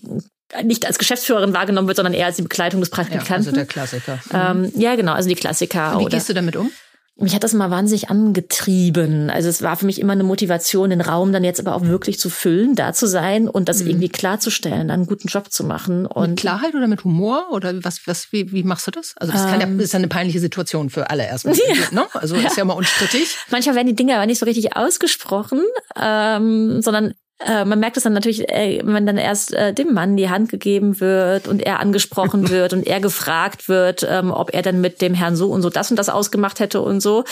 nicht 0.64 0.86
als 0.86 0.98
Geschäftsführerin 0.98 1.54
wahrgenommen 1.54 1.88
wird, 1.88 1.98
sondern 1.98 2.14
eher 2.14 2.28
als 2.28 2.38
die 2.38 2.42
Begleitung 2.42 2.80
des 2.80 2.90
Praktikanten. 2.90 3.32
Ja, 3.32 3.36
also 3.36 3.52
der 3.52 3.66
Klassiker. 3.66 4.20
Ähm, 4.34 4.72
ja, 4.76 4.96
genau, 4.96 5.12
also 5.12 5.28
die 5.28 5.36
Klassiker. 5.36 5.98
Und 5.98 6.06
wie 6.06 6.10
gehst 6.10 6.30
du 6.30 6.34
damit 6.34 6.56
um? 6.56 6.72
Mich 7.20 7.34
hat 7.34 7.44
das 7.44 7.54
mal 7.54 7.72
wahnsinnig 7.72 8.10
angetrieben. 8.10 9.30
Also 9.30 9.50
es 9.50 9.62
war 9.62 9.76
für 9.76 9.86
mich 9.86 10.00
immer 10.00 10.14
eine 10.14 10.24
Motivation, 10.24 10.90
den 10.90 11.02
Raum 11.02 11.32
dann 11.32 11.44
jetzt 11.44 11.60
aber 11.60 11.76
auch 11.76 11.84
wirklich 11.84 12.20
zu 12.20 12.30
füllen, 12.30 12.76
da 12.76 12.94
zu 12.94 13.08
sein 13.08 13.48
und 13.48 13.70
das 13.70 13.82
mhm. 13.82 13.90
irgendwie 13.90 14.10
klarzustellen, 14.10 14.92
einen 14.92 15.08
guten 15.08 15.28
Job 15.28 15.52
zu 15.52 15.64
machen. 15.64 16.06
Und 16.06 16.32
mit 16.32 16.40
Klarheit 16.40 16.76
oder 16.76 16.88
mit 16.88 17.04
Humor 17.04 17.48
oder 17.52 17.84
was, 17.84 18.02
was, 18.06 18.32
wie, 18.32 18.52
wie 18.52 18.64
machst 18.64 18.88
du 18.88 18.92
das? 18.92 19.16
Also 19.18 19.34
das 19.34 19.44
ähm, 19.44 19.50
kann 19.50 19.78
ja, 19.78 19.84
ist 19.84 19.94
ja 19.94 20.00
eine 20.00 20.08
peinliche 20.08 20.40
Situation 20.40 20.90
für 20.90 21.10
alle 21.10 21.26
erstmal. 21.26 21.56
Ja. 21.68 21.76
Ne? 21.92 22.08
Also 22.14 22.36
ist 22.36 22.56
ja 22.56 22.64
mal 22.64 22.74
unstrittig. 22.74 23.36
Manchmal 23.52 23.76
werden 23.76 23.88
die 23.88 23.96
Dinge 23.96 24.16
aber 24.16 24.26
nicht 24.26 24.40
so 24.40 24.46
richtig 24.46 24.76
ausgesprochen, 24.78 25.62
ähm, 26.00 26.82
sondern 26.82 27.14
äh, 27.40 27.66
man 27.66 27.80
merkt 27.80 27.98
es 27.98 28.04
dann 28.04 28.14
natürlich, 28.14 28.50
äh, 28.50 28.82
wenn 28.84 29.06
dann 29.06 29.18
erst 29.18 29.54
äh, 29.54 29.72
dem 29.72 29.94
Mann 29.94 30.18
die 30.18 30.30
Hand 30.30 30.50
gegeben 30.50 31.00
wird 31.00 31.48
und 31.48 31.62
er 31.62 31.80
angesprochen 31.80 32.50
wird 32.50 32.74
und 32.74 32.88
er 32.88 33.00
gefragt 33.00 33.70
wird, 33.70 34.06
ähm, 34.10 34.32
ob 34.32 34.54
er 34.54 34.64
dann 34.64 34.82
mit 34.82 35.02
dem 35.02 35.14
Herrn 35.14 35.36
so 35.36 35.52
und 35.52 35.62
so 35.62 35.70
das 35.70 35.92
und 35.92 35.98
das 35.98 36.10
ausgemacht 36.10 36.60
hätte 36.60 36.82
und 36.82 37.00
so. 37.00 37.26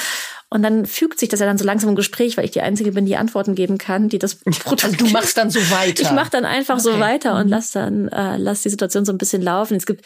Und 0.50 0.62
dann 0.62 0.86
fügt 0.86 1.20
sich 1.20 1.30
das 1.30 1.40
ja 1.40 1.48
dann 1.48 1.58
so 1.58 1.66
langsam 1.66 1.90
im 1.90 1.96
Gespräch, 1.96 2.38
weil 2.38 2.46
ich 2.46 2.52
die 2.52 2.62
Einzige 2.62 2.92
bin, 2.92 3.08
die 3.08 3.18
Antworten 3.18 3.56
geben 3.56 3.80
kann, 3.80 4.08
die 4.10 4.20
das 4.20 4.36
Produkt. 4.60 4.86
Also 4.86 4.96
du 4.96 5.08
machst 5.10 5.38
dann 5.38 5.50
so 5.50 5.60
weiter. 5.72 6.04
Ich 6.04 6.12
mach 6.12 6.30
dann 6.30 6.46
einfach 6.46 6.76
okay. 6.76 6.84
so 6.84 7.00
weiter 7.00 7.36
und 7.38 7.46
mhm. 7.46 7.52
lass 7.52 7.72
dann 7.72 8.08
äh, 8.10 8.38
lass 8.38 8.62
die 8.62 8.70
Situation 8.70 9.06
so 9.06 9.12
ein 9.12 9.18
bisschen 9.18 9.42
laufen. 9.42 9.76
Es 9.76 9.88
gibt 9.88 10.06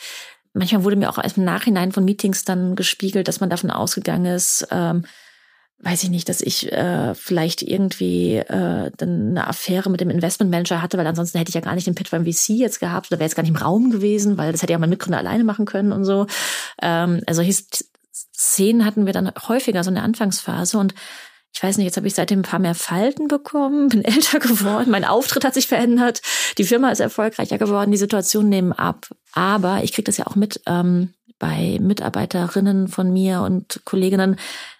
manchmal 0.53 0.85
wurde 0.85 0.95
mir 0.95 1.09
auch 1.09 1.17
im 1.17 1.43
Nachhinein 1.43 1.91
von 1.91 2.05
Meetings 2.05 2.45
dann 2.45 2.75
gespiegelt, 2.75 3.27
dass 3.27 3.41
man 3.41 3.49
davon 3.49 3.69
ausgegangen 3.69 4.33
ist. 4.33 4.65
Ähm, 4.71 5.03
weiß 5.81 6.03
ich 6.03 6.09
nicht, 6.09 6.27
dass 6.27 6.41
ich 6.41 6.71
äh, 6.71 7.15
vielleicht 7.15 7.61
irgendwie 7.61 8.35
äh, 8.35 8.91
dann 8.97 9.29
eine 9.29 9.47
Affäre 9.47 9.89
mit 9.89 10.01
dem 10.01 10.09
Investmentmanager 10.09 10.81
hatte, 10.81 10.97
weil 10.97 11.07
ansonsten 11.07 11.37
hätte 11.37 11.49
ich 11.49 11.55
ja 11.55 11.61
gar 11.61 11.75
nicht 11.75 11.87
den 11.87 11.95
Pitch 11.95 12.11
beim 12.11 12.25
VC 12.25 12.49
jetzt 12.49 12.79
gehabt 12.79 13.07
oder 13.07 13.19
wäre 13.19 13.25
jetzt 13.25 13.35
gar 13.35 13.43
nicht 13.43 13.51
im 13.51 13.61
Raum 13.61 13.89
gewesen, 13.89 14.37
weil 14.37 14.51
das 14.51 14.61
hätte 14.61 14.73
ja 14.73 14.79
mein 14.79 14.89
Mitgründer 14.89 15.19
alleine 15.19 15.45
machen 15.45 15.65
können 15.65 15.93
und 15.93 16.03
so. 16.03 16.27
Ähm, 16.81 17.21
also 17.27 17.41
Szenen 18.35 18.83
hatten 18.85 19.05
wir 19.05 19.13
dann 19.13 19.31
häufiger 19.47 19.83
so 19.83 19.89
in 19.89 19.95
der 19.95 20.03
Anfangsphase 20.03 20.77
und 20.77 20.93
ich 21.53 21.63
weiß 21.63 21.77
nicht, 21.77 21.85
jetzt 21.85 21.97
habe 21.97 22.07
ich 22.07 22.13
seitdem 22.13 22.39
ein 22.39 22.43
paar 22.43 22.59
mehr 22.59 22.75
Falten 22.75 23.27
bekommen, 23.27 23.89
bin 23.89 24.03
älter 24.03 24.39
geworden, 24.39 24.91
mein 24.91 25.05
Auftritt 25.05 25.45
hat 25.45 25.53
sich 25.53 25.67
verändert, 25.67 26.21
die 26.57 26.65
Firma 26.65 26.91
ist 26.91 26.99
erfolgreicher 26.99 27.57
geworden, 27.57 27.91
die 27.91 27.97
Situationen 27.97 28.49
nehmen 28.49 28.73
ab. 28.73 29.07
Aber 29.31 29.83
ich 29.83 29.93
kriege 29.93 30.05
das 30.05 30.17
ja 30.17 30.27
auch 30.27 30.35
mit 30.35 30.61
ähm, 30.65 31.13
bei 31.39 31.77
Mitarbeiterinnen 31.79 32.89
von 32.89 33.11
mir 33.11 33.41
und 33.41 33.81
Kolleginnen, 33.85 34.35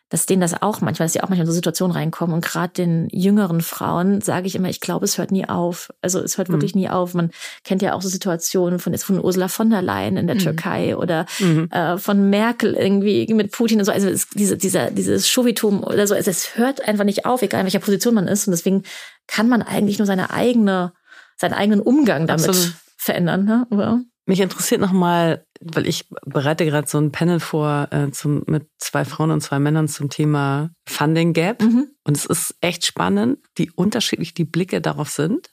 dass 0.10 0.26
denen 0.26 0.42
das 0.42 0.60
auch 0.60 0.82
manchmal, 0.82 1.06
dass 1.06 1.14
sie 1.14 1.22
auch 1.22 1.30
manchmal 1.30 1.46
in 1.46 1.52
so 1.52 1.54
Situationen 1.54 1.96
reinkommen. 1.96 2.34
Und 2.34 2.44
gerade 2.44 2.74
den 2.74 3.08
jüngeren 3.12 3.62
Frauen 3.62 4.22
sage 4.22 4.48
ich 4.48 4.56
immer, 4.56 4.70
ich 4.70 4.80
glaube, 4.80 5.06
es 5.06 5.20
hört 5.20 5.32
nie 5.32 5.48
auf. 5.48 5.92
Also 6.02 6.20
es 6.20 6.38
hört 6.38 6.50
mhm. 6.50 6.54
wirklich 6.54 6.74
nie 6.74 6.90
auf. 6.90 7.14
Man 7.14 7.30
kennt 7.64 7.84
ja 7.84 7.94
auch 7.94 8.02
so 8.02 8.10
Situationen 8.10 8.80
von 8.80 8.98
von 8.98 9.24
Ursula 9.24 9.48
von 9.48 9.70
der 9.70 9.84
Leyen 9.84 10.18
in 10.18 10.26
der 10.26 10.36
mhm. 10.36 10.40
Türkei 10.40 10.98
oder 10.98 11.28
mhm. 11.40 11.70
äh, 11.72 11.98
von 11.98 12.30
Merkel 12.30 12.74
irgendwie 12.74 13.32
mit 13.34 13.52
Putin 13.52 13.80
und 13.80 13.86
so. 13.86 13.92
Also 13.92 14.10
es, 14.10 14.30
diese, 14.30 14.58
dieser, 14.58 14.90
dieses 14.90 15.30
Chauvitum 15.30 15.84
oder 15.84 16.08
so, 16.08 16.16
also 16.16 16.32
es 16.32 16.58
hört 16.58 16.88
einfach 16.88 17.06
nicht 17.06 17.26
auf, 17.26 17.44
egal 17.44 17.62
in 17.62 17.66
welcher 17.66 17.80
Position 17.80 18.16
man 18.16 18.28
ist. 18.28 18.48
Und 18.48 18.52
deswegen 18.52 18.84
kann 19.28 19.48
man 19.48 19.62
eigentlich 19.62 20.00
nur 20.00 20.08
seine 20.08 20.32
eigene, 20.32 20.92
seinen 21.38 21.54
eigenen 21.54 21.82
Umgang 21.82 22.26
damit 22.26 22.50
Absolut. 22.50 22.74
verändern. 22.98 23.46
Ne? 23.46 23.68
Oder? 23.70 24.02
Mich 24.30 24.42
interessiert 24.42 24.80
nochmal, 24.80 25.44
weil 25.60 25.88
ich 25.88 26.08
bereite 26.24 26.64
gerade 26.64 26.88
so 26.88 27.00
ein 27.00 27.12
Panel 27.12 27.40
vor 27.40 27.88
äh, 27.90 28.12
zum, 28.12 28.44
mit 28.46 28.68
zwei 28.78 29.04
Frauen 29.04 29.32
und 29.32 29.42
zwei 29.42 29.58
Männern 29.58 29.88
zum 29.88 30.12
Thema 30.12 30.70
Funding 30.88 31.34
Gap. 31.34 31.64
Mhm. 31.64 31.88
Und 32.04 32.16
es 32.16 32.28
ist 32.28 32.54
echt 32.62 32.86
spannend, 32.86 33.40
wie 33.56 33.72
unterschiedlich 33.72 34.36
die 34.36 34.46
Blicke 34.46 34.82
darauf 34.82 35.10
sind. 35.10 35.50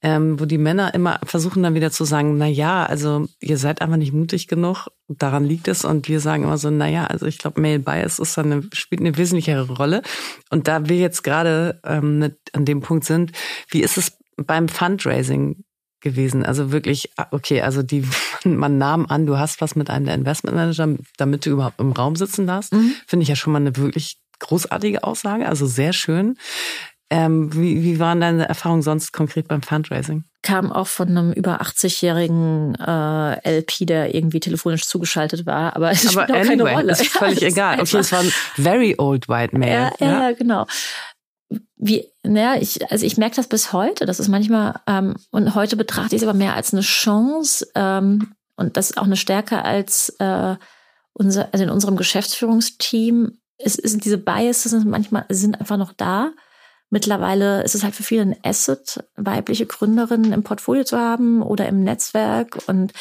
Ähm, 0.00 0.38
wo 0.38 0.44
die 0.44 0.58
Männer 0.58 0.94
immer 0.94 1.18
versuchen 1.24 1.64
dann 1.64 1.74
wieder 1.74 1.90
zu 1.90 2.04
sagen, 2.04 2.38
na 2.38 2.46
ja, 2.46 2.86
also 2.86 3.26
ihr 3.40 3.58
seid 3.58 3.82
einfach 3.82 3.96
nicht 3.96 4.12
mutig 4.12 4.46
genug, 4.46 4.86
daran 5.08 5.44
liegt 5.44 5.66
es. 5.66 5.84
Und 5.84 6.06
wir 6.06 6.20
sagen 6.20 6.44
immer 6.44 6.58
so, 6.58 6.70
na 6.70 6.86
ja, 6.86 7.08
also 7.08 7.26
ich 7.26 7.38
glaube, 7.38 7.60
Male 7.60 7.80
Bias 7.80 8.20
ist 8.20 8.38
eine, 8.38 8.62
spielt 8.74 9.00
eine 9.00 9.16
wesentlichere 9.16 9.72
Rolle. 9.72 10.02
Und 10.50 10.68
da 10.68 10.88
wir 10.88 10.98
jetzt 10.98 11.24
gerade 11.24 11.80
ähm, 11.84 12.20
mit 12.20 12.38
an 12.52 12.64
dem 12.64 12.80
Punkt 12.80 13.06
sind, 13.06 13.32
wie 13.70 13.80
ist 13.80 13.98
es 13.98 14.16
beim 14.36 14.68
Fundraising? 14.68 15.64
Gewesen. 16.04 16.44
Also 16.44 16.70
wirklich, 16.70 17.10
okay, 17.32 17.62
also 17.62 17.82
die, 17.82 18.06
man 18.44 18.78
nahm 18.78 19.06
an, 19.08 19.26
du 19.26 19.36
hast 19.36 19.60
was 19.60 19.74
mit 19.74 19.90
einem 19.90 20.06
der 20.06 20.14
Investmentmanager, 20.14 20.94
damit 21.16 21.44
du 21.44 21.50
überhaupt 21.50 21.80
im 21.80 21.90
Raum 21.90 22.14
sitzen 22.14 22.46
darfst. 22.46 22.72
Mhm. 22.72 22.94
Finde 23.08 23.24
ich 23.24 23.28
ja 23.28 23.34
schon 23.34 23.52
mal 23.52 23.58
eine 23.58 23.76
wirklich 23.76 24.18
großartige 24.38 25.02
Aussage, 25.02 25.48
also 25.48 25.66
sehr 25.66 25.92
schön. 25.92 26.36
Ähm, 27.10 27.54
wie, 27.54 27.82
wie 27.82 28.00
waren 28.00 28.20
deine 28.20 28.48
Erfahrungen 28.48 28.82
sonst 28.82 29.12
konkret 29.12 29.46
beim 29.46 29.62
Fundraising? 29.62 30.24
Kam 30.42 30.72
auch 30.72 30.86
von 30.86 31.08
einem 31.08 31.32
über 31.32 31.60
80-jährigen 31.60 32.74
äh, 32.74 33.58
LP, 33.58 33.86
der 33.86 34.14
irgendwie 34.14 34.40
telefonisch 34.40 34.86
zugeschaltet 34.86 35.46
war, 35.46 35.76
aber 35.76 35.90
es 35.92 36.10
spielt 36.10 36.30
auch 36.30 36.36
anyway, 36.36 36.56
keine 36.56 36.70
Rolle. 36.70 36.92
Ist 36.92 37.06
völlig 37.06 37.40
ja, 37.40 37.48
egal. 37.48 37.80
Okay, 37.80 37.98
es 37.98 38.12
war 38.12 38.20
ein 38.20 38.32
very 38.56 38.94
old 38.98 39.28
white 39.28 39.56
man. 39.56 39.68
Ja, 39.68 39.92
ja, 40.00 40.28
ja, 40.28 40.32
genau 40.32 40.66
wie, 41.76 42.06
naja, 42.22 42.56
ich, 42.60 42.90
also 42.90 43.04
ich 43.04 43.16
merke 43.16 43.36
das 43.36 43.48
bis 43.48 43.72
heute. 43.72 44.06
Das 44.06 44.20
ist 44.20 44.28
manchmal, 44.28 44.80
ähm, 44.86 45.14
und 45.30 45.54
heute 45.54 45.76
betrachte 45.76 46.16
ich 46.16 46.22
es 46.22 46.28
aber 46.28 46.36
mehr 46.36 46.54
als 46.54 46.72
eine 46.72 46.82
Chance 46.82 47.66
ähm, 47.74 48.34
und 48.56 48.76
das 48.76 48.90
ist 48.90 48.98
auch 48.98 49.04
eine 49.04 49.16
Stärke 49.16 49.64
als 49.64 50.10
äh, 50.18 50.56
unser, 51.12 51.48
also 51.52 51.64
in 51.64 51.70
unserem 51.70 51.96
Geschäftsführungsteam. 51.96 53.38
Es 53.58 53.76
ist 53.76 54.04
diese 54.04 54.18
Biases 54.18 54.72
sind 54.72 54.86
manchmal 54.86 55.26
sind 55.28 55.60
einfach 55.60 55.76
noch 55.76 55.92
da. 55.92 56.32
Mittlerweile 56.90 57.62
ist 57.62 57.74
es 57.74 57.82
halt 57.82 57.94
für 57.94 58.02
viele 58.02 58.22
ein 58.22 58.36
Asset, 58.44 59.04
weibliche 59.16 59.66
Gründerinnen 59.66 60.32
im 60.32 60.42
Portfolio 60.42 60.84
zu 60.84 60.98
haben 60.98 61.42
oder 61.42 61.66
im 61.68 61.82
Netzwerk 61.82 62.58
und 62.66 62.92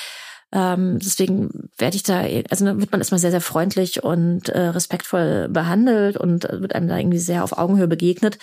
ähm, 0.53 0.99
deswegen 0.99 1.69
werde 1.77 1.95
ich 1.95 2.03
da, 2.03 2.21
also 2.49 2.65
wird 2.65 2.91
man 2.91 3.01
erstmal 3.01 3.19
sehr, 3.19 3.31
sehr 3.31 3.41
freundlich 3.41 4.03
und 4.03 4.49
äh, 4.49 4.67
respektvoll 4.67 5.49
behandelt 5.49 6.15
und 6.15 6.43
wird 6.43 6.75
einem 6.75 6.87
da 6.87 6.97
irgendwie 6.97 7.17
sehr 7.17 7.43
auf 7.43 7.57
Augenhöhe 7.57 7.87
begegnet. 7.87 8.37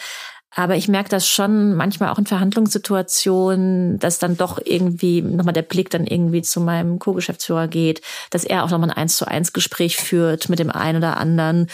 Aber 0.52 0.74
ich 0.74 0.88
merke 0.88 1.08
das 1.08 1.28
schon 1.28 1.76
manchmal 1.76 2.08
auch 2.08 2.18
in 2.18 2.26
Verhandlungssituationen, 2.26 4.00
dass 4.00 4.18
dann 4.18 4.36
doch 4.36 4.58
irgendwie 4.64 5.22
nochmal 5.22 5.52
der 5.52 5.62
Blick 5.62 5.90
dann 5.90 6.04
irgendwie 6.04 6.42
zu 6.42 6.60
meinem 6.60 6.98
Co-Geschäftsführer 6.98 7.68
geht, 7.68 8.02
dass 8.30 8.42
er 8.42 8.64
auch 8.64 8.70
nochmal 8.70 8.90
ein 8.90 8.96
eins 8.96 9.16
zu 9.16 9.28
eins 9.28 9.52
Gespräch 9.52 9.96
führt 9.96 10.48
mit 10.48 10.58
dem 10.58 10.70
einen 10.70 10.98
oder 10.98 11.18
anderen. 11.18 11.68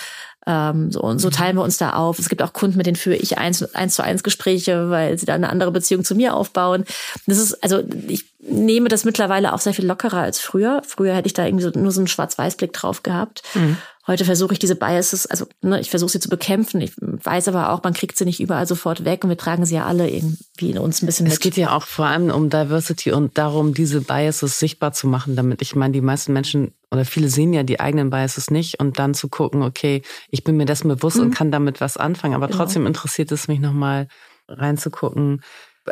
Ähm, 0.46 0.92
so, 0.92 1.00
und 1.00 1.18
so 1.18 1.28
teilen 1.28 1.56
wir 1.56 1.62
uns 1.62 1.76
da 1.76 1.94
auf. 1.94 2.18
Es 2.18 2.28
gibt 2.28 2.40
auch 2.42 2.52
Kunden, 2.52 2.76
mit 2.76 2.86
denen 2.86 2.96
führe 2.96 3.16
ich 3.16 3.36
eins, 3.36 3.62
eins 3.74 3.94
zu 3.94 4.02
eins 4.02 4.22
Gespräche, 4.22 4.90
weil 4.90 5.18
sie 5.18 5.26
da 5.26 5.34
eine 5.34 5.50
andere 5.50 5.72
Beziehung 5.72 6.04
zu 6.04 6.14
mir 6.14 6.34
aufbauen. 6.34 6.84
Das 7.26 7.38
ist, 7.38 7.62
also 7.62 7.82
ich 8.06 8.24
nehme 8.38 8.88
das 8.88 9.04
mittlerweile 9.04 9.52
auch 9.52 9.58
sehr 9.58 9.74
viel 9.74 9.86
lockerer 9.86 10.18
als 10.18 10.38
früher. 10.38 10.82
Früher 10.86 11.14
hätte 11.14 11.26
ich 11.26 11.32
da 11.32 11.44
irgendwie 11.44 11.64
so, 11.64 11.70
nur 11.70 11.90
so 11.90 12.00
einen 12.00 12.06
Schwarz-Weiß-Blick 12.06 12.72
drauf 12.72 13.02
gehabt. 13.02 13.42
Mhm. 13.54 13.76
Heute 14.06 14.24
versuche 14.24 14.52
ich 14.52 14.60
diese 14.60 14.76
Biases, 14.76 15.26
also 15.26 15.46
ne, 15.62 15.80
ich 15.80 15.90
versuche 15.90 16.10
sie 16.10 16.20
zu 16.20 16.28
bekämpfen. 16.28 16.80
Ich 16.80 16.92
weiß 16.96 17.48
aber 17.48 17.72
auch, 17.72 17.82
man 17.82 17.92
kriegt 17.92 18.16
sie 18.16 18.24
nicht 18.24 18.38
überall 18.38 18.66
sofort 18.66 19.04
weg 19.04 19.24
und 19.24 19.30
wir 19.30 19.36
tragen 19.36 19.66
sie 19.66 19.74
ja 19.74 19.84
alle 19.84 20.08
irgendwie 20.08 20.70
in 20.70 20.78
uns 20.78 21.02
ein 21.02 21.06
bisschen 21.06 21.24
mit. 21.24 21.32
Es 21.32 21.40
geht 21.40 21.56
ja 21.56 21.74
auch 21.74 21.82
vor 21.82 22.06
allem 22.06 22.30
um 22.30 22.48
Diversity 22.48 23.10
und 23.10 23.36
darum, 23.36 23.74
diese 23.74 24.00
Biases 24.00 24.60
sichtbar 24.60 24.92
zu 24.92 25.08
machen, 25.08 25.34
damit 25.34 25.60
ich 25.60 25.74
meine, 25.74 25.92
die 25.92 26.00
meisten 26.00 26.32
Menschen 26.32 26.72
oder 26.92 27.04
viele 27.04 27.28
sehen 27.28 27.52
ja 27.52 27.64
die 27.64 27.80
eigenen 27.80 28.10
Biases 28.10 28.50
nicht 28.52 28.78
und 28.78 29.00
dann 29.00 29.12
zu 29.12 29.28
gucken, 29.28 29.62
okay, 29.62 30.02
ich 30.30 30.44
bin 30.44 30.56
mir 30.56 30.66
dessen 30.66 30.86
bewusst 30.86 31.16
mhm. 31.16 31.24
und 31.24 31.34
kann 31.34 31.50
damit 31.50 31.80
was 31.80 31.96
anfangen, 31.96 32.34
aber 32.34 32.46
genau. 32.46 32.58
trotzdem 32.58 32.86
interessiert 32.86 33.32
es 33.32 33.48
mich 33.48 33.58
nochmal 33.58 34.06
reinzugucken, 34.48 35.42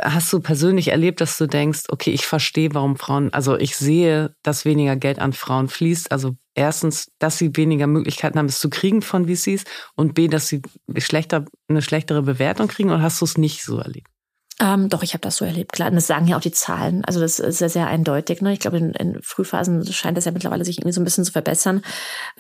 Hast 0.03 0.33
du 0.33 0.41
persönlich 0.41 0.89
erlebt, 0.89 1.21
dass 1.21 1.39
du 1.39 1.47
denkst, 1.47 1.85
okay, 1.89 2.11
ich 2.11 2.27
verstehe, 2.27 2.75
warum 2.75 2.97
Frauen, 2.97 3.33
also 3.33 3.57
ich 3.57 3.77
sehe, 3.77 4.35
dass 4.43 4.65
weniger 4.65 4.97
Geld 4.97 5.21
an 5.21 5.33
Frauen 5.33 5.69
fließt. 5.69 6.11
Also 6.11 6.35
erstens, 6.55 7.13
dass 7.19 7.39
sie 7.39 7.57
weniger 7.57 7.87
Möglichkeiten 7.87 8.39
haben, 8.39 8.47
es 8.47 8.61
zu 8.61 8.71
kriegen 8.71 9.03
von 9.03 9.27
VCs 9.29 9.65
und 9.97 10.15
B, 10.15 10.29
dass 10.29 10.49
sie 10.49 10.63
schlechter, 10.99 11.45
eine 11.69 11.83
schlechtere 11.83 12.23
Bewertung 12.23 12.69
kriegen 12.69 12.91
oder 12.91 13.03
hast 13.03 13.21
du 13.21 13.25
es 13.25 13.39
nicht 13.39 13.63
so 13.63 13.79
erlebt? 13.79 14.14
Ähm, 14.61 14.89
doch, 14.89 15.03
ich 15.03 15.15
habe 15.15 15.21
das 15.21 15.37
so 15.37 15.45
erlebt, 15.45 15.73
klar. 15.73 15.89
Und 15.89 15.97
das 15.97 16.07
sagen 16.07 16.29
ja 16.29 16.37
auch 16.37 16.41
die 16.41 16.53
Zahlen. 16.53 17.05
Also 17.05 17.19
das 17.19 17.41
ist 17.41 17.61
ja 17.61 17.69
sehr 17.69 17.89
eindeutig. 17.89 18.41
Ne? 18.41 18.53
Ich 18.53 18.61
glaube, 18.61 18.79
in, 18.79 18.93
in 18.93 19.21
Frühphasen 19.21 19.85
scheint 19.93 20.17
das 20.17 20.27
ja 20.27 20.33
mittlerweile 20.33 20.65
sich 20.65 20.79
irgendwie 20.79 20.93
so 20.93 21.01
ein 21.01 21.05
bisschen 21.05 21.25
zu 21.25 21.33
verbessern. 21.33 21.83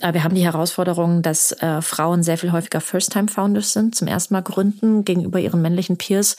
Aber 0.00 0.14
wir 0.14 0.22
haben 0.22 0.36
die 0.36 0.44
Herausforderung, 0.44 1.22
dass 1.22 1.50
äh, 1.60 1.82
Frauen 1.82 2.22
sehr 2.22 2.38
viel 2.38 2.52
häufiger 2.52 2.80
First-Time-Founders 2.80 3.72
sind, 3.72 3.96
zum 3.96 4.06
ersten 4.06 4.32
Mal 4.34 4.42
gründen 4.42 5.04
gegenüber 5.04 5.40
ihren 5.40 5.60
männlichen 5.60 5.98
Peers. 5.98 6.36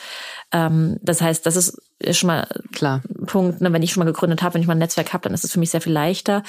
Ähm, 0.53 0.97
das 1.01 1.21
heißt, 1.21 1.45
das 1.45 1.57
ist 1.57 1.78
schon 2.11 2.28
mal 2.28 2.47
klar 2.71 3.01
Punkt. 3.26 3.59
Ne? 3.59 3.73
Wenn 3.73 3.84
ich 3.84 3.91
schon 3.91 4.03
mal 4.03 4.11
gegründet 4.11 4.43
habe, 4.43 4.53
wenn 4.53 4.61
ich 4.61 4.67
mal 4.67 4.76
ein 4.76 4.80
Netzwerk 4.80 5.11
habe, 5.11 5.23
dann 5.23 5.34
ist 5.34 5.43
es 5.43 5.51
für 5.51 5.59
mich 5.59 5.71
sehr 5.71 5.82
viel 5.82 5.93
leichter. 5.93 6.43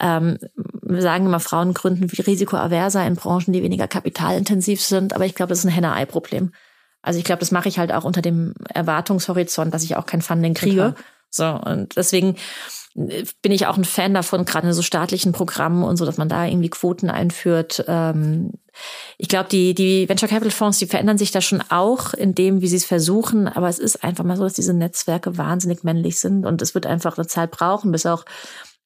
Ähm, 0.00 0.36
wir 0.82 1.02
sagen 1.02 1.24
immer, 1.24 1.40
Frauen 1.40 1.72
gründen 1.72 2.04
risikoaverser 2.04 3.06
in 3.06 3.16
Branchen, 3.16 3.52
die 3.52 3.62
weniger 3.62 3.88
kapitalintensiv 3.88 4.82
sind. 4.82 5.14
Aber 5.14 5.24
ich 5.24 5.34
glaube, 5.34 5.48
das 5.48 5.60
ist 5.60 5.64
ein 5.64 5.70
Henne-Ei-Problem. 5.70 6.52
Also 7.06 7.18
ich 7.20 7.24
glaube, 7.24 7.40
das 7.40 7.52
mache 7.52 7.68
ich 7.68 7.78
halt 7.78 7.92
auch 7.92 8.04
unter 8.04 8.20
dem 8.20 8.54
Erwartungshorizont, 8.74 9.72
dass 9.72 9.84
ich 9.84 9.96
auch 9.96 10.06
kein 10.06 10.22
Funding 10.22 10.54
kriege. 10.54 10.94
Total. 10.96 11.04
So, 11.30 11.70
und 11.70 11.96
deswegen 11.96 12.36
äh, 12.96 13.24
bin 13.42 13.52
ich 13.52 13.66
auch 13.66 13.76
ein 13.76 13.84
Fan 13.84 14.12
davon, 14.12 14.44
gerade 14.44 14.66
in 14.66 14.72
so 14.72 14.82
staatlichen 14.82 15.32
Programmen 15.32 15.84
und 15.84 15.96
so, 15.98 16.04
dass 16.04 16.16
man 16.16 16.28
da 16.28 16.46
irgendwie 16.46 16.68
Quoten 16.68 17.08
einführt. 17.08 17.84
Ähm, 17.86 18.54
ich 19.18 19.28
glaube, 19.28 19.48
die, 19.48 19.72
die 19.72 20.08
Venture 20.08 20.28
Capital 20.28 20.50
Fonds, 20.50 20.78
die 20.78 20.86
verändern 20.86 21.16
sich 21.16 21.30
da 21.30 21.40
schon 21.40 21.62
auch 21.68 22.12
in 22.12 22.34
dem, 22.34 22.60
wie 22.60 22.68
sie 22.68 22.76
es 22.76 22.84
versuchen. 22.84 23.46
Aber 23.46 23.68
es 23.68 23.78
ist 23.78 24.02
einfach 24.02 24.24
mal 24.24 24.36
so, 24.36 24.42
dass 24.42 24.54
diese 24.54 24.74
Netzwerke 24.74 25.38
wahnsinnig 25.38 25.84
männlich 25.84 26.18
sind 26.18 26.44
und 26.44 26.60
es 26.60 26.74
wird 26.74 26.86
einfach 26.86 27.16
eine 27.16 27.28
Zeit 27.28 27.52
brauchen, 27.52 27.92
bis 27.92 28.04
auch 28.04 28.24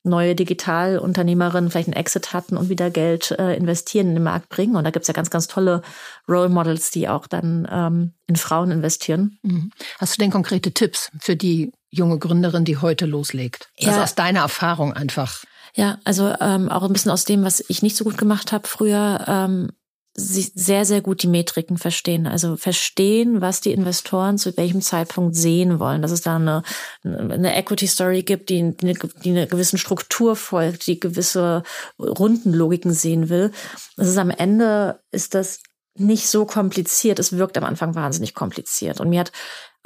neue 0.02 0.34
Digitalunternehmerinnen 0.34 1.70
vielleicht 1.70 1.88
einen 1.88 1.96
Exit 1.96 2.32
hatten 2.32 2.56
und 2.56 2.68
wieder 2.68 2.90
Geld 2.90 3.32
äh, 3.32 3.54
investieren 3.54 4.08
in 4.08 4.14
den 4.14 4.22
Markt 4.22 4.48
bringen. 4.48 4.76
Und 4.76 4.84
da 4.84 4.90
gibt's 4.90 5.08
ja 5.08 5.14
ganz, 5.14 5.30
ganz 5.30 5.46
tolle 5.46 5.82
Role 6.28 6.48
Models, 6.48 6.90
die 6.90 7.08
auch 7.08 7.26
dann 7.26 7.68
ähm, 7.70 8.12
in 8.26 8.36
Frauen 8.36 8.70
investieren. 8.70 9.38
Mhm. 9.42 9.70
Hast 9.98 10.16
du 10.16 10.22
denn 10.22 10.30
konkrete 10.30 10.72
Tipps 10.72 11.10
für 11.18 11.36
die 11.36 11.72
junge 11.90 12.18
Gründerin, 12.18 12.64
die 12.64 12.78
heute 12.78 13.06
loslegt? 13.06 13.68
Also 13.78 13.90
ja. 13.90 13.92
Also 13.92 14.04
aus 14.04 14.14
deiner 14.14 14.40
Erfahrung 14.40 14.92
einfach. 14.92 15.44
Ja, 15.74 15.98
also 16.04 16.34
ähm, 16.40 16.68
auch 16.68 16.82
ein 16.82 16.92
bisschen 16.92 17.12
aus 17.12 17.24
dem, 17.24 17.44
was 17.44 17.62
ich 17.68 17.82
nicht 17.82 17.96
so 17.96 18.04
gut 18.04 18.18
gemacht 18.18 18.52
habe 18.52 18.66
früher. 18.66 19.24
Ähm, 19.28 19.70
sehr, 20.14 20.84
sehr 20.84 21.00
gut 21.00 21.22
die 21.22 21.28
Metriken 21.28 21.78
verstehen. 21.78 22.26
Also 22.26 22.56
verstehen, 22.56 23.40
was 23.40 23.60
die 23.60 23.72
Investoren 23.72 24.38
zu 24.38 24.56
welchem 24.56 24.80
Zeitpunkt 24.80 25.36
sehen 25.36 25.78
wollen. 25.78 26.02
Dass 26.02 26.10
es 26.10 26.22
da 26.22 26.36
eine, 26.36 26.62
eine 27.04 27.56
Equity 27.56 27.86
Story 27.86 28.22
gibt, 28.22 28.48
die, 28.48 28.76
die 28.76 29.30
einer 29.30 29.46
gewissen 29.46 29.78
Struktur 29.78 30.36
folgt, 30.36 30.86
die 30.86 30.98
gewisse 30.98 31.62
Rundenlogiken 31.98 32.92
sehen 32.92 33.28
will. 33.28 33.52
Das 33.96 34.08
ist 34.08 34.18
am 34.18 34.30
Ende 34.30 35.00
ist 35.12 35.34
das 35.34 35.60
nicht 36.00 36.28
so 36.28 36.44
kompliziert. 36.44 37.18
Es 37.18 37.36
wirkt 37.36 37.56
am 37.58 37.64
Anfang 37.64 37.94
wahnsinnig 37.94 38.34
kompliziert. 38.34 39.00
Und 39.00 39.10
mir 39.10 39.20
hat 39.20 39.32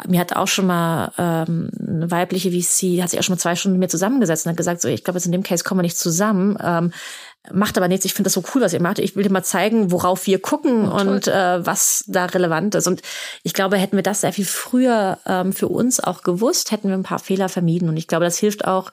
mir 0.09 0.19
hat 0.19 0.35
auch 0.35 0.49
schon 0.49 0.67
mal 0.67 1.13
ähm, 1.19 1.71
eine 1.79 2.11
weibliche 2.11 2.51
VC, 2.51 3.01
hat 3.01 3.11
sich 3.11 3.21
auch 3.21 3.23
schon 3.23 3.35
mal 3.35 3.41
zwei 3.41 3.55
Stunden 3.55 3.79
mit 3.79 3.87
mir 3.87 3.91
zusammengesetzt 3.91 4.45
und 4.45 4.51
hat 4.51 4.57
gesagt, 4.57 4.81
so, 4.81 4.89
ich 4.89 5.05
glaube, 5.05 5.19
jetzt 5.19 5.27
in 5.27 5.33
dem 5.33 5.45
Case 5.45 5.63
kommen 5.63 5.79
wir 5.79 5.85
nicht 5.85 5.97
zusammen. 5.97 6.59
Ähm, 6.61 6.93
macht 7.53 7.77
aber 7.77 7.89
nichts. 7.89 8.05
Ich 8.05 8.15
finde 8.15 8.27
das 8.27 8.33
so 8.33 8.43
cool, 8.55 8.63
was 8.63 8.73
ihr 8.73 8.83
macht. 8.83 8.99
Ich 8.99 9.15
will 9.15 9.23
dir 9.23 9.31
mal 9.31 9.45
zeigen, 9.45 9.93
worauf 9.93 10.27
wir 10.27 10.41
gucken 10.41 10.89
oh, 10.89 10.99
und 10.99 11.29
äh, 11.29 11.65
was 11.65 12.05
da 12.09 12.25
relevant 12.25 12.75
ist. 12.75 12.89
Und 12.89 13.03
ich 13.45 13.55
glaube, 13.55 13.77
hätten 13.77 13.97
wir 13.97 14.03
das 14.03 14.23
sehr 14.23 14.33
viel 14.33 14.47
früher 14.47 15.19
ähm, 15.27 15.53
für 15.53 15.69
uns 15.69 16.01
auch 16.01 16.23
gewusst, 16.23 16.73
hätten 16.73 16.89
wir 16.89 16.97
ein 16.97 17.03
paar 17.05 17.21
Fehler 17.21 17.49
vermieden. 17.49 17.89
Und 17.89 17.97
ich 17.97 18.09
glaube, 18.09 18.25
das 18.25 18.39
hilft 18.39 18.65
auch 18.65 18.91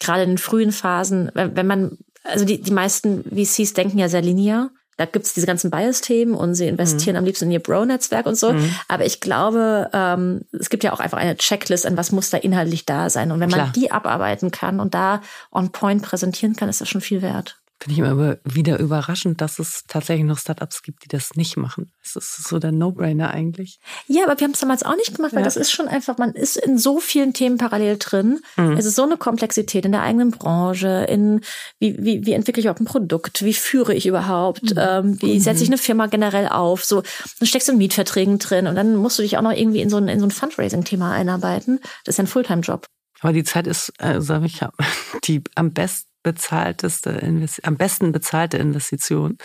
gerade 0.00 0.24
in 0.24 0.30
den 0.30 0.38
frühen 0.38 0.72
Phasen, 0.72 1.30
wenn, 1.34 1.54
wenn 1.54 1.66
man, 1.66 1.98
also 2.24 2.44
die, 2.44 2.60
die 2.60 2.72
meisten 2.72 3.22
VCs 3.24 3.74
denken 3.74 3.98
ja 3.98 4.08
sehr 4.08 4.22
linear. 4.22 4.70
Da 4.96 5.06
gibt's 5.06 5.32
diese 5.32 5.46
ganzen 5.46 5.70
Bias-Themen 5.70 6.34
und 6.34 6.54
sie 6.54 6.68
investieren 6.68 7.14
mhm. 7.14 7.18
am 7.18 7.24
liebsten 7.24 7.46
in 7.46 7.52
ihr 7.52 7.60
Bro-Netzwerk 7.60 8.26
und 8.26 8.36
so. 8.36 8.52
Mhm. 8.52 8.74
Aber 8.88 9.06
ich 9.06 9.20
glaube, 9.20 9.88
ähm, 9.92 10.42
es 10.52 10.68
gibt 10.68 10.84
ja 10.84 10.92
auch 10.92 11.00
einfach 11.00 11.18
eine 11.18 11.36
Checklist, 11.36 11.86
an 11.86 11.96
was 11.96 12.12
muss 12.12 12.30
da 12.30 12.36
inhaltlich 12.36 12.84
da 12.84 13.08
sein. 13.08 13.32
Und 13.32 13.40
wenn 13.40 13.48
Klar. 13.48 13.66
man 13.66 13.72
die 13.72 13.90
abarbeiten 13.90 14.50
kann 14.50 14.80
und 14.80 14.94
da 14.94 15.22
on 15.50 15.70
point 15.72 16.02
präsentieren 16.02 16.56
kann, 16.56 16.68
ist 16.68 16.80
das 16.80 16.88
schon 16.88 17.00
viel 17.00 17.22
wert. 17.22 17.61
Finde 17.82 17.94
ich 17.94 17.98
immer 17.98 18.36
wieder 18.44 18.78
überraschend, 18.78 19.40
dass 19.40 19.58
es 19.58 19.82
tatsächlich 19.88 20.24
noch 20.24 20.38
Startups 20.38 20.82
gibt, 20.82 21.02
die 21.02 21.08
das 21.08 21.34
nicht 21.34 21.56
machen. 21.56 21.90
Das 22.00 22.14
ist 22.14 22.46
so 22.46 22.60
der 22.60 22.70
No-Brainer 22.70 23.32
eigentlich. 23.32 23.80
Ja, 24.06 24.22
aber 24.22 24.38
wir 24.38 24.44
haben 24.44 24.52
es 24.52 24.60
damals 24.60 24.84
auch 24.84 24.94
nicht 24.94 25.16
gemacht, 25.16 25.32
weil 25.32 25.40
ja. 25.40 25.46
das 25.46 25.56
ist 25.56 25.72
schon 25.72 25.88
einfach, 25.88 26.16
man 26.16 26.30
ist 26.30 26.56
in 26.56 26.78
so 26.78 27.00
vielen 27.00 27.32
Themen 27.32 27.58
parallel 27.58 27.96
drin. 27.98 28.38
Mhm. 28.56 28.76
Es 28.76 28.84
ist 28.84 28.94
so 28.94 29.02
eine 29.02 29.16
Komplexität 29.16 29.84
in 29.84 29.90
der 29.90 30.02
eigenen 30.02 30.30
Branche, 30.30 31.06
in 31.08 31.40
wie, 31.80 31.96
wie, 31.98 32.24
wie 32.24 32.34
entwickle 32.34 32.60
ich 32.60 32.66
überhaupt 32.66 32.82
ein 32.82 32.84
Produkt, 32.84 33.44
wie 33.44 33.54
führe 33.54 33.94
ich 33.94 34.06
überhaupt, 34.06 34.62
mhm. 34.62 34.78
ähm, 34.78 35.22
wie 35.22 35.34
mhm. 35.34 35.40
setze 35.40 35.64
ich 35.64 35.68
eine 35.68 35.78
Firma 35.78 36.06
generell 36.06 36.46
auf. 36.46 36.84
So, 36.84 37.02
dann 37.40 37.48
steckst 37.48 37.66
du 37.66 37.72
in 37.72 37.78
Mietverträgen 37.78 38.38
drin 38.38 38.68
und 38.68 38.76
dann 38.76 38.94
musst 38.94 39.18
du 39.18 39.22
dich 39.22 39.38
auch 39.38 39.42
noch 39.42 39.50
irgendwie 39.50 39.80
in 39.80 39.90
so 39.90 39.96
ein, 39.96 40.06
in 40.06 40.20
so 40.20 40.26
ein 40.26 40.30
Fundraising-Thema 40.30 41.10
einarbeiten. 41.10 41.80
Das 42.04 42.14
ist 42.14 42.20
ein 42.20 42.28
Fulltime-Job. 42.28 42.86
Aber 43.22 43.32
die 43.32 43.44
Zeit 43.44 43.66
ist, 43.66 43.92
also 43.98 44.40
ich 44.42 44.62
habe 44.62 44.76
die 45.24 45.42
am 45.56 45.72
besten 45.72 46.11
bezahlteste, 46.22 47.20
am 47.62 47.76
besten 47.76 48.12
bezahlte 48.12 48.58
Investition, 48.58 49.38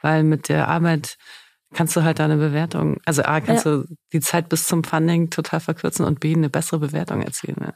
weil 0.00 0.22
mit 0.22 0.48
der 0.48 0.68
Arbeit 0.68 1.16
kannst 1.74 1.96
du 1.96 2.02
halt 2.02 2.18
deine 2.18 2.36
Bewertung, 2.36 2.98
also 3.04 3.22
A, 3.22 3.40
kannst 3.40 3.66
ja. 3.66 3.76
du 3.76 3.84
die 4.12 4.20
Zeit 4.20 4.48
bis 4.48 4.66
zum 4.66 4.84
Funding 4.84 5.30
total 5.30 5.60
verkürzen 5.60 6.04
und 6.04 6.20
B, 6.20 6.34
eine 6.34 6.48
bessere 6.48 6.80
Bewertung 6.80 7.22
erzielen. 7.22 7.56
Ja. 7.60 7.74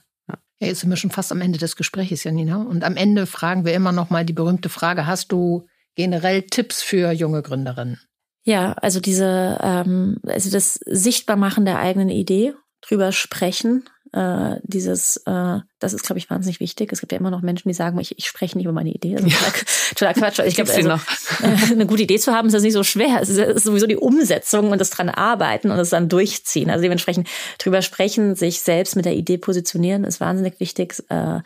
Ja, 0.63 0.69
jetzt 0.69 0.81
sind 0.81 0.91
wir 0.91 0.97
schon 0.97 1.11
fast 1.11 1.33
am 1.33 1.41
Ende 1.41 1.59
des 1.59 1.75
Gesprächs, 1.75 2.23
Janina. 2.23 2.63
Und 2.63 2.85
am 2.85 2.97
Ende 2.97 3.27
fragen 3.27 3.65
wir 3.65 3.75
immer 3.75 3.91
noch 3.91 4.11
mal 4.11 4.25
die 4.25 4.33
berühmte 4.33 4.69
Frage, 4.69 5.09
hast 5.09 5.33
du 5.33 5.67
generell 5.97 6.43
Tipps 6.43 6.83
für 6.83 7.11
junge 7.11 7.43
Gründerinnen? 7.43 8.01
Ja, 8.45 8.73
also 8.75 9.01
diese, 9.01 9.59
ähm, 9.61 10.19
also 10.25 10.51
das 10.51 10.75
Sichtbarmachen 10.75 11.65
der 11.65 11.81
eigenen 11.81 12.11
Idee, 12.11 12.55
drüber 12.81 13.11
sprechen, 13.11 13.89
äh, 14.13 14.57
dieses, 14.63 15.17
äh, 15.27 15.61
das 15.79 15.95
ist, 15.95 16.05
glaube 16.05 16.19
ich, 16.19 16.29
wahnsinnig 16.29 16.61
wichtig. 16.61 16.93
Es 16.93 17.01
gibt 17.01 17.13
ja 17.13 17.19
immer 17.19 17.31
noch 17.31 17.43
Menschen, 17.43 17.69
die 17.69 17.75
sagen, 17.75 17.99
ich, 17.99 18.17
ich 18.19 18.27
spreche 18.27 18.57
nicht 18.57 18.65
über 18.65 18.75
meine 18.75 18.91
Idee. 18.91 19.15
Das 19.15 19.25
ist 19.25 20.01
ja. 20.01 20.13
Quatsch. 20.13 20.39
Ich 20.41 20.55
glaube, 20.55 20.73
also, 20.73 20.91
äh, 20.91 21.73
eine 21.73 21.87
gute 21.87 22.03
Idee 22.03 22.19
zu 22.19 22.33
haben, 22.33 22.49
ist 22.49 22.55
das 22.55 22.63
nicht 22.63 22.75
so 22.75 22.85
schwer. 22.85 23.21
Es 23.23 23.29
ist 23.31 23.65
sowieso 23.65 23.87
die 23.87 23.97
Umsetzung 23.97 24.71
und 24.71 24.81
das 24.81 24.91
dran 24.91 25.09
arbeiten 25.09 25.71
und 25.71 25.79
es 25.79 25.91
dann 25.91 26.09
durchziehen. 26.09 26.71
Also 26.71 26.83
dementsprechend 26.83 27.29
drüber 27.59 27.83
sprechen, 27.83 28.35
sich 28.35 28.61
selbst 28.61 28.97
mit 28.97 29.05
der 29.05 29.15
Idee 29.15 29.39
positionieren, 29.39 30.05
ist 30.05 30.21
wahnsinnig 30.21 30.61
wichtig. 30.61 31.03
Äh, 31.09 31.41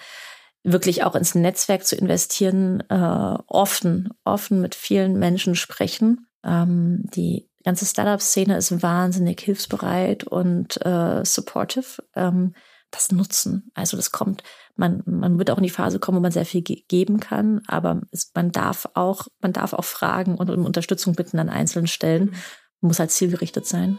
wirklich 0.65 1.05
auch 1.05 1.15
ins 1.15 1.37
Netzwerk 1.37 1.87
zu 1.87 1.95
investieren, 1.95 2.83
äh, 2.89 3.39
offen, 3.47 4.11
offen 4.25 4.61
mit 4.61 4.75
vielen 4.75 5.19
Menschen 5.19 5.55
sprechen, 5.55 6.27
ähm, 6.45 7.03
die 7.05 7.46
ganze 7.67 7.85
Startup-Szene 7.85 8.57
ist 8.57 8.83
wahnsinnig 8.83 9.41
hilfsbereit 9.41 10.25
und 10.25 10.81
äh, 10.87 11.25
supportive. 11.25 12.03
Ähm, 12.15 12.55
das 12.93 13.11
nutzen. 13.11 13.71
Also 13.75 13.97
das 13.97 14.13
kommt, 14.13 14.45
man, 14.77 15.03
man 15.07 15.39
wird 15.39 15.51
auch 15.51 15.59
in 15.59 15.65
die 15.65 15.71
Phase 15.71 15.99
kommen, 15.99 16.19
wo 16.19 16.23
man 16.23 16.31
sehr 16.31 16.47
viel 16.47 16.63
ge 16.63 16.85
geben 16.89 17.19
kann, 17.19 17.61
aber 17.67 18.01
es, 18.13 18.31
man 18.35 18.53
darf 18.53 18.89
auch, 18.95 19.27
man 19.41 19.53
darf 19.53 19.73
auch 19.73 19.85
fragen 19.85 20.37
und 20.37 20.49
um 20.51 20.65
Unterstützung 20.65 21.15
bitten 21.15 21.41
an 21.41 21.49
einzelnen 21.49 21.89
Stellen. 21.89 22.27
Mhm. 22.27 22.35
Muss 22.83 23.01
halt 23.01 23.11
zielgerichtet 23.11 23.67
sein. 23.67 23.99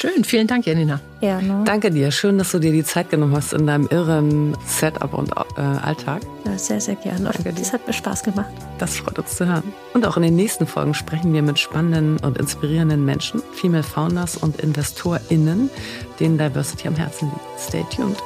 Schön, 0.00 0.22
vielen 0.22 0.46
Dank, 0.46 0.64
Janina. 0.64 1.00
Gerne. 1.18 1.64
Danke 1.64 1.90
dir. 1.90 2.12
Schön, 2.12 2.38
dass 2.38 2.52
du 2.52 2.60
dir 2.60 2.70
die 2.70 2.84
Zeit 2.84 3.10
genommen 3.10 3.34
hast 3.34 3.52
in 3.52 3.66
deinem 3.66 3.88
irren 3.88 4.56
Setup 4.64 5.12
und 5.12 5.32
äh, 5.32 5.60
Alltag. 5.60 6.22
Ja, 6.46 6.56
sehr, 6.56 6.80
sehr 6.80 6.94
gerne. 6.94 7.24
Danke 7.32 7.52
dir. 7.52 7.58
Das 7.58 7.72
hat 7.72 7.84
mir 7.84 7.92
Spaß 7.92 8.22
gemacht. 8.22 8.52
Das 8.78 8.98
freut 8.98 9.18
uns 9.18 9.34
zu 9.34 9.46
hören. 9.46 9.72
Und 9.94 10.06
auch 10.06 10.16
in 10.16 10.22
den 10.22 10.36
nächsten 10.36 10.68
Folgen 10.68 10.94
sprechen 10.94 11.32
wir 11.32 11.42
mit 11.42 11.58
spannenden 11.58 12.16
und 12.18 12.38
inspirierenden 12.38 13.04
Menschen, 13.04 13.42
Female 13.54 13.82
Founders 13.82 14.36
und 14.36 14.60
InvestorInnen, 14.60 15.68
denen 16.20 16.38
Diversity 16.38 16.86
am 16.86 16.94
Herzen 16.94 17.30
liegt. 17.30 17.60
Stay 17.60 17.84
tuned. 17.90 18.18